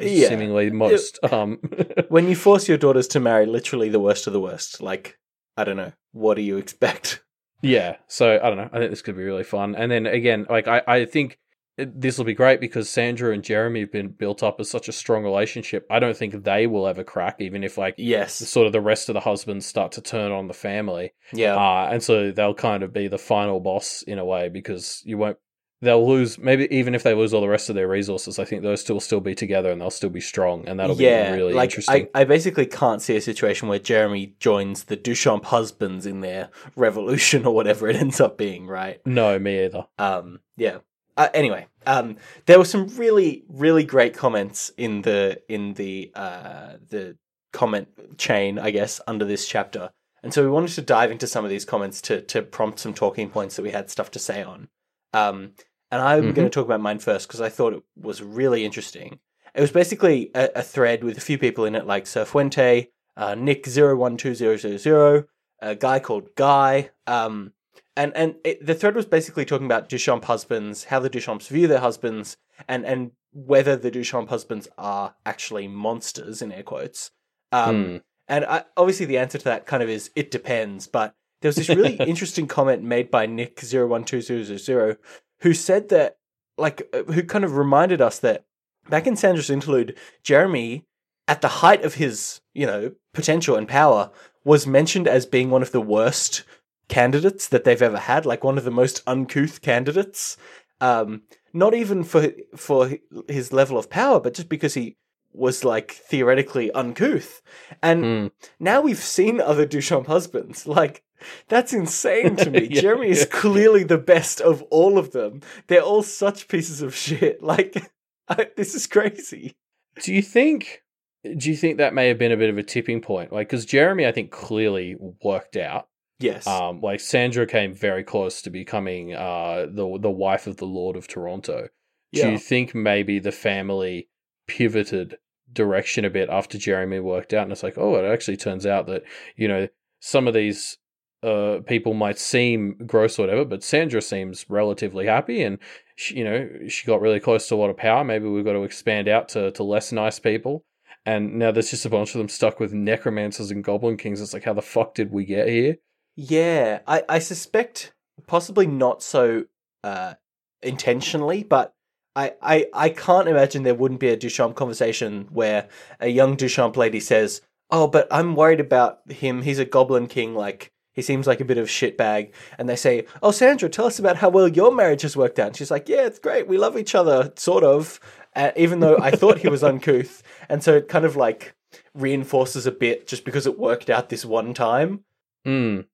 yeah. 0.00 0.28
seemingly 0.28 0.70
most. 0.70 1.18
Um, 1.32 1.58
when 2.08 2.28
you 2.28 2.36
force 2.36 2.68
your 2.68 2.78
daughters 2.78 3.08
to 3.08 3.20
marry 3.20 3.46
literally 3.46 3.88
the 3.88 4.00
worst 4.00 4.26
of 4.28 4.32
the 4.32 4.40
worst, 4.40 4.80
like 4.80 5.18
I 5.56 5.64
don't 5.64 5.76
know, 5.76 5.92
what 6.12 6.34
do 6.34 6.42
you 6.42 6.58
expect? 6.58 7.22
Yeah, 7.60 7.96
so 8.06 8.38
I 8.42 8.48
don't 8.48 8.56
know. 8.58 8.70
I 8.72 8.78
think 8.78 8.90
this 8.90 9.02
could 9.02 9.16
be 9.16 9.24
really 9.24 9.44
fun. 9.44 9.74
And 9.74 9.90
then 9.90 10.06
again, 10.06 10.46
like 10.48 10.68
I, 10.68 10.82
I 10.86 11.04
think 11.06 11.38
this 11.76 12.18
will 12.18 12.24
be 12.24 12.34
great 12.34 12.60
because 12.60 12.90
Sandra 12.90 13.32
and 13.32 13.42
Jeremy 13.42 13.80
have 13.80 13.92
been 13.92 14.08
built 14.08 14.42
up 14.42 14.60
as 14.60 14.70
such 14.70 14.88
a 14.88 14.92
strong 14.92 15.24
relationship. 15.24 15.86
I 15.90 16.00
don't 16.00 16.16
think 16.16 16.44
they 16.44 16.66
will 16.66 16.86
ever 16.86 17.02
crack, 17.02 17.36
even 17.40 17.64
if 17.64 17.78
like 17.78 17.94
Yes, 17.96 18.34
sort 18.34 18.66
of 18.66 18.72
the 18.72 18.80
rest 18.80 19.08
of 19.08 19.14
the 19.14 19.20
husbands 19.20 19.64
start 19.64 19.92
to 19.92 20.02
turn 20.02 20.32
on 20.32 20.48
the 20.48 20.54
family. 20.54 21.14
yeah, 21.32 21.56
Uh, 21.56 21.88
and 21.90 22.02
so 22.02 22.30
they'll 22.30 22.54
kind 22.54 22.82
of 22.82 22.92
be 22.92 23.08
the 23.08 23.18
final 23.18 23.60
boss 23.60 24.02
in 24.02 24.18
a 24.18 24.24
way 24.24 24.48
because 24.48 25.02
you 25.04 25.16
won't. 25.18 25.38
They'll 25.80 26.06
lose 26.06 26.38
maybe 26.38 26.72
even 26.72 26.94
if 26.94 27.02
they 27.02 27.12
lose 27.12 27.34
all 27.34 27.40
the 27.40 27.48
rest 27.48 27.68
of 27.68 27.74
their 27.74 27.88
resources. 27.88 28.38
I 28.38 28.44
think 28.44 28.62
those 28.62 28.84
two 28.84 28.92
will 28.92 29.00
still 29.00 29.18
be 29.18 29.34
together 29.34 29.72
and 29.72 29.80
they'll 29.80 29.90
still 29.90 30.10
be 30.10 30.20
strong, 30.20 30.68
and 30.68 30.78
that'll 30.78 31.00
yeah. 31.00 31.32
be 31.32 31.38
really 31.38 31.54
like 31.54 31.70
interesting. 31.70 32.08
I, 32.14 32.20
I 32.20 32.24
basically 32.24 32.66
can't 32.66 33.02
see 33.02 33.16
a 33.16 33.20
situation 33.20 33.66
where 33.66 33.80
Jeremy 33.80 34.34
joins 34.38 34.84
the 34.84 34.96
Duchamp 34.96 35.46
husbands 35.46 36.06
in 36.06 36.20
their 36.20 36.50
revolution 36.76 37.46
or 37.46 37.54
whatever 37.54 37.88
it 37.88 37.96
ends 37.96 38.20
up 38.20 38.38
being, 38.38 38.66
right? 38.66 39.00
no, 39.06 39.38
me 39.38 39.64
either. 39.64 39.86
Um, 39.98 40.38
yeah. 40.56 40.78
Uh, 41.16 41.28
anyway, 41.34 41.66
um, 41.86 42.16
there 42.46 42.58
were 42.58 42.64
some 42.64 42.86
really, 42.96 43.44
really 43.48 43.84
great 43.84 44.14
comments 44.14 44.70
in 44.76 45.02
the 45.02 45.40
in 45.48 45.74
the 45.74 46.10
uh, 46.14 46.74
the 46.88 47.16
comment 47.52 47.88
chain, 48.18 48.58
I 48.58 48.70
guess, 48.70 49.00
under 49.06 49.24
this 49.26 49.46
chapter, 49.46 49.90
and 50.22 50.32
so 50.32 50.42
we 50.42 50.48
wanted 50.48 50.72
to 50.74 50.82
dive 50.82 51.10
into 51.10 51.26
some 51.26 51.44
of 51.44 51.50
these 51.50 51.64
comments 51.66 52.00
to 52.02 52.22
to 52.22 52.42
prompt 52.42 52.78
some 52.78 52.94
talking 52.94 53.28
points 53.28 53.56
that 53.56 53.62
we 53.62 53.70
had 53.72 53.90
stuff 53.90 54.10
to 54.12 54.18
say 54.18 54.42
on. 54.42 54.68
Um, 55.12 55.52
and 55.90 56.00
I'm 56.00 56.32
Mhm. 56.32 56.34
going 56.34 56.46
to 56.46 56.50
talk 56.50 56.64
about 56.64 56.80
mine 56.80 56.98
first 56.98 57.28
because 57.28 57.42
I 57.42 57.50
thought 57.50 57.74
it 57.74 57.82
was 58.00 58.22
really 58.22 58.64
interesting. 58.64 59.18
It 59.54 59.60
was 59.60 59.70
basically 59.70 60.30
a, 60.34 60.48
a 60.56 60.62
thread 60.62 61.04
with 61.04 61.18
a 61.18 61.20
few 61.20 61.36
people 61.36 61.66
in 61.66 61.74
it, 61.74 61.86
like 61.86 62.06
Sir 62.06 62.24
Fuente, 62.24 62.88
uh, 63.18 63.34
Nick 63.34 63.66
zero 63.66 63.94
one 63.94 64.16
two 64.16 64.34
zero 64.34 64.56
zero 64.56 64.78
zero, 64.78 65.24
a 65.60 65.74
guy 65.74 65.98
called 65.98 66.34
Guy, 66.34 66.88
um, 67.06 67.52
and 67.96 68.12
and 68.16 68.36
it, 68.44 68.64
the 68.64 68.74
thread 68.74 68.94
was 68.94 69.06
basically 69.06 69.44
talking 69.44 69.66
about 69.66 69.88
Duchamp 69.88 70.24
husbands, 70.24 70.84
how 70.84 70.98
the 71.00 71.10
Duchamps 71.10 71.48
view 71.48 71.66
their 71.68 71.80
husbands, 71.80 72.36
and 72.68 72.84
and 72.84 73.12
whether 73.32 73.76
the 73.76 73.90
Duchamp 73.90 74.28
husbands 74.28 74.68
are 74.78 75.14
actually 75.24 75.68
monsters 75.68 76.42
in 76.42 76.52
air 76.52 76.62
quotes. 76.62 77.10
Um, 77.50 77.84
Hmm. 77.84 77.96
And 78.28 78.44
I, 78.44 78.64
obviously, 78.76 79.06
the 79.06 79.18
answer 79.18 79.38
to 79.38 79.44
that 79.44 79.66
kind 79.66 79.82
of 79.82 79.88
is 79.88 80.10
it 80.14 80.30
depends. 80.30 80.86
But 80.86 81.14
there 81.40 81.48
was 81.48 81.56
this 81.56 81.68
really 81.68 81.94
interesting 82.06 82.46
comment 82.46 82.82
made 82.82 83.10
by 83.10 83.26
Nick 83.26 83.60
zero 83.60 83.86
one 83.86 84.04
two 84.04 84.22
zero 84.22 84.42
zero 84.42 84.58
zero, 84.58 84.96
who 85.40 85.52
said 85.52 85.88
that, 85.90 86.18
like, 86.56 86.88
uh, 86.94 87.02
who 87.12 87.24
kind 87.24 87.44
of 87.44 87.56
reminded 87.56 88.00
us 88.00 88.18
that 88.20 88.46
back 88.88 89.06
in 89.06 89.16
Sandra's 89.16 89.50
interlude, 89.50 89.96
Jeremy, 90.22 90.86
at 91.28 91.40
the 91.40 91.48
height 91.48 91.84
of 91.84 91.94
his, 91.94 92.40
you 92.54 92.66
know, 92.66 92.92
potential 93.12 93.56
and 93.56 93.68
power, 93.68 94.10
was 94.44 94.66
mentioned 94.66 95.08
as 95.08 95.26
being 95.26 95.50
one 95.50 95.62
of 95.62 95.72
the 95.72 95.80
worst 95.80 96.44
candidates 96.88 97.48
that 97.48 97.64
they've 97.64 97.80
ever 97.82 97.98
had, 97.98 98.26
like 98.26 98.44
one 98.44 98.58
of 98.58 98.64
the 98.64 98.70
most 98.70 99.02
uncouth 99.06 99.60
candidates. 99.62 100.36
Um, 100.80 101.22
not 101.52 101.74
even 101.74 102.02
for 102.04 102.32
for 102.56 102.90
his 103.28 103.52
level 103.52 103.78
of 103.78 103.90
power, 103.90 104.18
but 104.20 104.34
just 104.34 104.48
because 104.48 104.74
he 104.74 104.96
was 105.32 105.64
like 105.64 105.92
theoretically 105.92 106.70
uncouth. 106.72 107.40
And 107.82 108.04
Hmm. 108.04 108.26
now 108.60 108.80
we've 108.80 108.98
seen 108.98 109.40
other 109.40 109.66
Duchamp 109.66 110.06
husbands. 110.06 110.66
Like 110.66 111.02
that's 111.48 111.72
insane 111.72 112.36
to 112.36 112.50
me. 112.50 112.68
Yeah, 112.70 112.80
Jeremy 112.80 113.08
is 113.10 113.20
yeah. 113.20 113.38
clearly 113.40 113.84
the 113.84 113.98
best 113.98 114.40
of 114.40 114.62
all 114.70 114.98
of 114.98 115.12
them. 115.12 115.40
They're 115.68 115.80
all 115.82 116.02
such 116.02 116.48
pieces 116.48 116.82
of 116.82 116.94
shit. 116.94 117.42
Like 117.42 117.90
I, 118.28 118.48
this 118.56 118.74
is 118.74 118.86
crazy. 118.86 119.54
Do 120.02 120.12
you 120.12 120.22
think? 120.22 120.82
Do 121.22 121.50
you 121.50 121.56
think 121.56 121.78
that 121.78 121.94
may 121.94 122.08
have 122.08 122.18
been 122.18 122.32
a 122.32 122.36
bit 122.36 122.50
of 122.50 122.58
a 122.58 122.62
tipping 122.64 123.00
point? 123.00 123.32
Like, 123.32 123.48
because 123.48 123.64
Jeremy, 123.64 124.06
I 124.06 124.12
think, 124.12 124.32
clearly 124.32 124.96
worked 125.22 125.56
out. 125.56 125.86
Yes. 126.18 126.46
Um, 126.46 126.80
like 126.80 127.00
Sandra 127.00 127.46
came 127.46 127.72
very 127.74 128.04
close 128.04 128.42
to 128.42 128.50
becoming 128.50 129.14
uh 129.14 129.66
the 129.68 129.98
the 130.00 130.10
wife 130.10 130.46
of 130.46 130.56
the 130.58 130.66
Lord 130.66 130.96
of 130.96 131.08
Toronto. 131.08 131.68
Do 132.12 132.20
Yeah. 132.20 132.30
you 132.30 132.38
think 132.38 132.74
maybe 132.74 133.18
the 133.18 133.32
family 133.32 134.08
pivoted 134.46 135.18
direction 135.52 136.04
a 136.04 136.10
bit 136.10 136.28
after 136.30 136.58
Jeremy 136.58 137.00
worked 137.00 137.32
out, 137.34 137.42
and 137.44 137.52
it's 137.52 137.62
like, 137.62 137.76
oh, 137.78 137.96
it 137.96 138.08
actually 138.10 138.36
turns 138.36 138.66
out 138.66 138.86
that 138.86 139.02
you 139.36 139.48
know 139.48 139.68
some 140.00 140.28
of 140.28 140.34
these 140.34 140.78
uh 141.22 141.58
people 141.66 141.94
might 141.94 142.18
seem 142.18 142.76
gross 142.86 143.18
or 143.18 143.22
whatever, 143.22 143.44
but 143.44 143.62
Sandra 143.64 144.02
seems 144.02 144.46
relatively 144.48 145.06
happy, 145.06 145.42
and 145.42 145.58
she, 145.96 146.16
you 146.18 146.24
know 146.24 146.48
she 146.68 146.86
got 146.86 147.00
really 147.00 147.20
close 147.20 147.48
to 147.48 147.54
a 147.54 147.56
lot 147.56 147.70
of 147.70 147.76
power. 147.76 148.04
Maybe 148.04 148.28
we've 148.28 148.44
got 148.44 148.52
to 148.54 148.62
expand 148.64 149.08
out 149.08 149.28
to 149.30 149.50
to 149.52 149.62
less 149.64 149.90
nice 149.92 150.18
people. 150.18 150.64
and 151.04 151.34
now 151.38 151.50
there's 151.50 151.70
just 151.70 151.84
a 151.86 151.90
bunch 151.90 152.14
of 152.14 152.18
them 152.18 152.28
stuck 152.28 152.60
with 152.60 152.72
necromancers 152.72 153.50
and 153.50 153.64
goblin 153.64 153.96
kings. 153.96 154.20
It's 154.20 154.32
like, 154.34 154.44
how 154.44 154.52
the 154.52 154.62
fuck 154.62 154.94
did 154.94 155.10
we 155.10 155.24
get 155.24 155.48
here? 155.48 155.76
Yeah, 156.14 156.80
I, 156.86 157.02
I 157.08 157.18
suspect 157.18 157.92
possibly 158.26 158.66
not 158.66 159.02
so 159.02 159.44
uh, 159.82 160.14
intentionally, 160.62 161.42
but 161.42 161.74
I, 162.14 162.34
I, 162.42 162.66
I 162.74 162.88
can't 162.90 163.28
imagine 163.28 163.62
there 163.62 163.74
wouldn't 163.74 164.00
be 164.00 164.10
a 164.10 164.16
Duchamp 164.16 164.54
conversation 164.54 165.28
where 165.32 165.68
a 166.00 166.08
young 166.08 166.36
Duchamp 166.36 166.76
lady 166.76 167.00
says, 167.00 167.40
"Oh, 167.70 167.86
but 167.86 168.06
I'm 168.10 168.36
worried 168.36 168.60
about 168.60 169.10
him. 169.10 169.42
He's 169.42 169.58
a 169.58 169.64
goblin 169.64 170.06
king. 170.06 170.34
Like 170.34 170.72
he 170.92 171.00
seems 171.00 171.26
like 171.26 171.40
a 171.40 171.46
bit 171.46 171.58
of 171.58 171.68
shitbag." 171.68 172.32
And 172.58 172.68
they 172.68 172.76
say, 172.76 173.06
"Oh, 173.22 173.30
Sandra, 173.30 173.70
tell 173.70 173.86
us 173.86 173.98
about 173.98 174.16
how 174.16 174.28
well 174.28 174.48
your 174.48 174.74
marriage 174.74 175.02
has 175.02 175.16
worked 175.16 175.38
out." 175.38 175.48
And 175.48 175.56
she's 175.56 175.70
like, 175.70 175.88
"Yeah, 175.88 176.04
it's 176.04 176.18
great. 176.18 176.46
We 176.46 176.58
love 176.58 176.76
each 176.76 176.94
other, 176.94 177.32
sort 177.36 177.64
of." 177.64 177.98
Uh, 178.34 178.50
even 178.56 178.80
though 178.80 178.98
I 178.98 179.10
thought 179.10 179.38
he 179.38 179.48
was 179.48 179.62
uncouth, 179.64 180.22
and 180.48 180.62
so 180.62 180.74
it 180.74 180.88
kind 180.88 181.04
of 181.06 181.16
like 181.16 181.54
reinforces 181.94 182.66
a 182.66 182.72
bit 182.72 183.06
just 183.06 183.24
because 183.24 183.46
it 183.46 183.58
worked 183.58 183.88
out 183.88 184.10
this 184.10 184.24
one 184.24 184.52
time. 184.52 185.04
Mm. 185.46 185.86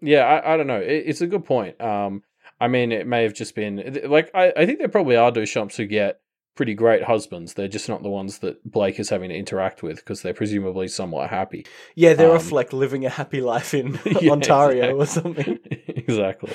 Yeah, 0.00 0.24
I, 0.24 0.54
I 0.54 0.56
don't 0.56 0.66
know. 0.66 0.80
It, 0.80 1.04
it's 1.06 1.20
a 1.20 1.26
good 1.26 1.44
point. 1.44 1.80
Um, 1.80 2.22
I 2.60 2.68
mean, 2.68 2.92
it 2.92 3.06
may 3.06 3.22
have 3.24 3.34
just 3.34 3.54
been 3.54 4.00
like 4.06 4.30
I, 4.34 4.52
I 4.56 4.66
think 4.66 4.78
there 4.78 4.88
probably 4.88 5.16
are 5.16 5.30
Duchamps 5.32 5.76
who 5.76 5.86
get 5.86 6.20
pretty 6.56 6.74
great 6.74 7.02
husbands. 7.02 7.54
They're 7.54 7.66
just 7.66 7.88
not 7.88 8.04
the 8.04 8.08
ones 8.08 8.38
that 8.38 8.62
Blake 8.70 9.00
is 9.00 9.08
having 9.08 9.30
to 9.30 9.34
interact 9.36 9.82
with 9.82 9.96
because 9.96 10.22
they're 10.22 10.32
presumably 10.34 10.86
somewhat 10.86 11.30
happy. 11.30 11.66
Yeah, 11.96 12.14
they're 12.14 12.30
Um, 12.30 12.36
off 12.36 12.52
like 12.52 12.72
living 12.72 13.04
a 13.04 13.08
happy 13.08 13.40
life 13.40 13.74
in 13.74 13.98
Yeah, 14.20 14.30
Ontario 14.30 14.96
or 14.96 15.06
something. 15.06 15.58
exactly. 15.88 16.52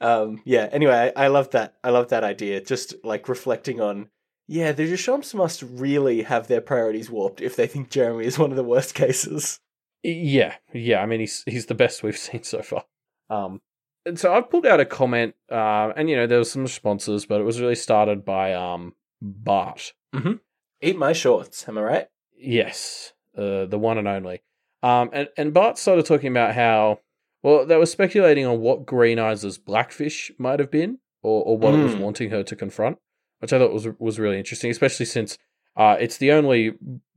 Um, 0.00 0.40
yeah. 0.46 0.68
Anyway, 0.72 1.12
I, 1.14 1.24
I 1.24 1.28
love 1.28 1.50
that. 1.50 1.74
I 1.84 1.90
love 1.90 2.08
that 2.08 2.24
idea. 2.24 2.62
Just 2.62 2.94
like 3.04 3.28
reflecting 3.28 3.80
on. 3.80 4.08
Yeah, 4.48 4.72
the 4.72 4.90
Duchamps 4.90 5.34
must 5.34 5.62
really 5.62 6.22
have 6.22 6.48
their 6.48 6.60
priorities 6.62 7.10
warped 7.10 7.40
if 7.40 7.54
they 7.54 7.66
think 7.66 7.90
Jeremy 7.90 8.24
is 8.24 8.38
one 8.38 8.50
of 8.50 8.56
the 8.56 8.64
worst 8.64 8.94
cases. 8.94 9.60
Yeah, 10.02 10.54
yeah. 10.72 11.00
I 11.02 11.06
mean, 11.06 11.20
he's 11.20 11.42
he's 11.46 11.66
the 11.66 11.74
best 11.74 12.02
we've 12.02 12.16
seen 12.28 12.42
so 12.42 12.62
far. 12.62 12.84
Um, 13.30 13.60
and 14.04 14.18
so 14.18 14.34
I've 14.34 14.50
pulled 14.50 14.66
out 14.66 14.80
a 14.80 14.84
comment, 14.84 15.34
uh, 15.50 15.92
and 15.96 16.10
you 16.10 16.16
know 16.16 16.26
there 16.26 16.38
was 16.38 16.50
some 16.50 16.62
responses, 16.62 17.24
but 17.26 17.40
it 17.40 17.44
was 17.44 17.60
really 17.60 17.74
started 17.76 18.24
by 18.24 18.52
um 18.52 18.94
Bart. 19.20 19.92
Mm-hmm. 20.14 20.32
Eat 20.80 20.98
my 20.98 21.12
shorts. 21.12 21.68
Am 21.68 21.78
I 21.78 21.82
right? 21.82 22.06
Yes, 22.36 23.12
uh, 23.38 23.66
the 23.66 23.78
one 23.78 23.98
and 23.98 24.08
only. 24.08 24.42
Um, 24.82 25.10
and 25.12 25.28
and 25.36 25.54
Bart 25.54 25.78
started 25.78 26.04
talking 26.06 26.30
about 26.32 26.54
how 26.56 26.98
well 27.44 27.64
they 27.64 27.76
were 27.76 27.86
speculating 27.86 28.44
on 28.44 28.60
what 28.60 28.84
Green 28.86 29.20
Eyes' 29.20 29.58
Blackfish 29.58 30.32
might 30.38 30.58
have 30.58 30.70
been, 30.72 30.98
or 31.22 31.44
or 31.44 31.56
what 31.58 31.74
it 31.74 31.82
was 31.84 31.94
Mm. 31.94 32.00
wanting 32.00 32.30
her 32.30 32.42
to 32.42 32.56
confront, 32.56 32.98
which 33.38 33.52
I 33.52 33.58
thought 33.60 33.72
was 33.72 33.86
was 34.00 34.18
really 34.18 34.38
interesting, 34.38 34.72
especially 34.72 35.06
since 35.06 35.38
uh, 35.76 35.96
it's 36.00 36.16
the 36.18 36.32
only 36.32 36.72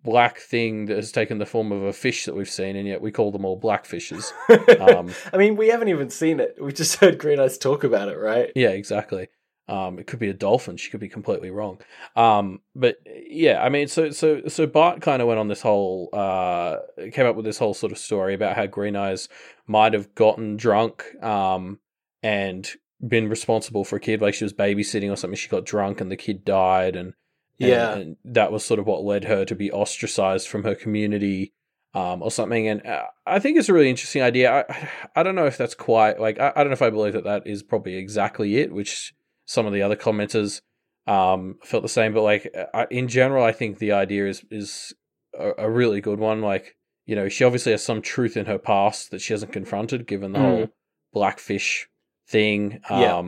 black 0.05 0.39
thing 0.39 0.85
that 0.85 0.95
has 0.95 1.11
taken 1.11 1.39
the 1.39 1.45
form 1.45 1.71
of 1.71 1.83
a 1.83 1.91
fish 1.93 2.25
that 2.25 2.35
we've 2.35 2.49
seen, 2.49 2.75
and 2.75 2.87
yet 2.87 3.01
we 3.01 3.11
call 3.11 3.31
them 3.31 3.45
all 3.45 3.59
blackfishes. 3.59 4.31
Um, 4.79 5.11
I 5.33 5.37
mean, 5.37 5.55
we 5.55 5.69
haven't 5.69 5.87
even 5.89 6.09
seen 6.09 6.39
it. 6.39 6.57
We 6.61 6.71
just 6.71 6.97
heard 6.97 7.17
Green 7.17 7.39
Eyes 7.39 7.57
talk 7.57 7.83
about 7.83 8.07
it, 8.09 8.17
right? 8.17 8.51
Yeah, 8.55 8.69
exactly. 8.69 9.29
Um, 9.67 9.97
it 9.97 10.05
could 10.05 10.19
be 10.19 10.29
a 10.29 10.33
dolphin. 10.33 10.77
She 10.77 10.91
could 10.91 10.99
be 10.99 11.09
completely 11.09 11.49
wrong. 11.49 11.79
Um, 12.15 12.61
but 12.75 12.97
yeah, 13.05 13.63
I 13.63 13.69
mean, 13.69 13.87
so 13.87 14.11
so 14.11 14.47
so 14.47 14.67
Bart 14.67 15.01
kind 15.01 15.21
of 15.21 15.27
went 15.27 15.39
on 15.39 15.47
this 15.47 15.61
whole, 15.61 16.09
uh, 16.13 16.77
came 17.11 17.25
up 17.25 17.35
with 17.35 17.45
this 17.45 17.57
whole 17.57 17.73
sort 17.73 17.91
of 17.91 17.97
story 17.97 18.35
about 18.35 18.55
how 18.55 18.67
Green 18.67 18.95
Eyes 18.95 19.27
might 19.65 19.93
have 19.93 20.13
gotten 20.13 20.55
drunk, 20.55 21.03
um, 21.23 21.79
and 22.21 22.69
been 23.05 23.27
responsible 23.27 23.83
for 23.83 23.95
a 23.95 23.99
kid, 23.99 24.21
like 24.21 24.35
she 24.35 24.45
was 24.45 24.53
babysitting 24.53 25.11
or 25.11 25.15
something. 25.15 25.35
She 25.35 25.49
got 25.49 25.65
drunk 25.65 25.99
and 25.99 26.11
the 26.11 26.17
kid 26.17 26.45
died, 26.45 26.95
and 26.95 27.07
and- 27.07 27.13
Yeah. 27.57 27.95
and 27.95 28.17
that 28.25 28.51
was 28.51 28.65
sort 28.65 28.79
of 28.79 28.85
what 28.85 29.03
led 29.03 29.23
her 29.25 29.45
to 29.45 29.55
be 29.55 29.71
ostracized 29.71 30.47
from 30.47 30.63
her 30.63 30.75
community 30.75 31.53
um, 31.93 32.21
or 32.21 32.29
something. 32.31 32.67
And 32.67 32.85
uh, 32.85 33.03
I 33.25 33.39
think 33.39 33.57
it's 33.57 33.69
a 33.69 33.73
really 33.73 33.89
interesting 33.89 34.21
idea. 34.21 34.65
I, 34.69 34.89
I 35.15 35.23
don't 35.23 35.35
know 35.35 35.45
if 35.45 35.57
that's 35.57 35.75
quite 35.75 36.19
like 36.19 36.39
I, 36.39 36.51
I 36.55 36.63
don't 36.63 36.67
know 36.69 36.73
if 36.73 36.81
I 36.81 36.89
believe 36.89 37.13
that 37.13 37.23
that 37.23 37.47
is 37.47 37.63
probably 37.63 37.95
exactly 37.95 38.57
it, 38.57 38.73
which 38.73 39.13
some 39.45 39.65
of 39.65 39.73
the 39.73 39.81
other 39.81 39.95
commenters 39.95 40.61
um, 41.07 41.55
felt 41.63 41.83
the 41.83 41.89
same. 41.89 42.13
But 42.13 42.23
like 42.23 42.53
I, 42.73 42.87
in 42.91 43.07
general, 43.07 43.43
I 43.45 43.51
think 43.53 43.77
the 43.79 43.93
idea 43.93 44.27
is 44.27 44.43
is 44.51 44.93
a, 45.39 45.51
a 45.59 45.69
really 45.69 46.01
good 46.01 46.19
one. 46.19 46.41
Like 46.41 46.75
you 47.05 47.15
know, 47.15 47.29
she 47.29 47.43
obviously 47.43 47.71
has 47.71 47.83
some 47.85 48.01
truth 48.01 48.35
in 48.35 48.47
her 48.47 48.57
past 48.57 49.11
that 49.11 49.21
she 49.21 49.31
hasn't 49.31 49.53
confronted, 49.53 50.07
given 50.07 50.31
the 50.33 50.39
Mm. 50.39 50.41
whole 50.41 50.67
blackfish 51.13 51.87
thing. 52.27 52.81
Yeah. 52.89 53.21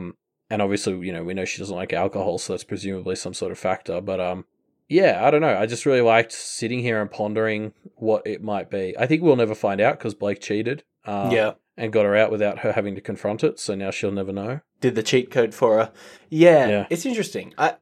Um, 0.50 0.54
and 0.54 0.62
obviously, 0.62 0.94
you 1.06 1.12
know, 1.12 1.24
we 1.24 1.34
know 1.34 1.44
she 1.44 1.58
doesn't 1.58 1.74
like 1.76 1.92
alcohol, 1.92 2.38
so 2.38 2.52
that's 2.52 2.64
presumably 2.64 3.16
some 3.16 3.34
sort 3.34 3.52
of 3.52 3.58
factor. 3.58 4.00
But 4.00 4.20
um, 4.20 4.44
yeah, 4.88 5.20
I 5.24 5.30
don't 5.30 5.40
know. 5.42 5.58
I 5.58 5.66
just 5.66 5.84
really 5.86 6.00
liked 6.00 6.32
sitting 6.32 6.80
here 6.80 7.00
and 7.00 7.10
pondering 7.10 7.72
what 7.96 8.26
it 8.26 8.42
might 8.42 8.70
be. 8.70 8.94
I 8.98 9.06
think 9.06 9.22
we'll 9.22 9.36
never 9.36 9.54
find 9.54 9.80
out 9.80 9.98
because 9.98 10.14
Blake 10.14 10.40
cheated. 10.40 10.84
Uh, 11.04 11.30
yeah. 11.32 11.52
and 11.76 11.90
got 11.92 12.04
her 12.04 12.14
out 12.16 12.30
without 12.30 12.58
her 12.58 12.72
having 12.72 12.94
to 12.94 13.00
confront 13.00 13.42
it. 13.42 13.58
So 13.58 13.74
now 13.74 13.90
she'll 13.90 14.10
never 14.12 14.32
know. 14.32 14.60
Did 14.80 14.94
the 14.94 15.02
cheat 15.02 15.30
code 15.30 15.54
for 15.54 15.78
her. 15.78 15.92
Yeah, 16.28 16.68
Yeah. 16.68 16.86
it's 16.90 17.06
interesting. 17.06 17.54
I 17.56 17.74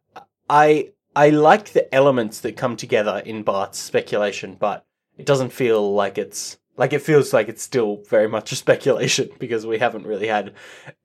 I 0.49 0.93
I 1.17 1.31
like 1.31 1.73
the 1.73 1.93
elements 1.95 2.41
that 2.41 2.57
come 2.57 2.77
together 2.77 3.23
in 3.25 3.43
Bart's 3.43 3.79
speculation, 3.79 4.55
but 4.59 4.85
it 5.19 5.27
doesn't 5.27 5.53
feel 5.53 5.93
like 5.95 6.19
it's 6.19 6.59
like 6.77 6.93
it 6.93 7.03
feels 7.03 7.33
like 7.33 7.49
it's 7.49 7.63
still 7.63 8.03
very 8.09 8.29
much 8.29 8.53
a 8.53 8.57
speculation 8.57 9.31
because 9.39 9.67
we 9.67 9.79
haven't 9.79 10.07
really 10.07 10.29
had 10.29 10.55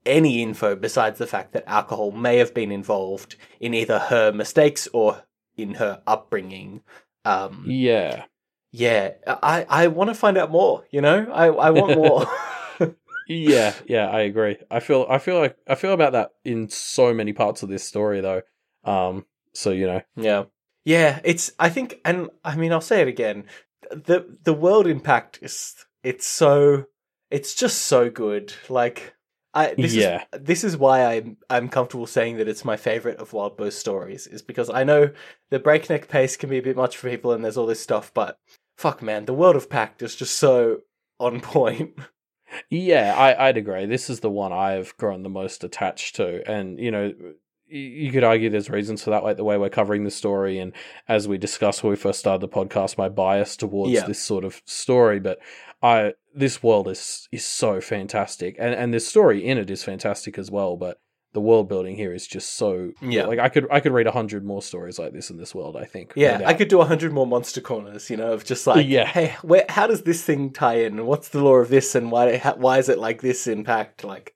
any 0.05 0.41
info 0.41 0.75
besides 0.75 1.19
the 1.19 1.27
fact 1.27 1.53
that 1.53 1.67
alcohol 1.67 2.11
may 2.11 2.37
have 2.37 2.53
been 2.53 2.71
involved 2.71 3.35
in 3.59 3.73
either 3.73 3.99
her 3.99 4.31
mistakes 4.31 4.87
or 4.93 5.23
in 5.57 5.75
her 5.75 6.01
upbringing. 6.07 6.81
Um, 7.25 7.65
Yeah, 7.67 8.25
yeah, 8.71 9.11
I, 9.27 9.65
I 9.69 9.87
want 9.87 10.09
to 10.09 10.13
find 10.13 10.37
out 10.37 10.49
more. 10.51 10.85
You 10.91 11.01
know, 11.01 11.29
I, 11.31 11.47
I 11.47 11.69
want 11.71 11.95
more. 12.79 12.93
yeah, 13.27 13.73
yeah. 13.85 14.09
I 14.09 14.21
agree. 14.21 14.57
I 14.69 14.79
feel, 14.79 15.05
I 15.09 15.17
feel 15.17 15.39
like, 15.39 15.57
I 15.67 15.75
feel 15.75 15.93
about 15.93 16.13
that 16.13 16.31
in 16.43 16.69
so 16.69 17.13
many 17.13 17.33
parts 17.33 17.63
of 17.63 17.69
this 17.69 17.83
story, 17.83 18.21
though. 18.21 18.41
Um, 18.83 19.25
so 19.53 19.71
you 19.71 19.87
know, 19.87 20.01
yeah, 20.15 20.45
yeah. 20.85 21.19
It's 21.23 21.51
I 21.59 21.69
think, 21.69 21.99
and 22.05 22.29
I 22.43 22.55
mean, 22.55 22.71
I'll 22.71 22.81
say 22.81 23.01
it 23.01 23.07
again. 23.07 23.45
The 23.89 24.37
The 24.43 24.53
world 24.53 24.87
in 24.87 24.99
Pact 24.99 25.39
is 25.41 25.75
it's 26.03 26.25
so 26.27 26.85
it's 27.29 27.55
just 27.55 27.83
so 27.83 28.09
good. 28.09 28.53
Like 28.69 29.15
I 29.53 29.73
this 29.73 29.93
Yeah. 29.93 30.23
is 30.33 30.41
this 30.41 30.63
is 30.63 30.77
why 30.77 31.03
I'm 31.05 31.37
I'm 31.49 31.69
comfortable 31.69 32.07
saying 32.07 32.37
that 32.37 32.47
it's 32.47 32.65
my 32.65 32.77
favorite 32.77 33.17
of 33.17 33.31
Wildbow 33.31 33.71
stories 33.71 34.27
is 34.27 34.41
because 34.41 34.69
I 34.69 34.83
know 34.83 35.11
the 35.49 35.59
breakneck 35.59 36.07
pace 36.07 36.37
can 36.37 36.49
be 36.49 36.57
a 36.57 36.63
bit 36.63 36.75
much 36.77 36.97
for 36.97 37.09
people 37.09 37.31
and 37.33 37.43
there's 37.43 37.57
all 37.57 37.65
this 37.65 37.81
stuff, 37.81 38.13
but 38.13 38.37
fuck 38.77 39.01
man, 39.01 39.25
the 39.25 39.33
world 39.33 39.55
of 39.55 39.69
Pact 39.69 40.01
is 40.01 40.15
just 40.15 40.35
so 40.37 40.81
on 41.19 41.41
point. 41.41 41.97
yeah, 42.69 43.13
I, 43.17 43.47
I'd 43.47 43.57
agree. 43.57 43.85
This 43.85 44.09
is 44.09 44.21
the 44.21 44.29
one 44.29 44.51
I've 44.53 44.95
grown 44.97 45.23
the 45.23 45.29
most 45.29 45.63
attached 45.63 46.15
to, 46.17 46.49
and 46.49 46.79
you 46.79 46.91
know. 46.91 47.13
You 47.71 48.11
could 48.11 48.23
argue 48.23 48.49
there's 48.49 48.69
reasons 48.69 49.01
for 49.03 49.11
that, 49.11 49.23
like 49.23 49.37
the 49.37 49.43
way 49.43 49.57
we're 49.57 49.69
covering 49.69 50.03
the 50.03 50.11
story, 50.11 50.59
and 50.59 50.73
as 51.07 51.27
we 51.27 51.37
discussed 51.37 51.83
when 51.83 51.91
we 51.91 51.95
first 51.95 52.19
started 52.19 52.41
the 52.41 52.49
podcast, 52.53 52.97
my 52.97 53.07
bias 53.09 53.55
towards 53.55 53.93
Yeah. 53.93 54.05
this 54.05 54.21
sort 54.21 54.43
of 54.43 54.61
story. 54.65 55.19
But 55.19 55.39
I, 55.81 56.13
this 56.35 56.61
world 56.61 56.87
is 56.87 57.27
is 57.31 57.45
so 57.45 57.79
fantastic, 57.81 58.55
and 58.59 58.73
and 58.75 58.93
the 58.93 58.99
story 58.99 59.45
in 59.45 59.57
it 59.57 59.69
is 59.69 59.83
fantastic 59.83 60.37
as 60.37 60.51
well. 60.51 60.75
But 60.75 60.99
the 61.33 61.39
world 61.39 61.69
building 61.69 61.95
here 61.95 62.13
is 62.13 62.27
just 62.27 62.55
so 62.55 62.91
Yeah. 63.01 63.25
Like 63.25 63.39
I 63.39 63.47
could 63.47 63.65
I 63.71 63.79
could 63.79 63.93
read 63.93 64.05
a 64.07 64.11
hundred 64.11 64.43
more 64.43 64.61
stories 64.61 64.99
like 64.99 65.13
this 65.13 65.29
in 65.29 65.37
this 65.37 65.55
world. 65.55 65.77
I 65.77 65.85
think. 65.85 66.11
Yeah, 66.17 66.41
I 66.45 66.53
could 66.53 66.67
do 66.67 66.81
a 66.81 66.85
hundred 66.85 67.13
more 67.13 67.25
monster 67.25 67.61
corners, 67.61 68.09
you 68.09 68.17
know, 68.17 68.33
of 68.33 68.43
just 68.43 68.67
like, 68.67 68.85
Yeah. 68.85 69.05
hey, 69.05 69.37
where, 69.41 69.63
how 69.69 69.87
does 69.87 70.01
this 70.03 70.23
thing 70.25 70.51
tie 70.51 70.81
in? 70.81 71.05
What's 71.05 71.29
the 71.29 71.41
law 71.41 71.55
of 71.55 71.69
this, 71.69 71.95
and 71.95 72.11
why 72.11 72.35
how, 72.37 72.55
why 72.55 72.79
is 72.79 72.89
it 72.89 72.99
like 72.99 73.21
this 73.21 73.47
in 73.47 73.63
Pact? 73.63 74.03
Like, 74.03 74.35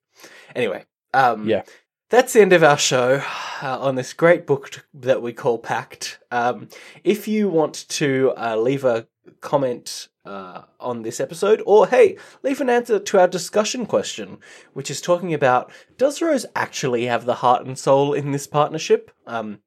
anyway, 0.55 0.85
um, 1.13 1.49
Yeah. 1.49 1.63
That's 2.09 2.33
the 2.33 2.41
end 2.41 2.53
of 2.53 2.63
our 2.63 2.77
show 2.77 3.21
uh, 3.61 3.79
on 3.79 3.95
this 3.95 4.13
great 4.13 4.45
book 4.45 4.69
t- 4.71 4.81
that 4.93 5.21
we 5.21 5.33
call 5.33 5.57
Pact. 5.57 6.19
Um, 6.31 6.69
if 7.03 7.27
you 7.27 7.49
want 7.49 7.87
to 7.89 8.33
uh, 8.37 8.57
leave 8.57 8.85
a 8.85 9.07
comment 9.41 10.09
uh, 10.25 10.63
on 10.79 11.01
this 11.03 11.19
episode, 11.19 11.61
or 11.65 11.87
hey, 11.87 12.17
leave 12.43 12.61
an 12.61 12.69
answer 12.69 12.99
to 12.99 13.19
our 13.19 13.27
discussion 13.27 13.85
question, 13.85 14.37
which 14.73 14.89
is 14.91 15.01
talking 15.01 15.33
about 15.33 15.71
does 15.97 16.21
Rose 16.21 16.45
actually 16.55 17.05
have 17.05 17.25
the 17.25 17.35
heart 17.35 17.65
and 17.65 17.77
soul 17.77 18.13
in 18.13 18.31
this 18.31 18.47
partnership? 18.47 19.11
Um, 19.27 19.59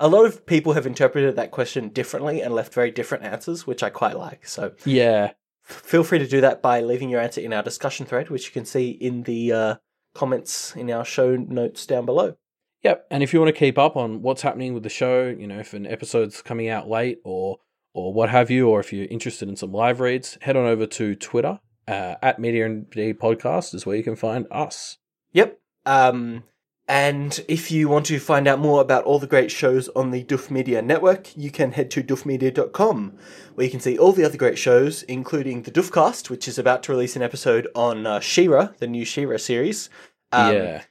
a 0.00 0.08
lot 0.08 0.24
of 0.24 0.46
people 0.46 0.72
have 0.72 0.86
interpreted 0.86 1.36
that 1.36 1.50
question 1.50 1.90
differently 1.90 2.40
and 2.40 2.54
left 2.54 2.72
very 2.72 2.90
different 2.90 3.24
answers, 3.24 3.66
which 3.66 3.82
I 3.82 3.90
quite 3.90 4.16
like. 4.16 4.46
So 4.48 4.72
Yeah. 4.84 5.32
feel 5.62 6.02
free 6.04 6.18
to 6.18 6.26
do 6.26 6.40
that 6.40 6.62
by 6.62 6.80
leaving 6.80 7.10
your 7.10 7.20
answer 7.20 7.40
in 7.40 7.52
our 7.52 7.62
discussion 7.62 8.06
thread, 8.06 8.30
which 8.30 8.46
you 8.46 8.52
can 8.52 8.64
see 8.64 8.90
in 8.90 9.24
the 9.24 9.52
uh, 9.52 9.74
comments 10.16 10.74
in 10.74 10.90
our 10.90 11.04
show 11.04 11.36
notes 11.36 11.86
down 11.86 12.06
below. 12.06 12.36
Yep. 12.82 13.06
And 13.10 13.22
if 13.22 13.32
you 13.32 13.40
want 13.40 13.54
to 13.54 13.58
keep 13.58 13.78
up 13.78 13.96
on 13.96 14.22
what's 14.22 14.42
happening 14.42 14.74
with 14.74 14.82
the 14.82 14.88
show, 14.88 15.26
you 15.26 15.46
know, 15.46 15.58
if 15.58 15.74
an 15.74 15.86
episode's 15.86 16.42
coming 16.42 16.68
out 16.68 16.88
late 16.88 17.18
or 17.24 17.58
or 17.94 18.12
what 18.12 18.28
have 18.28 18.50
you, 18.50 18.68
or 18.68 18.78
if 18.78 18.92
you're 18.92 19.06
interested 19.06 19.48
in 19.48 19.56
some 19.56 19.72
live 19.72 20.00
reads, 20.00 20.36
head 20.42 20.54
on 20.54 20.66
over 20.66 20.86
to 20.86 21.14
Twitter 21.14 21.60
uh, 21.88 22.16
at 22.22 22.38
Media 22.38 22.66
and 22.66 22.90
D 22.90 23.14
Podcast 23.14 23.74
is 23.74 23.86
where 23.86 23.96
you 23.96 24.04
can 24.04 24.16
find 24.16 24.46
us. 24.50 24.98
Yep. 25.32 25.58
Um, 25.86 26.44
And 26.88 27.44
if 27.48 27.70
you 27.72 27.88
want 27.88 28.06
to 28.06 28.20
find 28.20 28.46
out 28.46 28.60
more 28.60 28.80
about 28.80 29.04
all 29.04 29.18
the 29.18 29.26
great 29.26 29.50
shows 29.50 29.88
on 29.96 30.12
the 30.12 30.22
Doof 30.22 30.50
Media 30.50 30.80
network, 30.80 31.36
you 31.36 31.50
can 31.50 31.72
head 31.72 31.90
to 31.90 32.02
doofmedia.com, 32.02 33.18
where 33.54 33.64
you 33.64 33.70
can 33.70 33.80
see 33.80 33.98
all 33.98 34.12
the 34.12 34.24
other 34.24 34.36
great 34.38 34.56
shows, 34.56 35.02
including 35.04 35.62
the 35.62 35.72
Doofcast, 35.72 36.30
which 36.30 36.46
is 36.46 36.58
about 36.58 36.84
to 36.84 36.92
release 36.92 37.16
an 37.16 37.22
episode 37.22 37.66
on 37.74 38.06
uh, 38.06 38.20
She-Ra, 38.20 38.68
the 38.78 38.86
new 38.86 39.04
She-Ra 39.04 39.36
series. 39.38 39.90
Um, 40.30 40.54
yeah. 40.54 40.82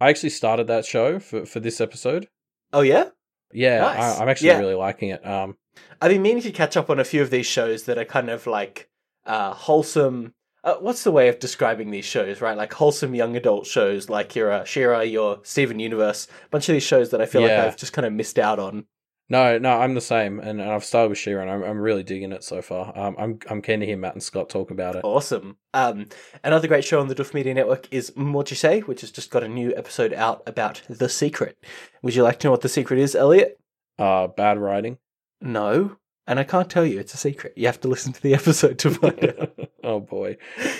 I 0.00 0.08
actually 0.08 0.30
started 0.30 0.66
that 0.66 0.84
show 0.84 1.20
for, 1.20 1.46
for 1.46 1.60
this 1.60 1.80
episode. 1.80 2.28
Oh, 2.72 2.80
yeah? 2.80 3.10
Yeah, 3.52 3.80
Nice. 3.82 4.18
I, 4.18 4.22
I'm 4.22 4.28
actually 4.28 4.48
Yeah. 4.48 4.58
really 4.58 4.74
liking 4.74 5.10
it. 5.10 5.24
Um, 5.24 5.56
I've 6.02 6.10
been 6.10 6.22
meaning 6.22 6.42
to 6.42 6.50
catch 6.50 6.76
up 6.76 6.90
on 6.90 6.98
a 6.98 7.04
few 7.04 7.22
of 7.22 7.30
these 7.30 7.46
shows 7.46 7.84
that 7.84 7.96
are 7.96 8.04
kind 8.04 8.28
of 8.28 8.48
like 8.48 8.88
uh, 9.24 9.52
wholesome. 9.54 10.34
Uh, 10.64 10.76
what's 10.80 11.04
the 11.04 11.12
way 11.12 11.28
of 11.28 11.38
describing 11.38 11.90
these 11.90 12.06
shows, 12.06 12.40
right? 12.40 12.56
Like 12.56 12.72
wholesome 12.72 13.14
young 13.14 13.36
adult 13.36 13.66
shows, 13.66 14.08
like 14.08 14.34
your 14.34 14.50
uh, 14.50 14.64
She-Ra, 14.64 15.00
your 15.00 15.38
Steven 15.42 15.78
Universe, 15.78 16.26
a 16.46 16.48
bunch 16.48 16.68
of 16.68 16.72
these 16.72 16.82
shows 16.82 17.10
that 17.10 17.20
I 17.20 17.26
feel 17.26 17.42
Yeah. 17.42 17.58
like 17.58 17.66
I've 17.66 17.76
just 17.76 17.92
kind 17.92 18.06
of 18.06 18.12
missed 18.14 18.38
out 18.38 18.58
on. 18.58 18.86
no, 19.28 19.58
no, 19.58 19.78
I'm 19.80 19.94
the 19.94 20.00
same, 20.00 20.38
and, 20.40 20.60
and 20.60 20.70
I've 20.70 20.84
started 20.84 21.10
with 21.10 21.18
She-Ra, 21.18 21.42
and 21.42 21.50
I'm, 21.50 21.62
I'm 21.62 21.78
really 21.78 22.02
digging 22.02 22.32
it 22.32 22.42
so 22.44 22.62
far. 22.62 22.92
Um, 22.98 23.14
I'm 23.18 23.38
I'm 23.50 23.60
keen 23.62 23.80
to 23.80 23.86
hear 23.86 23.96
Matt 23.98 24.14
and 24.14 24.22
Scott 24.22 24.48
talk 24.48 24.70
about 24.70 24.96
it. 24.96 25.04
Awesome. 25.04 25.56
Um, 25.74 26.06
another 26.42 26.66
great 26.68 26.84
show 26.84 26.98
on 27.00 27.08
the 27.08 27.14
Doof 27.14 27.34
Media 27.34 27.52
Network 27.54 27.86
is 27.92 28.12
What 28.16 28.50
You 28.50 28.56
Say, 28.56 28.80
which 28.80 29.02
has 29.02 29.10
just 29.10 29.30
got 29.30 29.42
a 29.42 29.48
new 29.48 29.74
episode 29.76 30.12
out 30.14 30.42
about 30.46 30.80
The 30.88 31.08
Secret. 31.10 31.56
Would 32.02 32.14
you 32.14 32.22
like 32.22 32.38
to 32.40 32.46
know 32.46 32.52
what 32.52 32.62
The 32.62 32.68
Secret 32.70 32.98
is, 33.00 33.14
Elliot? 33.14 33.58
Uh, 33.98 34.26
bad 34.28 34.58
writing. 34.58 34.96
No. 35.40 35.96
And 36.26 36.38
I 36.40 36.44
can't 36.44 36.70
tell 36.70 36.86
you, 36.86 36.98
it's 36.98 37.14
a 37.14 37.18
secret. 37.18 37.52
You 37.56 37.66
have 37.66 37.80
to 37.82 37.88
listen 37.88 38.12
to 38.12 38.22
the 38.22 38.34
episode 38.34 38.78
to 38.80 38.90
find 38.90 39.24
out. 39.24 39.58
oh 39.84 40.00
boy. 40.00 40.36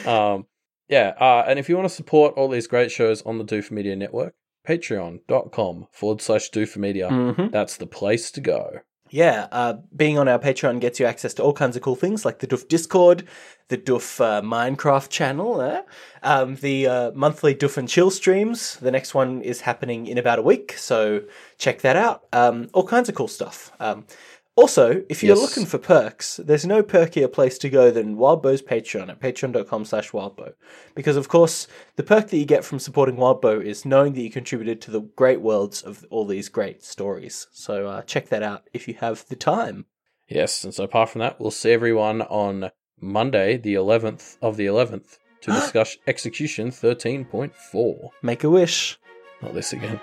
Um, 0.07 0.47
yeah, 0.89 1.15
uh, 1.19 1.45
and 1.47 1.59
if 1.59 1.69
you 1.69 1.77
want 1.77 1.89
to 1.89 1.95
support 1.95 2.35
all 2.37 2.49
these 2.49 2.67
great 2.67 2.91
shows 2.91 3.23
on 3.23 3.39
the 3.39 3.45
Doof 3.45 3.71
Media 3.71 3.97
network, 3.97 4.35
patreon.com 4.67 5.89
forward 5.93 6.21
slash 6.23 6.51
Doof 6.51 6.77
Media. 6.77 7.09
Mhm. 7.09 7.53
That's 7.53 7.77
the 7.77 7.87
place 7.87 8.31
to 8.33 8.41
go. 8.41 8.81
Yeah, 9.11 9.47
uh, 9.53 9.75
being 9.95 10.19
on 10.19 10.27
our 10.29 10.39
Patreon 10.41 10.81
gets 10.81 10.99
you 10.99 11.07
access 11.07 11.35
to 11.35 11.43
all 11.43 11.53
kinds 11.53 11.77
of 11.77 11.83
cool 11.83 11.95
things 11.95 12.25
like 12.25 12.41
the 12.41 12.47
Doof 12.49 12.67
Discord, 12.67 13.29
the 13.69 13.79
Doof 13.79 14.21
uh, 14.21 14.41
Minecraft 14.43 15.09
channel, 15.09 15.61
eh? 15.61 15.83
um, 16.23 16.57
the 16.57 16.87
uh, 16.89 17.11
monthly 17.13 17.55
Doof 17.55 17.77
and 17.77 17.89
Chill 17.89 18.11
streams. 18.11 18.77
The 18.77 18.91
next 18.91 19.15
one 19.15 19.41
is 19.43 19.61
happening 19.61 20.07
in 20.07 20.19
about 20.19 20.41
a 20.41 20.43
week, 20.43 20.73
so 20.77 21.23
check 21.59 21.83
that 21.83 21.95
out. 21.97 22.25
Um, 22.33 22.69
all 22.73 22.87
kinds 22.87 23.09
of 23.09 23.15
cool 23.15 23.29
stuff. 23.29 23.71
Um, 23.79 24.07
also, 24.57 25.03
if 25.09 25.23
you're 25.23 25.37
Yes. 25.37 25.43
looking 25.49 25.67
for 25.67 25.79
perks, 25.79 26.37
there's 26.37 26.65
no 26.65 26.83
perkier 26.83 27.33
place 27.33 27.59
to 27.59 27.69
go 27.69 27.91
than 27.91 28.17
Wildbow's 28.17 28.63
Patreon 28.63 29.09
at 29.09 29.21
patreon.com 29.21 29.85
slash 29.85 30.13
wildbow. 30.13 30.53
Because, 30.95 31.17
of 31.17 31.29
course, 31.29 31.67
the 31.97 32.03
perk 32.03 32.29
that 32.29 32.37
you 32.37 32.45
get 32.45 32.65
from 32.65 32.79
supporting 32.79 33.17
Wildbow 33.17 33.63
is 33.63 33.85
knowing 33.85 34.13
that 34.15 34.23
you 34.23 34.31
contributed 34.31 34.81
to 34.83 34.91
the 34.91 35.01
great 35.01 35.41
worlds 35.41 35.83
of 35.83 36.05
all 36.11 36.25
these 36.25 36.49
great 36.49 36.85
stories. 36.85 37.49
So 37.53 37.89
uh, 37.89 38.03
check 38.03 38.29
that 38.29 38.43
out 38.43 38.69
if 38.73 38.87
you 38.87 38.95
have 38.95 39.27
the 39.29 39.37
time. 39.37 39.87
Yes, 40.29 40.63
and 40.65 40.73
so 40.73 40.85
apart 40.85 41.11
from 41.11 41.19
that, 41.21 41.41
we'll 41.41 41.51
see 41.51 41.73
everyone 41.73 42.23
on 42.23 42.71
Monday, 43.01 43.57
the 43.57 43.75
11th 43.75 44.39
of 44.41 44.57
the 44.57 44.67
11th, 44.67 45.19
to 45.43 45.51
discuss 45.53 45.97
Execution 46.07 46.71
13.4. 46.71 48.09
Make 48.23 48.45
a 48.45 48.51
wish. 48.51 48.99
Not 49.43 49.53
this 49.53 49.73
again. 49.73 50.01